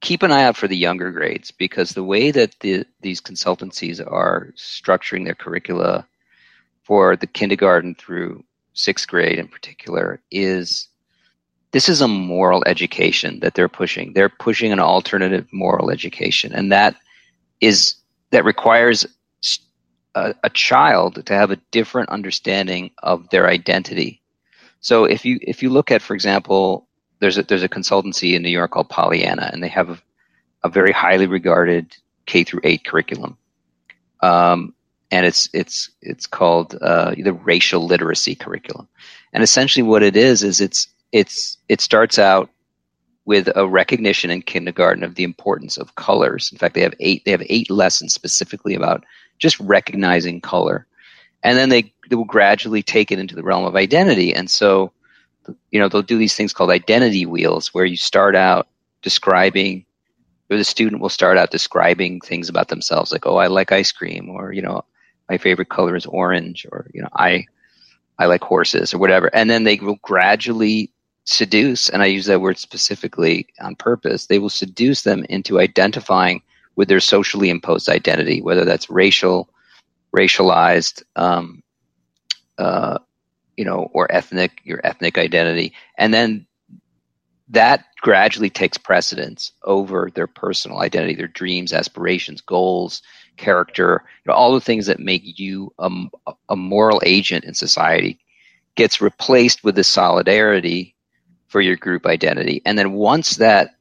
[0.00, 4.00] keep an eye out for the younger grades because the way that the these consultancies
[4.00, 6.06] are structuring their curricula
[6.82, 8.42] for the kindergarten through
[8.72, 10.88] sixth grade in particular is
[11.72, 14.12] this is a moral education that they're pushing.
[14.12, 16.96] They're pushing an alternative moral education, and that
[17.60, 17.94] is
[18.30, 19.06] that requires
[20.14, 24.20] a, a child to have a different understanding of their identity.
[24.80, 26.86] So if you if you look at, for example,
[27.20, 29.98] there's a there's a consultancy in New York called Pollyanna, and they have a,
[30.64, 31.96] a very highly regarded
[32.26, 33.36] K through eight curriculum.
[34.20, 34.74] Um,
[35.10, 38.88] and it's it's it's called uh, the racial literacy curriculum.
[39.32, 42.50] And essentially, what it is is it's it's it starts out
[43.24, 46.50] with a recognition in kindergarten of the importance of colors.
[46.52, 49.04] In fact, they have eight they have eight lessons specifically about
[49.40, 50.86] just recognizing color,
[51.42, 54.34] and then they they will gradually take it into the realm of identity.
[54.34, 54.92] And so,
[55.70, 58.68] you know, they'll do these things called identity wheels, where you start out
[59.02, 59.84] describing
[60.50, 63.92] or the student will start out describing things about themselves like oh i like ice
[63.92, 64.84] cream or you know
[65.28, 67.44] my favorite color is orange or you know i
[68.18, 70.92] i like horses or whatever and then they will gradually
[71.24, 76.42] seduce and i use that word specifically on purpose they will seduce them into identifying
[76.80, 79.50] with their socially imposed identity whether that's racial
[80.16, 81.62] racialized um,
[82.56, 82.98] uh,
[83.58, 86.46] you know or ethnic your ethnic identity and then
[87.50, 93.02] that gradually takes precedence over their personal identity, their dreams, aspirations, goals,
[93.36, 95.90] character, you know, all the things that make you a,
[96.48, 98.18] a moral agent in society
[98.76, 100.94] gets replaced with the solidarity
[101.48, 102.62] for your group identity.
[102.64, 103.74] And then once that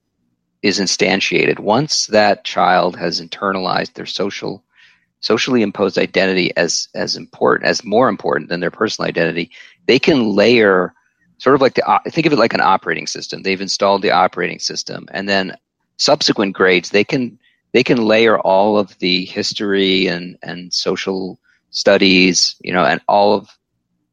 [0.61, 4.63] is instantiated, once that child has internalized their social
[5.21, 9.51] socially imposed identity as as important as more important than their personal identity,
[9.85, 10.93] they can layer
[11.37, 13.41] sort of like the uh, think of it like an operating system.
[13.41, 15.55] They've installed the operating system and then
[15.97, 17.37] subsequent grades they can
[17.73, 21.39] they can layer all of the history and and social
[21.71, 23.49] studies you know and all of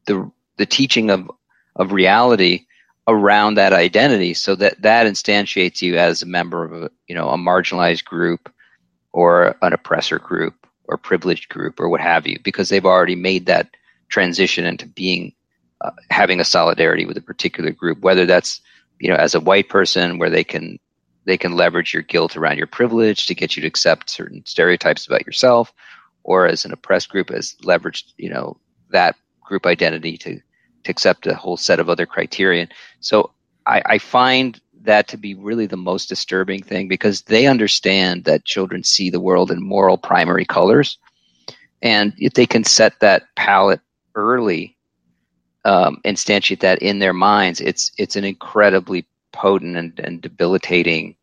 [0.07, 1.31] the the teaching of
[1.77, 2.66] of reality
[3.09, 7.29] around that identity so that that instantiates you as a member of a you know
[7.31, 8.53] a marginalized group
[9.13, 10.55] or an oppressor group
[10.85, 13.69] or privileged group or what have you because they've already made that
[14.09, 15.33] transition into being
[15.81, 18.61] uh, having a solidarity with a particular group, whether that's
[18.99, 20.79] you know as a white person where they can
[21.25, 25.07] they can leverage your guilt around your privilege to get you to accept certain stereotypes
[25.07, 25.73] about yourself,
[26.25, 28.57] or as an oppressed group as leveraged you know
[28.91, 30.41] that group identity to
[30.89, 32.69] accept a whole set of other criterion.
[33.01, 33.31] So
[33.67, 38.45] I, I find that to be really the most disturbing thing because they understand that
[38.45, 40.99] children see the world in moral primary colors,
[41.83, 43.81] and if they can set that palette
[44.15, 44.77] early
[45.67, 51.17] um, instantiate that in their minds, it's it's an incredibly potent and, and debilitating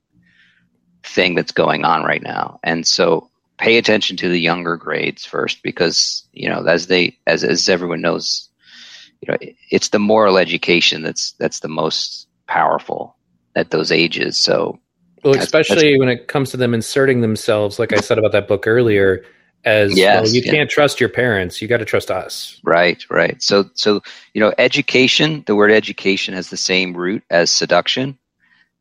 [1.03, 2.59] thing that's going on right now.
[2.61, 7.45] And so, pay attention to the younger grades first, because you know, as they as
[7.45, 8.49] as everyone knows,
[9.27, 13.15] you know, it's the moral education that's that's the most powerful
[13.55, 14.41] at those ages.
[14.41, 14.79] So,
[15.23, 18.33] well, that's- especially that's- when it comes to them inserting themselves, like I said about
[18.33, 19.23] that book earlier,
[19.65, 20.51] as Yes, well, you yeah.
[20.51, 21.61] can't trust your parents.
[21.61, 22.59] You got to trust us.
[22.65, 23.41] Right, right.
[23.41, 24.01] So, so
[24.33, 25.43] you know, education.
[25.47, 28.17] The word education has the same root as seduction.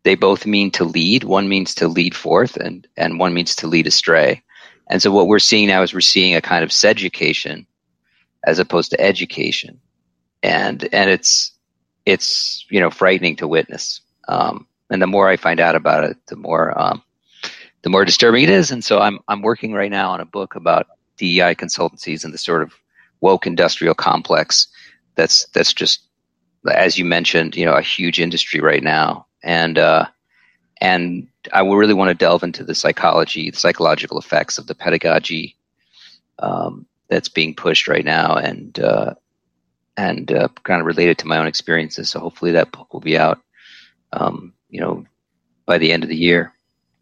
[0.02, 1.22] They both mean to lead.
[1.22, 4.42] One means to lead forth, and and one means to lead astray.
[4.90, 7.66] And so, what we're seeing now is we're seeing a kind of seducation
[8.44, 9.78] as opposed to education,
[10.42, 11.52] and and it's
[12.06, 14.00] it's you know frightening to witness.
[14.28, 17.02] Um, and the more I find out about it, the more um,
[17.82, 18.70] the more disturbing it is.
[18.70, 20.86] And so I'm I'm working right now on a book about
[21.16, 22.72] DEI consultancies and the sort of
[23.20, 24.66] woke industrial complex
[25.14, 26.00] that's that's just
[26.70, 29.26] as you mentioned, you know, a huge industry right now.
[29.42, 30.06] And uh,
[30.80, 35.56] and I really want to delve into the psychology, the psychological effects of the pedagogy
[36.38, 39.14] um, that's being pushed right now, and uh,
[39.96, 42.10] and uh, kind of related to my own experiences.
[42.10, 43.40] So hopefully that book will be out,
[44.12, 45.04] um, you know,
[45.66, 46.52] by the end of the year.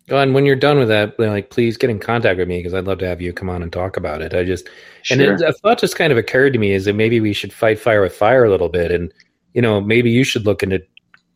[0.08, 2.74] Well, and when you're done with that, like, please get in contact with me because
[2.74, 4.34] I'd love to have you come on and talk about it.
[4.34, 4.68] I just,
[5.02, 5.14] sure.
[5.14, 7.52] and it, a thought just kind of occurred to me is that maybe we should
[7.52, 9.14] fight fire with fire a little bit, and
[9.54, 10.82] you know, maybe you should look into,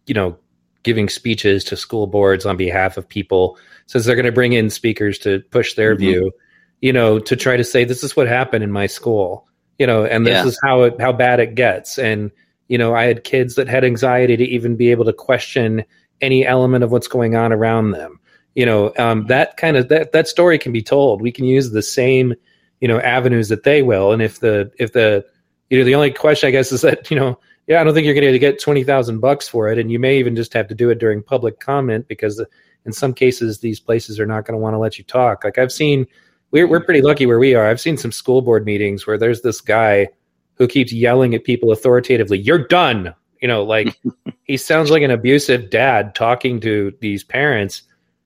[0.06, 0.36] you know,
[0.82, 4.70] giving speeches to school boards on behalf of people since they're going to bring in
[4.70, 6.05] speakers to push their mm-hmm.
[6.05, 6.32] view,
[6.81, 9.48] you know, to try to say this is what happened in my school,
[9.78, 10.46] you know, and this yeah.
[10.46, 12.30] is how it, how bad it gets, and
[12.68, 15.84] you know, I had kids that had anxiety to even be able to question
[16.20, 18.20] any element of what's going on around them.
[18.55, 21.20] You know um, that kind of that that story can be told.
[21.20, 22.34] We can use the same
[22.80, 24.12] you know avenues that they will.
[24.12, 25.24] And if the if the
[25.70, 28.05] you know the only question i guess is that you know yeah i don't think
[28.05, 29.78] you're going to get 20000 bucks for it.
[29.78, 32.44] And you may even just have to do it during public comment because
[32.84, 35.44] in some cases these places are not going to want to let you talk.
[35.44, 36.06] Like i've seen
[36.55, 37.66] we're, we're pretty lucky where we are.
[37.66, 40.09] I've seen some school board meetings where there's this guy
[40.55, 43.12] who keeps yelling at people authoritatively you're done.
[43.43, 44.01] You know like
[44.44, 47.82] he sounds like an abusive dad talking to these parents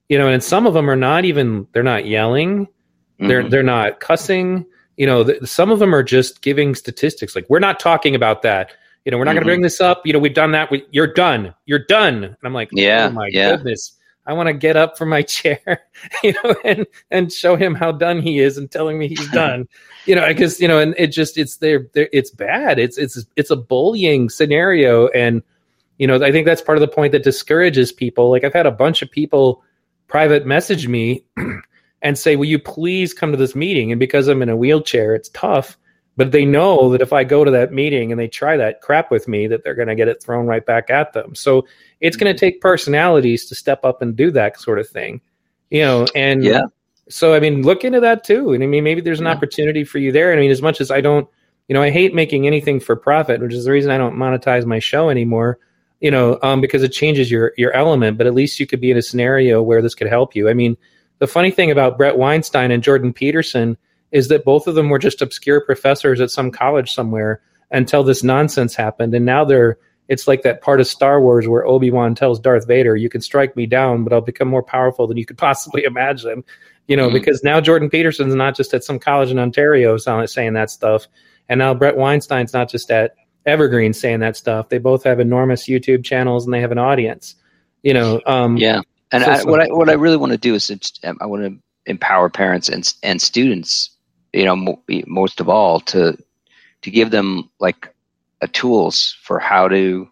[0.09, 2.67] you know and some of them are not even they're not yelling.
[2.67, 3.29] Mm-hmm.
[3.29, 4.67] they're they're not cussing.
[4.99, 8.43] You know th- some of them are just giving statistics like we're not talking about
[8.43, 8.73] that.
[9.07, 9.37] You know we're not mm-hmm.
[9.37, 10.07] going to bring this up.
[10.07, 10.71] You know we've done that.
[10.71, 11.55] We, you're done.
[11.65, 12.25] You're done.
[12.25, 13.57] And i'm like yeah oh my yeah.
[13.57, 13.98] goodness
[14.29, 15.81] i want to get up from my chair
[16.23, 19.69] you know and and show him how done he is and telling me he's done
[20.07, 23.51] you know because you know and it just it's there it's bad it's it's it's
[23.51, 25.43] a bullying scenario and
[25.99, 28.67] you know i think that's part of the point that discourages people like i've had
[28.67, 29.65] a bunch of people
[30.07, 31.25] private message me
[32.03, 33.93] and say, Will you please come to this meeting?
[33.93, 35.78] And because I'm in a wheelchair, it's tough.
[36.19, 39.11] But they know that if I go to that meeting and they try that crap
[39.11, 41.37] with me, that they're going to get it thrown right back at them.
[41.37, 41.67] So
[42.01, 45.21] it's going to take personalities to step up and do that sort of thing,
[45.71, 46.07] you know.
[46.17, 46.63] And yeah.
[47.09, 48.53] So I mean, look into that too.
[48.53, 49.33] And I mean, maybe there's an yeah.
[49.33, 50.33] opportunity for you there.
[50.33, 51.27] And I mean, as much as I don't,
[51.69, 54.67] you know, I hate making anything for profit, which is the reason I don't monetize
[54.67, 55.59] my show anymore
[56.01, 58.19] you know, um, because it changes your your element.
[58.19, 60.49] But at least you could be in a scenario where this could help you.
[60.49, 60.77] I mean,
[61.19, 63.77] the funny thing about Bret Weinstein and Jordan Peterson
[64.13, 67.41] is that both of them were just obscure professors at some college somewhere
[67.71, 69.79] until this nonsense happened, and now they're
[70.09, 73.21] it's like that part of Star Wars where Obi Wan tells Darth Vader, "You can
[73.21, 76.45] strike me down, but I'll become more powerful than you could possibly imagine."
[76.87, 77.15] You know, mm-hmm.
[77.15, 81.07] because now Jordan Peterson's not just at some college in Ontario saying that stuff,
[81.49, 83.15] and now Bret Weinstein's not just at
[83.45, 84.69] Evergreen saying that stuff.
[84.69, 87.35] They both have enormous YouTube channels and they have an audience.
[87.83, 88.81] You know, um, yeah.
[89.13, 90.71] And so, I, what I what I really want to do is
[91.05, 91.59] I want to
[91.91, 93.91] empower parents and and students.
[94.33, 96.17] You know, mo- most of all to
[96.83, 97.95] to give them like
[98.53, 100.09] tools for how to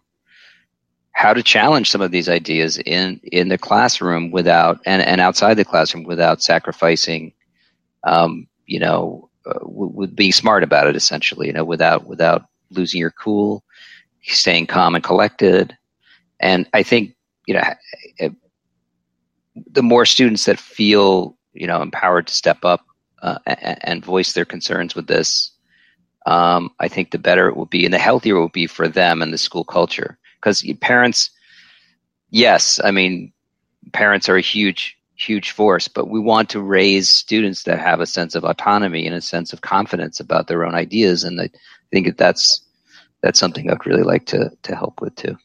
[1.11, 5.55] how to challenge some of these ideas in in the classroom without and, and outside
[5.55, 7.33] the classroom without sacrificing
[8.03, 12.99] um, you know uh, with being smart about it essentially you know without without losing
[12.99, 13.63] your cool,
[14.23, 15.77] staying calm and collected.
[16.39, 17.15] And I think,
[17.47, 17.63] you know,
[18.17, 18.33] it,
[19.71, 22.85] the more students that feel, you know, empowered to step up
[23.21, 25.51] uh, and, voice their concerns with this,
[26.25, 28.87] um, I think the better it will be and the healthier it will be for
[28.87, 30.17] them and the school culture.
[30.35, 31.29] Because parents,
[32.29, 33.31] yes, I mean,
[33.93, 38.05] parents are a huge huge force, but we want to raise students that have a
[38.05, 41.23] sense of autonomy and a sense of confidence about their own ideas.
[41.23, 41.49] And I
[41.91, 42.61] think that that's
[43.21, 45.37] that's something I'd really like to to help with too.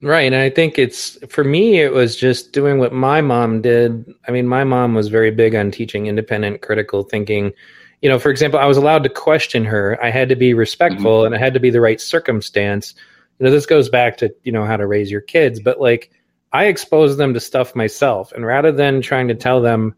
[0.00, 1.80] Right, and I think it's for me.
[1.80, 4.04] It was just doing what my mom did.
[4.28, 7.52] I mean, my mom was very big on teaching independent, critical thinking.
[8.00, 9.98] You know, for example, I was allowed to question her.
[10.00, 11.26] I had to be respectful, mm-hmm.
[11.26, 12.94] and it had to be the right circumstance.
[13.38, 16.12] You know, this goes back to you know how to raise your kids, but like
[16.52, 19.96] I exposed them to stuff myself, and rather than trying to tell them,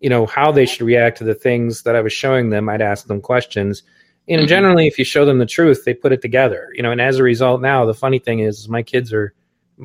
[0.00, 2.80] you know, how they should react to the things that I was showing them, I'd
[2.80, 3.82] ask them questions
[4.26, 4.48] you know, mm-hmm.
[4.48, 6.70] generally, if you show them the truth, they put it together.
[6.74, 9.34] You know, and as a result, now the funny thing is, my kids are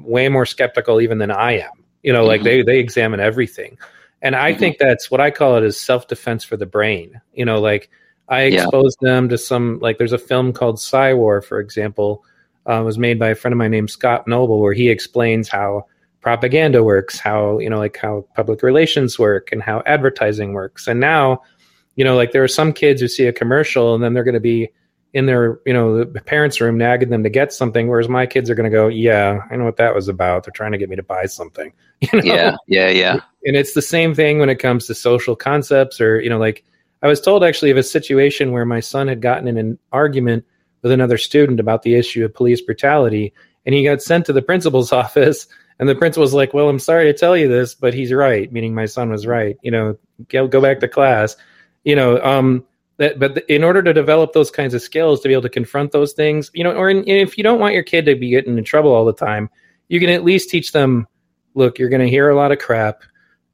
[0.05, 1.71] way more skeptical even than I am.
[2.03, 2.27] You know, mm-hmm.
[2.27, 3.77] like they they examine everything,
[4.21, 4.59] and I mm-hmm.
[4.59, 7.21] think that's what I call it is self defense for the brain.
[7.33, 7.89] You know, like
[8.29, 9.11] I exposed yeah.
[9.11, 12.23] them to some like there's a film called Psywar, for example,
[12.65, 15.85] uh, was made by a friend of mine named Scott Noble, where he explains how
[16.21, 20.99] propaganda works, how you know, like how public relations work, and how advertising works, and
[20.99, 21.41] now
[21.97, 24.33] you know, like there are some kids who see a commercial and then they're going
[24.35, 24.69] to be
[25.13, 28.49] in their you know the parents' room nagging them to get something, whereas my kids
[28.49, 30.43] are going to go, yeah, I know what that was about.
[30.43, 31.73] They're trying to get me to buy something.
[31.99, 32.23] You know?
[32.23, 33.19] Yeah, yeah, yeah.
[33.43, 36.63] And it's the same thing when it comes to social concepts, or you know, like
[37.01, 40.45] I was told actually of a situation where my son had gotten in an argument
[40.83, 43.33] with another student about the issue of police brutality,
[43.65, 45.47] and he got sent to the principal's office.
[45.79, 48.75] And the principal's like, "Well, I'm sorry to tell you this, but he's right," meaning
[48.75, 49.57] my son was right.
[49.63, 49.97] You know,
[50.29, 51.35] go go back to class.
[51.83, 52.63] You know, um,
[52.97, 55.91] that but in order to develop those kinds of skills to be able to confront
[55.91, 58.57] those things you know or in, if you don't want your kid to be getting
[58.57, 59.49] in trouble all the time
[59.87, 61.07] you can at least teach them
[61.57, 63.03] look you're going to hear a lot of crap.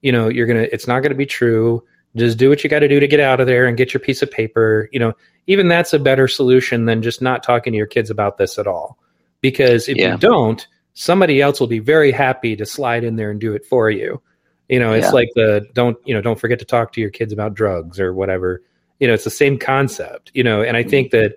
[0.02, 1.84] You know you're going to it's not going to be true.
[2.15, 4.02] Just do what you got to do to get out of there and get your
[4.02, 4.90] piece of paper.
[4.91, 5.14] You know
[5.48, 8.68] even that's a better solution than just not talking to your kids about this at
[8.68, 8.98] all.
[9.41, 10.11] Because if yeah.
[10.11, 13.65] you don't somebody else will be very happy to slide in there and do it
[13.65, 14.22] for you.
[14.70, 15.11] You know it's yeah.
[15.11, 18.14] like the don't you know don't forget to talk to your kids about drugs or
[18.14, 18.61] whatever
[19.03, 21.35] you know it's the same concept you know and i think that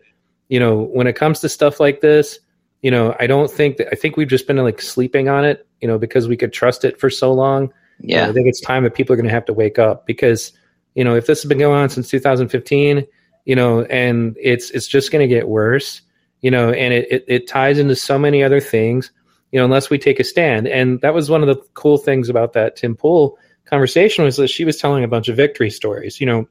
[0.49, 2.39] you know when it comes to stuff like this
[2.81, 5.67] you know i don't think that i think we've just been like sleeping on it
[5.81, 8.85] you know because we could trust it for so long yeah i think it's time
[8.85, 10.53] that people are going to have to wake up because
[10.95, 13.05] you know if this has been going on since 2015
[13.47, 16.03] you know and it's it's just going to get worse
[16.43, 19.11] you know and it, it it ties into so many other things
[19.51, 22.29] you know unless we take a stand and that was one of the cool things
[22.29, 26.21] about that tim pool conversation was that she was telling a bunch of victory stories
[26.21, 26.47] you know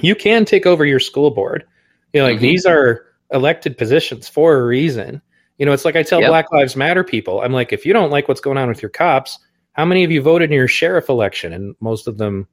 [0.00, 1.64] you can take over your school board.
[2.12, 2.42] You know, like mm-hmm.
[2.42, 5.20] these are elected positions for a reason.
[5.58, 6.30] You know, it's like I tell yep.
[6.30, 8.90] Black Lives Matter people, I'm like, if you don't like what's going on with your
[8.90, 9.38] cops,
[9.72, 11.52] how many of you voted in your sheriff election?
[11.52, 12.46] And most of them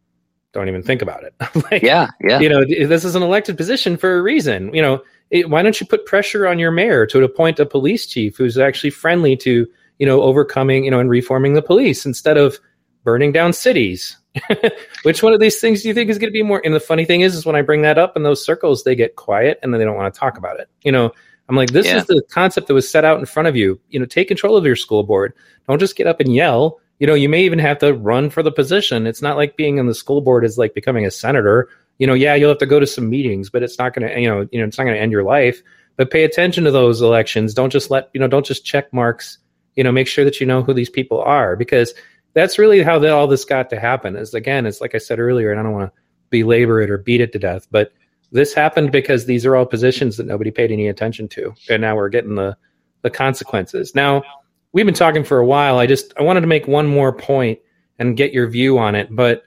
[0.54, 1.34] don't even think about it.
[1.72, 2.40] like, yeah, yeah.
[2.40, 4.74] You know, this is an elected position for a reason.
[4.74, 8.06] You know, it, why don't you put pressure on your mayor to appoint a police
[8.06, 9.68] chief who's actually friendly to,
[10.00, 12.58] you know, overcoming, you know, and reforming the police instead of
[13.04, 14.18] burning down cities
[15.04, 16.62] Which one of these things do you think is going to be more?
[16.64, 18.96] And the funny thing is, is when I bring that up in those circles, they
[18.96, 20.70] get quiet and then they don't want to talk about it.
[20.84, 21.12] You know,
[21.50, 21.98] I'm like, this yeah.
[21.98, 23.80] is the concept that was set out in front of you.
[23.90, 25.34] You know, take control of your school board.
[25.68, 26.80] Don't just get up and yell.
[27.00, 29.08] You know, you may even have to run for the position.
[29.08, 31.70] It's not like being on the school board is like becoming a senator.
[32.00, 34.20] You know, yeah, you'll have to go to some meetings, but it's not going to,
[34.20, 35.62] you know, you know, it's not going to end your life.
[35.96, 37.54] But pay attention to those elections.
[37.54, 39.38] Don't just let, you know, don't just check marks.
[39.76, 41.94] You know, make sure that you know who these people are because
[42.34, 44.16] that's really how the, all this got to happen.
[44.16, 46.98] Is again, it's like I said earlier, and I don't want to belabor it or
[46.98, 47.94] beat it to death, but
[48.32, 51.96] this happened because these are all positions that nobody paid any attention to, and now
[51.96, 52.58] we're getting the
[53.04, 53.94] the consequences.
[53.94, 54.24] Now
[54.72, 55.78] we've been talking for a while.
[55.80, 57.60] I just I wanted to make one more point
[58.00, 59.44] and get your view on it, but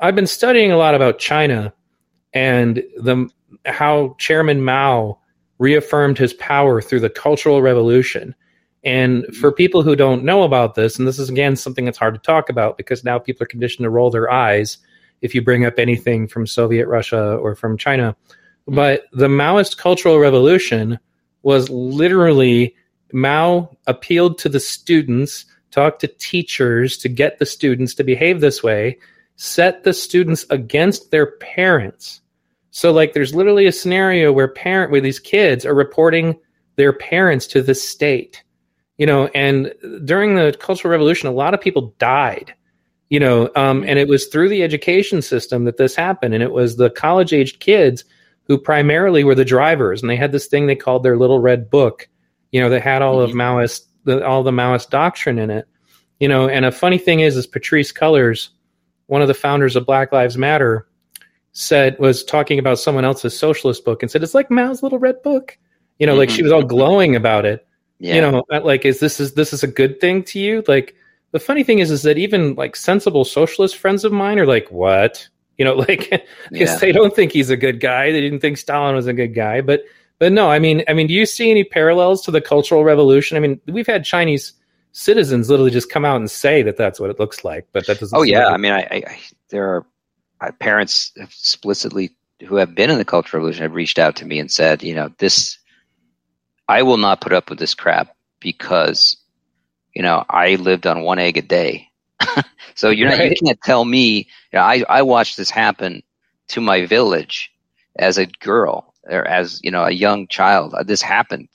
[0.00, 1.72] I've been studying a lot about China
[2.32, 3.28] and the
[3.64, 5.18] how Chairman Mao
[5.58, 8.34] reaffirmed his power through the Cultural Revolution
[8.84, 12.14] and for people who don't know about this, and this is again something that's hard
[12.14, 14.78] to talk about because now people are conditioned to roll their eyes
[15.20, 18.16] if you bring up anything from Soviet Russia or from China.
[18.66, 20.98] But the Maoist Cultural Revolution
[21.42, 22.74] was literally
[23.12, 28.62] Mao appealed to the students, talked to teachers to get the students to behave this
[28.62, 28.98] way,
[29.36, 32.20] set the students against their parents.
[32.70, 36.38] So like there's literally a scenario where parent where these kids are reporting
[36.76, 38.44] their parents to the state
[38.98, 39.72] you know and
[40.04, 42.52] during the cultural revolution a lot of people died
[43.08, 46.52] you know um, and it was through the education system that this happened and it
[46.52, 48.04] was the college aged kids
[48.46, 51.70] who primarily were the drivers and they had this thing they called their little red
[51.70, 52.08] book
[52.50, 53.40] you know that had all of mm-hmm.
[53.40, 55.66] maoist the, all the maoist doctrine in it
[56.20, 58.50] you know and a funny thing is is Patrisse cullors
[59.06, 60.86] one of the founders of black lives matter
[61.52, 65.20] said was talking about someone else's socialist book and said it's like mao's little red
[65.22, 65.56] book
[65.98, 66.20] you know mm-hmm.
[66.20, 67.66] like she was all glowing about it
[67.98, 68.14] yeah.
[68.14, 70.62] You know, like is this is this is a good thing to you?
[70.68, 70.94] Like
[71.32, 74.70] the funny thing is is that even like sensible socialist friends of mine are like,
[74.70, 75.28] what?
[75.56, 76.10] You know, like
[76.50, 76.76] because yeah.
[76.76, 78.12] they don't think he's a good guy.
[78.12, 79.60] They didn't think Stalin was a good guy.
[79.60, 79.82] But
[80.18, 83.36] but no, I mean, I mean, do you see any parallels to the Cultural Revolution?
[83.36, 84.52] I mean, we've had Chinese
[84.92, 88.00] citizens literally just come out and say that that's what it looks like, but that
[88.00, 88.16] doesn't.
[88.16, 89.20] Oh yeah, like I mean, I, I
[89.50, 89.86] there are
[90.40, 92.10] uh, parents explicitly
[92.46, 94.94] who have been in the Cultural Revolution have reached out to me and said, you
[94.94, 95.58] know, this
[96.68, 99.16] I will not put up with this crap because,
[99.94, 101.88] you know, I lived on one egg a day.
[102.74, 103.18] so you're right.
[103.18, 106.02] not, you can't tell me, you know, I, I watched this happen
[106.48, 107.50] to my village
[107.98, 110.74] as a girl or as, you know, a young child.
[110.74, 111.48] Uh, this happened.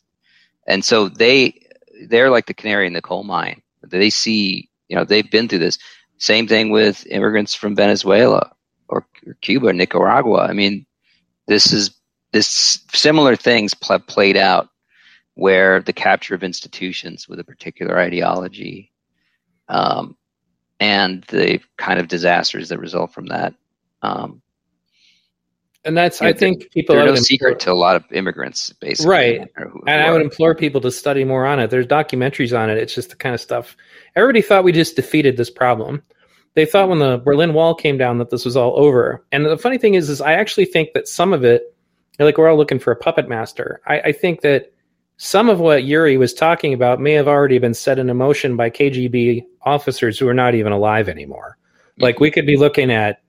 [0.67, 1.61] And so they,
[2.07, 3.61] they're like the canary in the coal mine.
[3.83, 5.77] They see, you know, they've been through this.
[6.17, 8.51] Same thing with immigrants from Venezuela
[8.87, 10.47] or, or Cuba, Nicaragua.
[10.47, 10.85] I mean,
[11.47, 11.91] this is
[12.31, 14.69] this similar things pl- played out
[15.35, 18.91] where the capture of institutions with a particular ideology
[19.69, 20.15] um,
[20.79, 23.53] and the kind of disasters that result from that.
[24.01, 24.41] Um,
[25.85, 29.49] and that's I think people are no secret to a lot of immigrants, basically, right?
[29.57, 31.69] Who, and I would implore people to study more on it.
[31.69, 32.77] There's documentaries on it.
[32.77, 33.75] It's just the kind of stuff.
[34.15, 36.01] Everybody thought we just defeated this problem.
[36.55, 39.25] They thought when the Berlin Wall came down that this was all over.
[39.31, 41.75] And the funny thing is, is I actually think that some of it,
[42.19, 43.81] like we're all looking for a puppet master.
[43.85, 44.71] I, I think that
[45.17, 48.69] some of what Yuri was talking about may have already been set in motion by
[48.69, 51.57] KGB officers who are not even alive anymore.
[51.99, 53.21] Like we could be looking at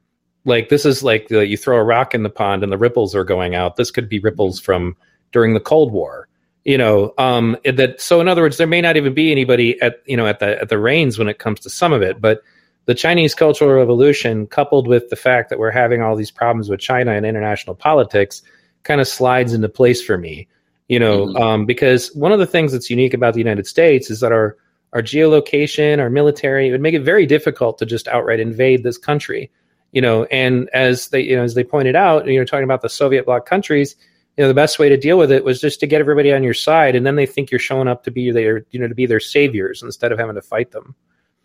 [0.44, 3.15] like this is like the, you throw a rock in the pond and the ripples
[3.15, 3.77] are going out.
[3.77, 4.97] This could be ripples from
[5.32, 6.28] during the Cold War.
[6.65, 10.02] You know, um, that so in other words, there may not even be anybody at
[10.06, 12.43] you know at the at the reins when it comes to some of it, but
[12.86, 16.81] the Chinese Cultural Revolution, coupled with the fact that we're having all these problems with
[16.81, 18.43] China and international politics,
[18.82, 20.48] kind of slides into place for me.
[20.89, 21.36] You know, mm-hmm.
[21.36, 24.56] um, because one of the things that's unique about the United States is that our
[24.93, 28.98] our geolocation, our military, it would make it very difficult to just outright invade this
[28.98, 29.51] country
[29.94, 32.82] you know, and as they, you know, as they pointed out, you know, talking about
[32.82, 33.94] the Soviet bloc countries,
[34.36, 36.43] you know, the best way to deal with it was just to get everybody on
[36.43, 38.94] your side, and then they think you're showing up to be their, you know, to
[38.94, 40.97] be their saviors instead of having to fight them.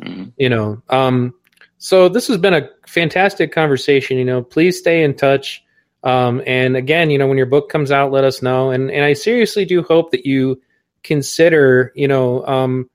[0.02, 0.30] Mm-hmm.
[0.38, 1.36] You know, um,
[1.78, 4.18] so this has been a fantastic conversation.
[4.18, 5.64] You know, please stay in touch.
[6.04, 8.72] Um, and again, you know, when your book comes out, let us know.
[8.72, 10.62] And and I seriously do hope that you
[11.04, 12.90] consider, you know, um,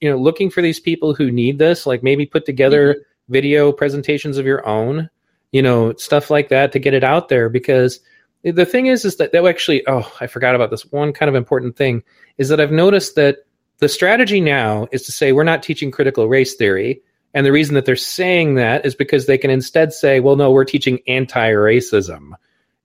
[0.00, 1.86] you know, looking for these people who need this.
[1.86, 2.94] Like maybe put together.
[2.94, 5.08] Mm-hmm video presentations of your own,
[5.52, 8.00] you know, stuff like that to get it out there because
[8.42, 11.34] the thing is is that that actually oh, I forgot about this one kind of
[11.34, 12.02] important thing
[12.36, 13.38] is that I've noticed that
[13.78, 17.02] the strategy now is to say we're not teaching critical race theory
[17.34, 20.50] and the reason that they're saying that is because they can instead say, well, no,
[20.50, 22.32] we're teaching anti-racism.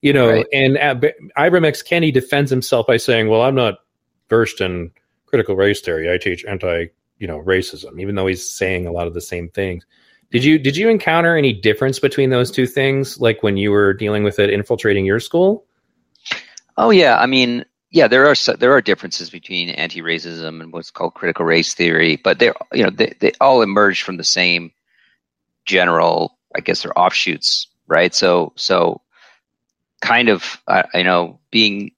[0.01, 0.45] You know, right.
[0.53, 0.95] and uh,
[1.37, 1.81] Ibram X.
[1.81, 3.79] Kendi defends himself by saying, well, I'm not
[4.29, 4.91] versed in
[5.25, 6.13] critical race theory.
[6.13, 9.49] I teach anti, you know, racism, even though he's saying a lot of the same
[9.49, 9.83] things.
[10.31, 13.93] Did you did you encounter any difference between those two things, like when you were
[13.93, 15.65] dealing with it infiltrating your school?
[16.77, 21.13] Oh yeah, I mean, yeah, there are there are differences between anti-racism and what's called
[21.13, 24.71] critical race theory, but they're you know they, they all emerge from the same
[25.65, 28.13] general, I guess, they're offshoots, right?
[28.13, 29.01] So so
[30.01, 31.91] kind of uh, you know being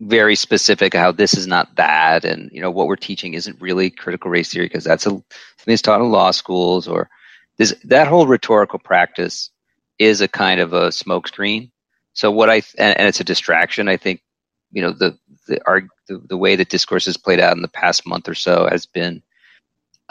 [0.00, 3.90] very specific how this is not that and you know what we're teaching isn't really
[3.90, 5.10] critical race theory because that's a
[5.56, 7.10] something taught in law schools or
[7.56, 9.50] this that whole rhetorical practice
[9.98, 11.70] is a kind of a smokescreen.
[12.14, 13.88] So what I and, and, it's a distraction.
[13.88, 14.22] I think
[14.70, 17.68] you know the the, our, the the way that discourse has played out in the
[17.68, 19.22] past month or so has been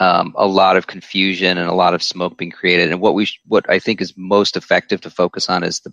[0.00, 2.90] um, a lot of confusion and a lot of smoke being created.
[2.90, 5.92] And what we what I think is most effective to focus on is the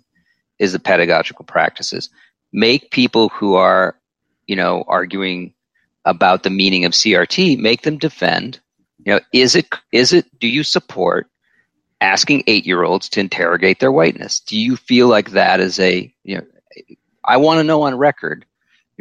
[0.58, 2.10] is the pedagogical practices.
[2.52, 3.96] Make people who are
[4.46, 5.54] you know arguing
[6.04, 8.60] about the meaning of CRT make them defend.
[9.04, 11.28] You know, is it is it do you support
[12.00, 14.40] asking eight year olds to interrogate their whiteness.
[14.40, 16.46] Do you feel like that is a, you know,
[17.24, 18.44] I want to know on record,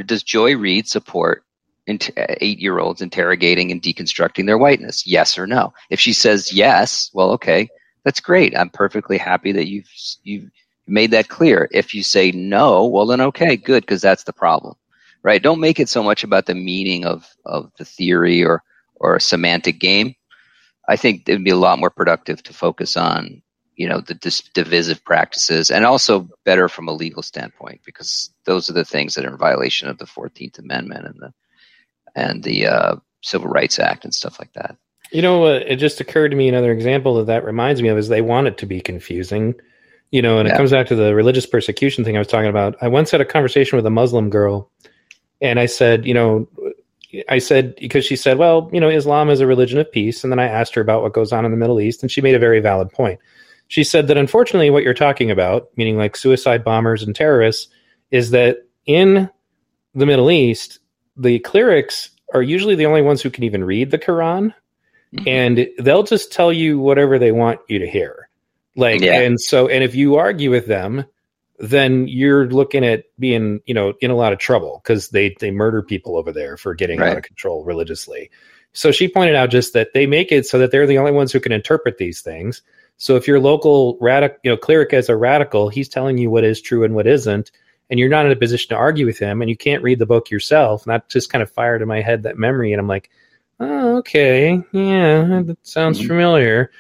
[0.04, 1.44] does Joy Reid support
[1.90, 1.98] uh,
[2.42, 5.08] eight year olds interrogating and deconstructing their whiteness?
[5.08, 5.74] Yes or no?
[5.90, 7.70] If she says yes, well, okay,
[8.04, 8.58] that's great.
[8.58, 9.90] I'm perfectly happy that you've,
[10.24, 10.50] you've
[10.88, 11.68] made that clear.
[11.72, 14.76] If you say no, well, then okay, good, because that's the problem,
[15.24, 15.42] right?
[15.42, 18.64] Don't make it so much about the meaning of, of the theory or,
[18.96, 20.16] or a semantic game
[20.88, 23.42] I think it would be a lot more productive to focus on,
[23.76, 28.70] you know, the dis- divisive practices and also better from a legal standpoint because those
[28.70, 31.34] are the things that are in violation of the Fourteenth Amendment and the
[32.16, 34.78] and the uh, Civil Rights Act and stuff like that.
[35.12, 37.98] You know, uh, it just occurred to me another example that that reminds me of
[37.98, 39.54] is they want it to be confusing.
[40.12, 40.54] You know, and yeah.
[40.54, 42.76] it comes back to the religious persecution thing I was talking about.
[42.82, 44.72] I once had a conversation with a Muslim girl,
[45.42, 46.48] and I said, you know,
[47.28, 50.32] I said because she said, "Well, you know, Islam is a religion of peace," and
[50.32, 52.36] then I asked her about what goes on in the Middle East, and she made
[52.36, 53.20] a very valid point.
[53.68, 57.68] She said that unfortunately, what you're talking about, meaning like suicide bombers and terrorists,
[58.12, 59.30] is that in
[59.94, 60.80] the Middle East,
[61.18, 64.54] the clerics are usually the only ones who can even read the Quran,
[65.16, 65.28] mm-hmm.
[65.28, 68.30] and they'll just tell you whatever they want you to hear.
[68.76, 69.22] Like, yeah.
[69.22, 71.06] and so, and if you argue with them,
[71.58, 75.52] then you're looking at being, you know, in a lot of trouble because they they
[75.52, 77.12] murder people over there for getting right.
[77.12, 78.30] out of control religiously.
[78.74, 81.32] So she pointed out just that they make it so that they're the only ones
[81.32, 82.62] who can interpret these things.
[82.98, 86.44] So if your local radical, you know, cleric is a radical, he's telling you what
[86.44, 87.52] is true and what isn't,
[87.90, 90.06] and you're not in a position to argue with him, and you can't read the
[90.06, 90.86] book yourself.
[90.86, 93.10] And that just kind of fired in my head that memory, and I'm like,
[93.60, 96.08] oh, okay, yeah, that sounds mm-hmm.
[96.08, 96.72] familiar,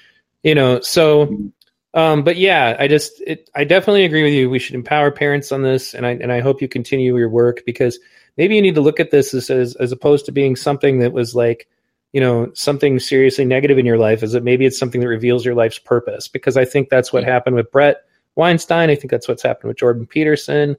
[0.43, 0.79] you know.
[0.81, 1.51] So
[1.95, 4.49] um, but yeah, I just it, I definitely agree with you.
[4.49, 7.63] We should empower parents on this, and I and I hope you continue your work
[7.65, 7.99] because
[8.35, 11.13] maybe you need to look at this as as, as opposed to being something that
[11.13, 11.69] was like
[12.15, 14.23] you know something seriously negative in your life.
[14.23, 16.29] Is that maybe it's something that reveals your life's purpose?
[16.29, 17.29] Because I think that's what hmm.
[17.29, 18.05] happened with Bret
[18.35, 18.89] Weinstein.
[18.89, 20.77] I think that's what's happened with Jordan Peterson.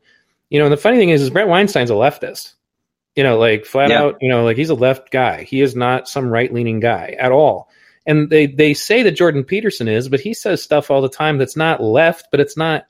[0.48, 2.54] You know, and the funny thing is, is Bret Weinstein's a leftist.
[3.16, 4.00] You know, like flat yeah.
[4.00, 4.16] out.
[4.22, 5.42] You know, like he's a left guy.
[5.42, 7.68] He is not some right leaning guy at all.
[8.06, 11.36] And they they say that Jordan Peterson is, but he says stuff all the time
[11.36, 12.86] that's not left, but it's not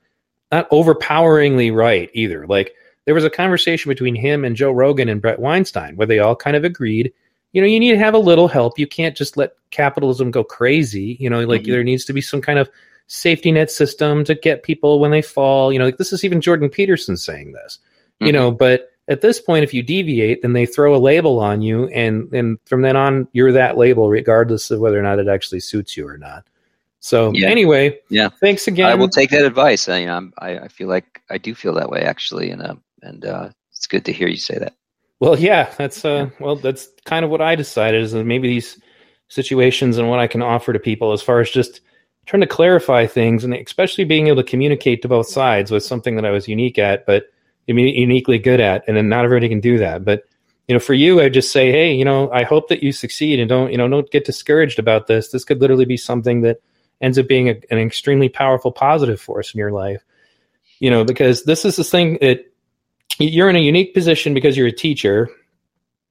[0.53, 2.47] not overpoweringly right either.
[2.47, 6.19] Like there was a conversation between him and Joe Rogan and bret Weinstein where they
[6.19, 7.11] all kind of agreed,
[7.51, 8.77] you know, you need to have a little help.
[8.77, 11.17] You can't just let capitalism go crazy.
[11.19, 11.71] You know, like mm-hmm.
[11.71, 12.69] there needs to be some kind of
[13.07, 15.71] safety net system to get people when they fall.
[15.71, 17.79] You know, like this is even Jordan Peterson saying this.
[18.15, 18.25] Mm-hmm.
[18.25, 21.61] You know, but at this point, if you deviate, then they throw a label on
[21.61, 25.27] you, and and from then on, you're that label, regardless of whether or not it
[25.27, 26.45] actually suits you or not.
[26.99, 27.47] So yeah.
[27.47, 28.29] anyway, yeah.
[28.29, 28.87] Thanks again.
[28.87, 29.87] I will take that advice.
[29.87, 32.75] I, you know, I, I feel like I do feel that way actually, and uh,
[33.01, 34.73] and uh, it's good to hear you say that.
[35.19, 38.79] Well, yeah, that's uh, well, that's kind of what I decided is that maybe these
[39.29, 41.81] situations and what I can offer to people as far as just
[42.25, 46.15] trying to clarify things and especially being able to communicate to both sides was something
[46.17, 47.25] that I was unique at, but
[47.65, 50.05] uniquely good at, and then not everybody can do that.
[50.05, 50.23] But
[50.67, 53.39] you know, for you, I just say, hey, you know, I hope that you succeed
[53.39, 55.29] and don't, you know, don't get discouraged about this.
[55.29, 56.61] This could literally be something that
[56.99, 60.03] ends up being a, an extremely powerful positive force in your life.
[60.79, 62.45] You know, because this is the thing that
[63.19, 65.29] you're in a unique position because you're a teacher.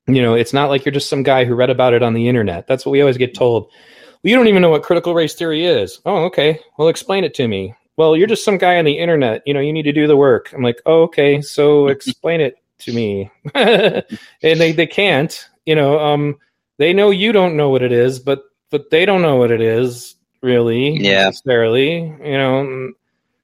[0.06, 2.28] You know, it's not like you're just some guy who read about it on the
[2.28, 2.66] internet.
[2.66, 3.64] That's what we always get told.
[3.64, 6.00] Well, you don't even know what critical race theory is.
[6.06, 6.60] Oh, okay.
[6.78, 7.74] Well, explain it to me.
[7.96, 9.42] Well, you're just some guy on the internet.
[9.46, 10.52] You know, you need to do the work.
[10.52, 11.40] I'm like, oh, okay.
[11.40, 13.30] So explain it to me.
[13.54, 14.04] and
[14.40, 16.38] they, they can't, you know, um,
[16.78, 19.60] they know you don't know what it is, but, but they don't know what it
[19.60, 21.24] is really yeah.
[21.24, 22.92] necessarily, you know.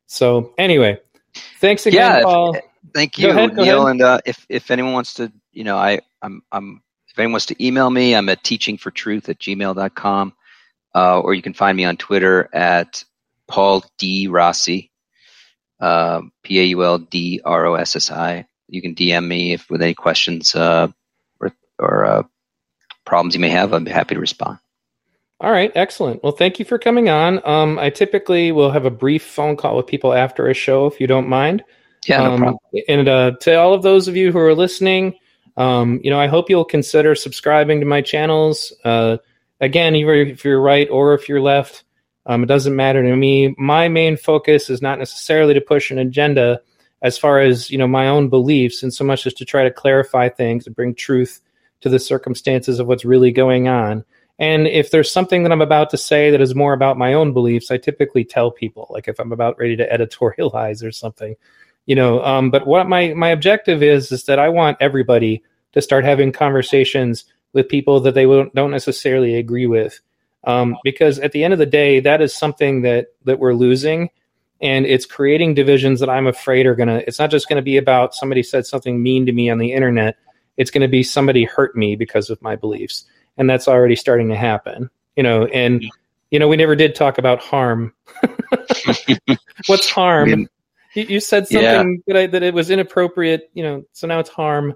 [0.06, 0.98] So anyway,
[1.60, 2.54] thanks again, yeah, Paul.
[2.54, 2.62] If,
[2.94, 3.86] thank you, ahead, Neil.
[3.86, 7.46] And uh, if if anyone wants to, you know, I I'm I'm if anyone wants
[7.46, 10.32] to email me, I'm at teachingfortruth at gmail.com.
[10.94, 13.04] Uh, or you can find me on Twitter at
[13.48, 14.90] Paul D Rossi,
[15.80, 18.46] uh, P A U L D R O S S I.
[18.68, 20.88] You can DM me if with any questions uh,
[21.40, 22.22] or, or uh,
[23.04, 23.72] problems you may have.
[23.72, 24.58] I'd be happy to respond.
[25.40, 26.22] All right, excellent.
[26.22, 27.40] Well, thank you for coming on.
[27.44, 31.00] Um, I typically will have a brief phone call with people after a show, if
[31.00, 31.64] you don't mind.
[32.06, 32.58] Yeah, no um, problem.
[32.88, 35.14] And uh, to all of those of you who are listening,
[35.56, 38.72] um, you know, I hope you'll consider subscribing to my channels.
[38.84, 39.18] Uh,
[39.60, 41.84] again, either if you're right or if you're left,
[42.26, 43.54] um, it doesn't matter to me.
[43.58, 46.60] My main focus is not necessarily to push an agenda
[47.02, 49.72] as far as you know my own beliefs, and so much as to try to
[49.72, 51.40] clarify things and bring truth
[51.80, 54.04] to the circumstances of what's really going on.
[54.38, 57.32] And if there's something that I'm about to say that is more about my own
[57.32, 61.34] beliefs, I typically tell people, like if I'm about ready to editorialize or something,
[61.86, 62.24] you know.
[62.24, 65.42] Um, but what my my objective is is that I want everybody
[65.72, 70.00] to start having conversations with people that they don't necessarily agree with,
[70.44, 74.10] um, because at the end of the day, that is something that that we're losing,
[74.60, 77.02] and it's creating divisions that I'm afraid are gonna.
[77.06, 79.72] It's not just going to be about somebody said something mean to me on the
[79.72, 80.16] internet.
[80.56, 83.06] It's going to be somebody hurt me because of my beliefs
[83.36, 84.90] and that's already starting to happen.
[85.16, 85.84] You know, and
[86.30, 87.92] you know we never did talk about harm.
[89.66, 90.48] What's harm?
[90.94, 92.14] You, you, said something yeah.
[92.14, 93.50] that I, that it was inappropriate.
[93.54, 94.74] You know, so now it's harm.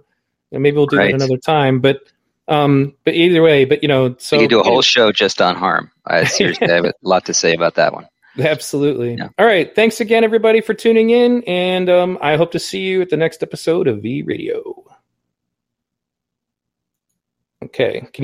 [0.52, 1.10] And maybe we'll do right.
[1.10, 1.80] that another time.
[1.80, 2.00] But
[2.48, 5.42] um, but either way, but you know, so you can do a whole show just
[5.42, 5.90] on harm.
[6.06, 8.06] I seriously have a lot to say about that one.
[8.38, 9.14] Absolutely.
[9.14, 9.28] Yeah.
[9.38, 9.74] All right.
[9.74, 13.16] Thanks again, everybody, for tuning in, and um, I hope to see you at the
[13.16, 14.84] next episode of V Radio.
[17.64, 18.06] Okay.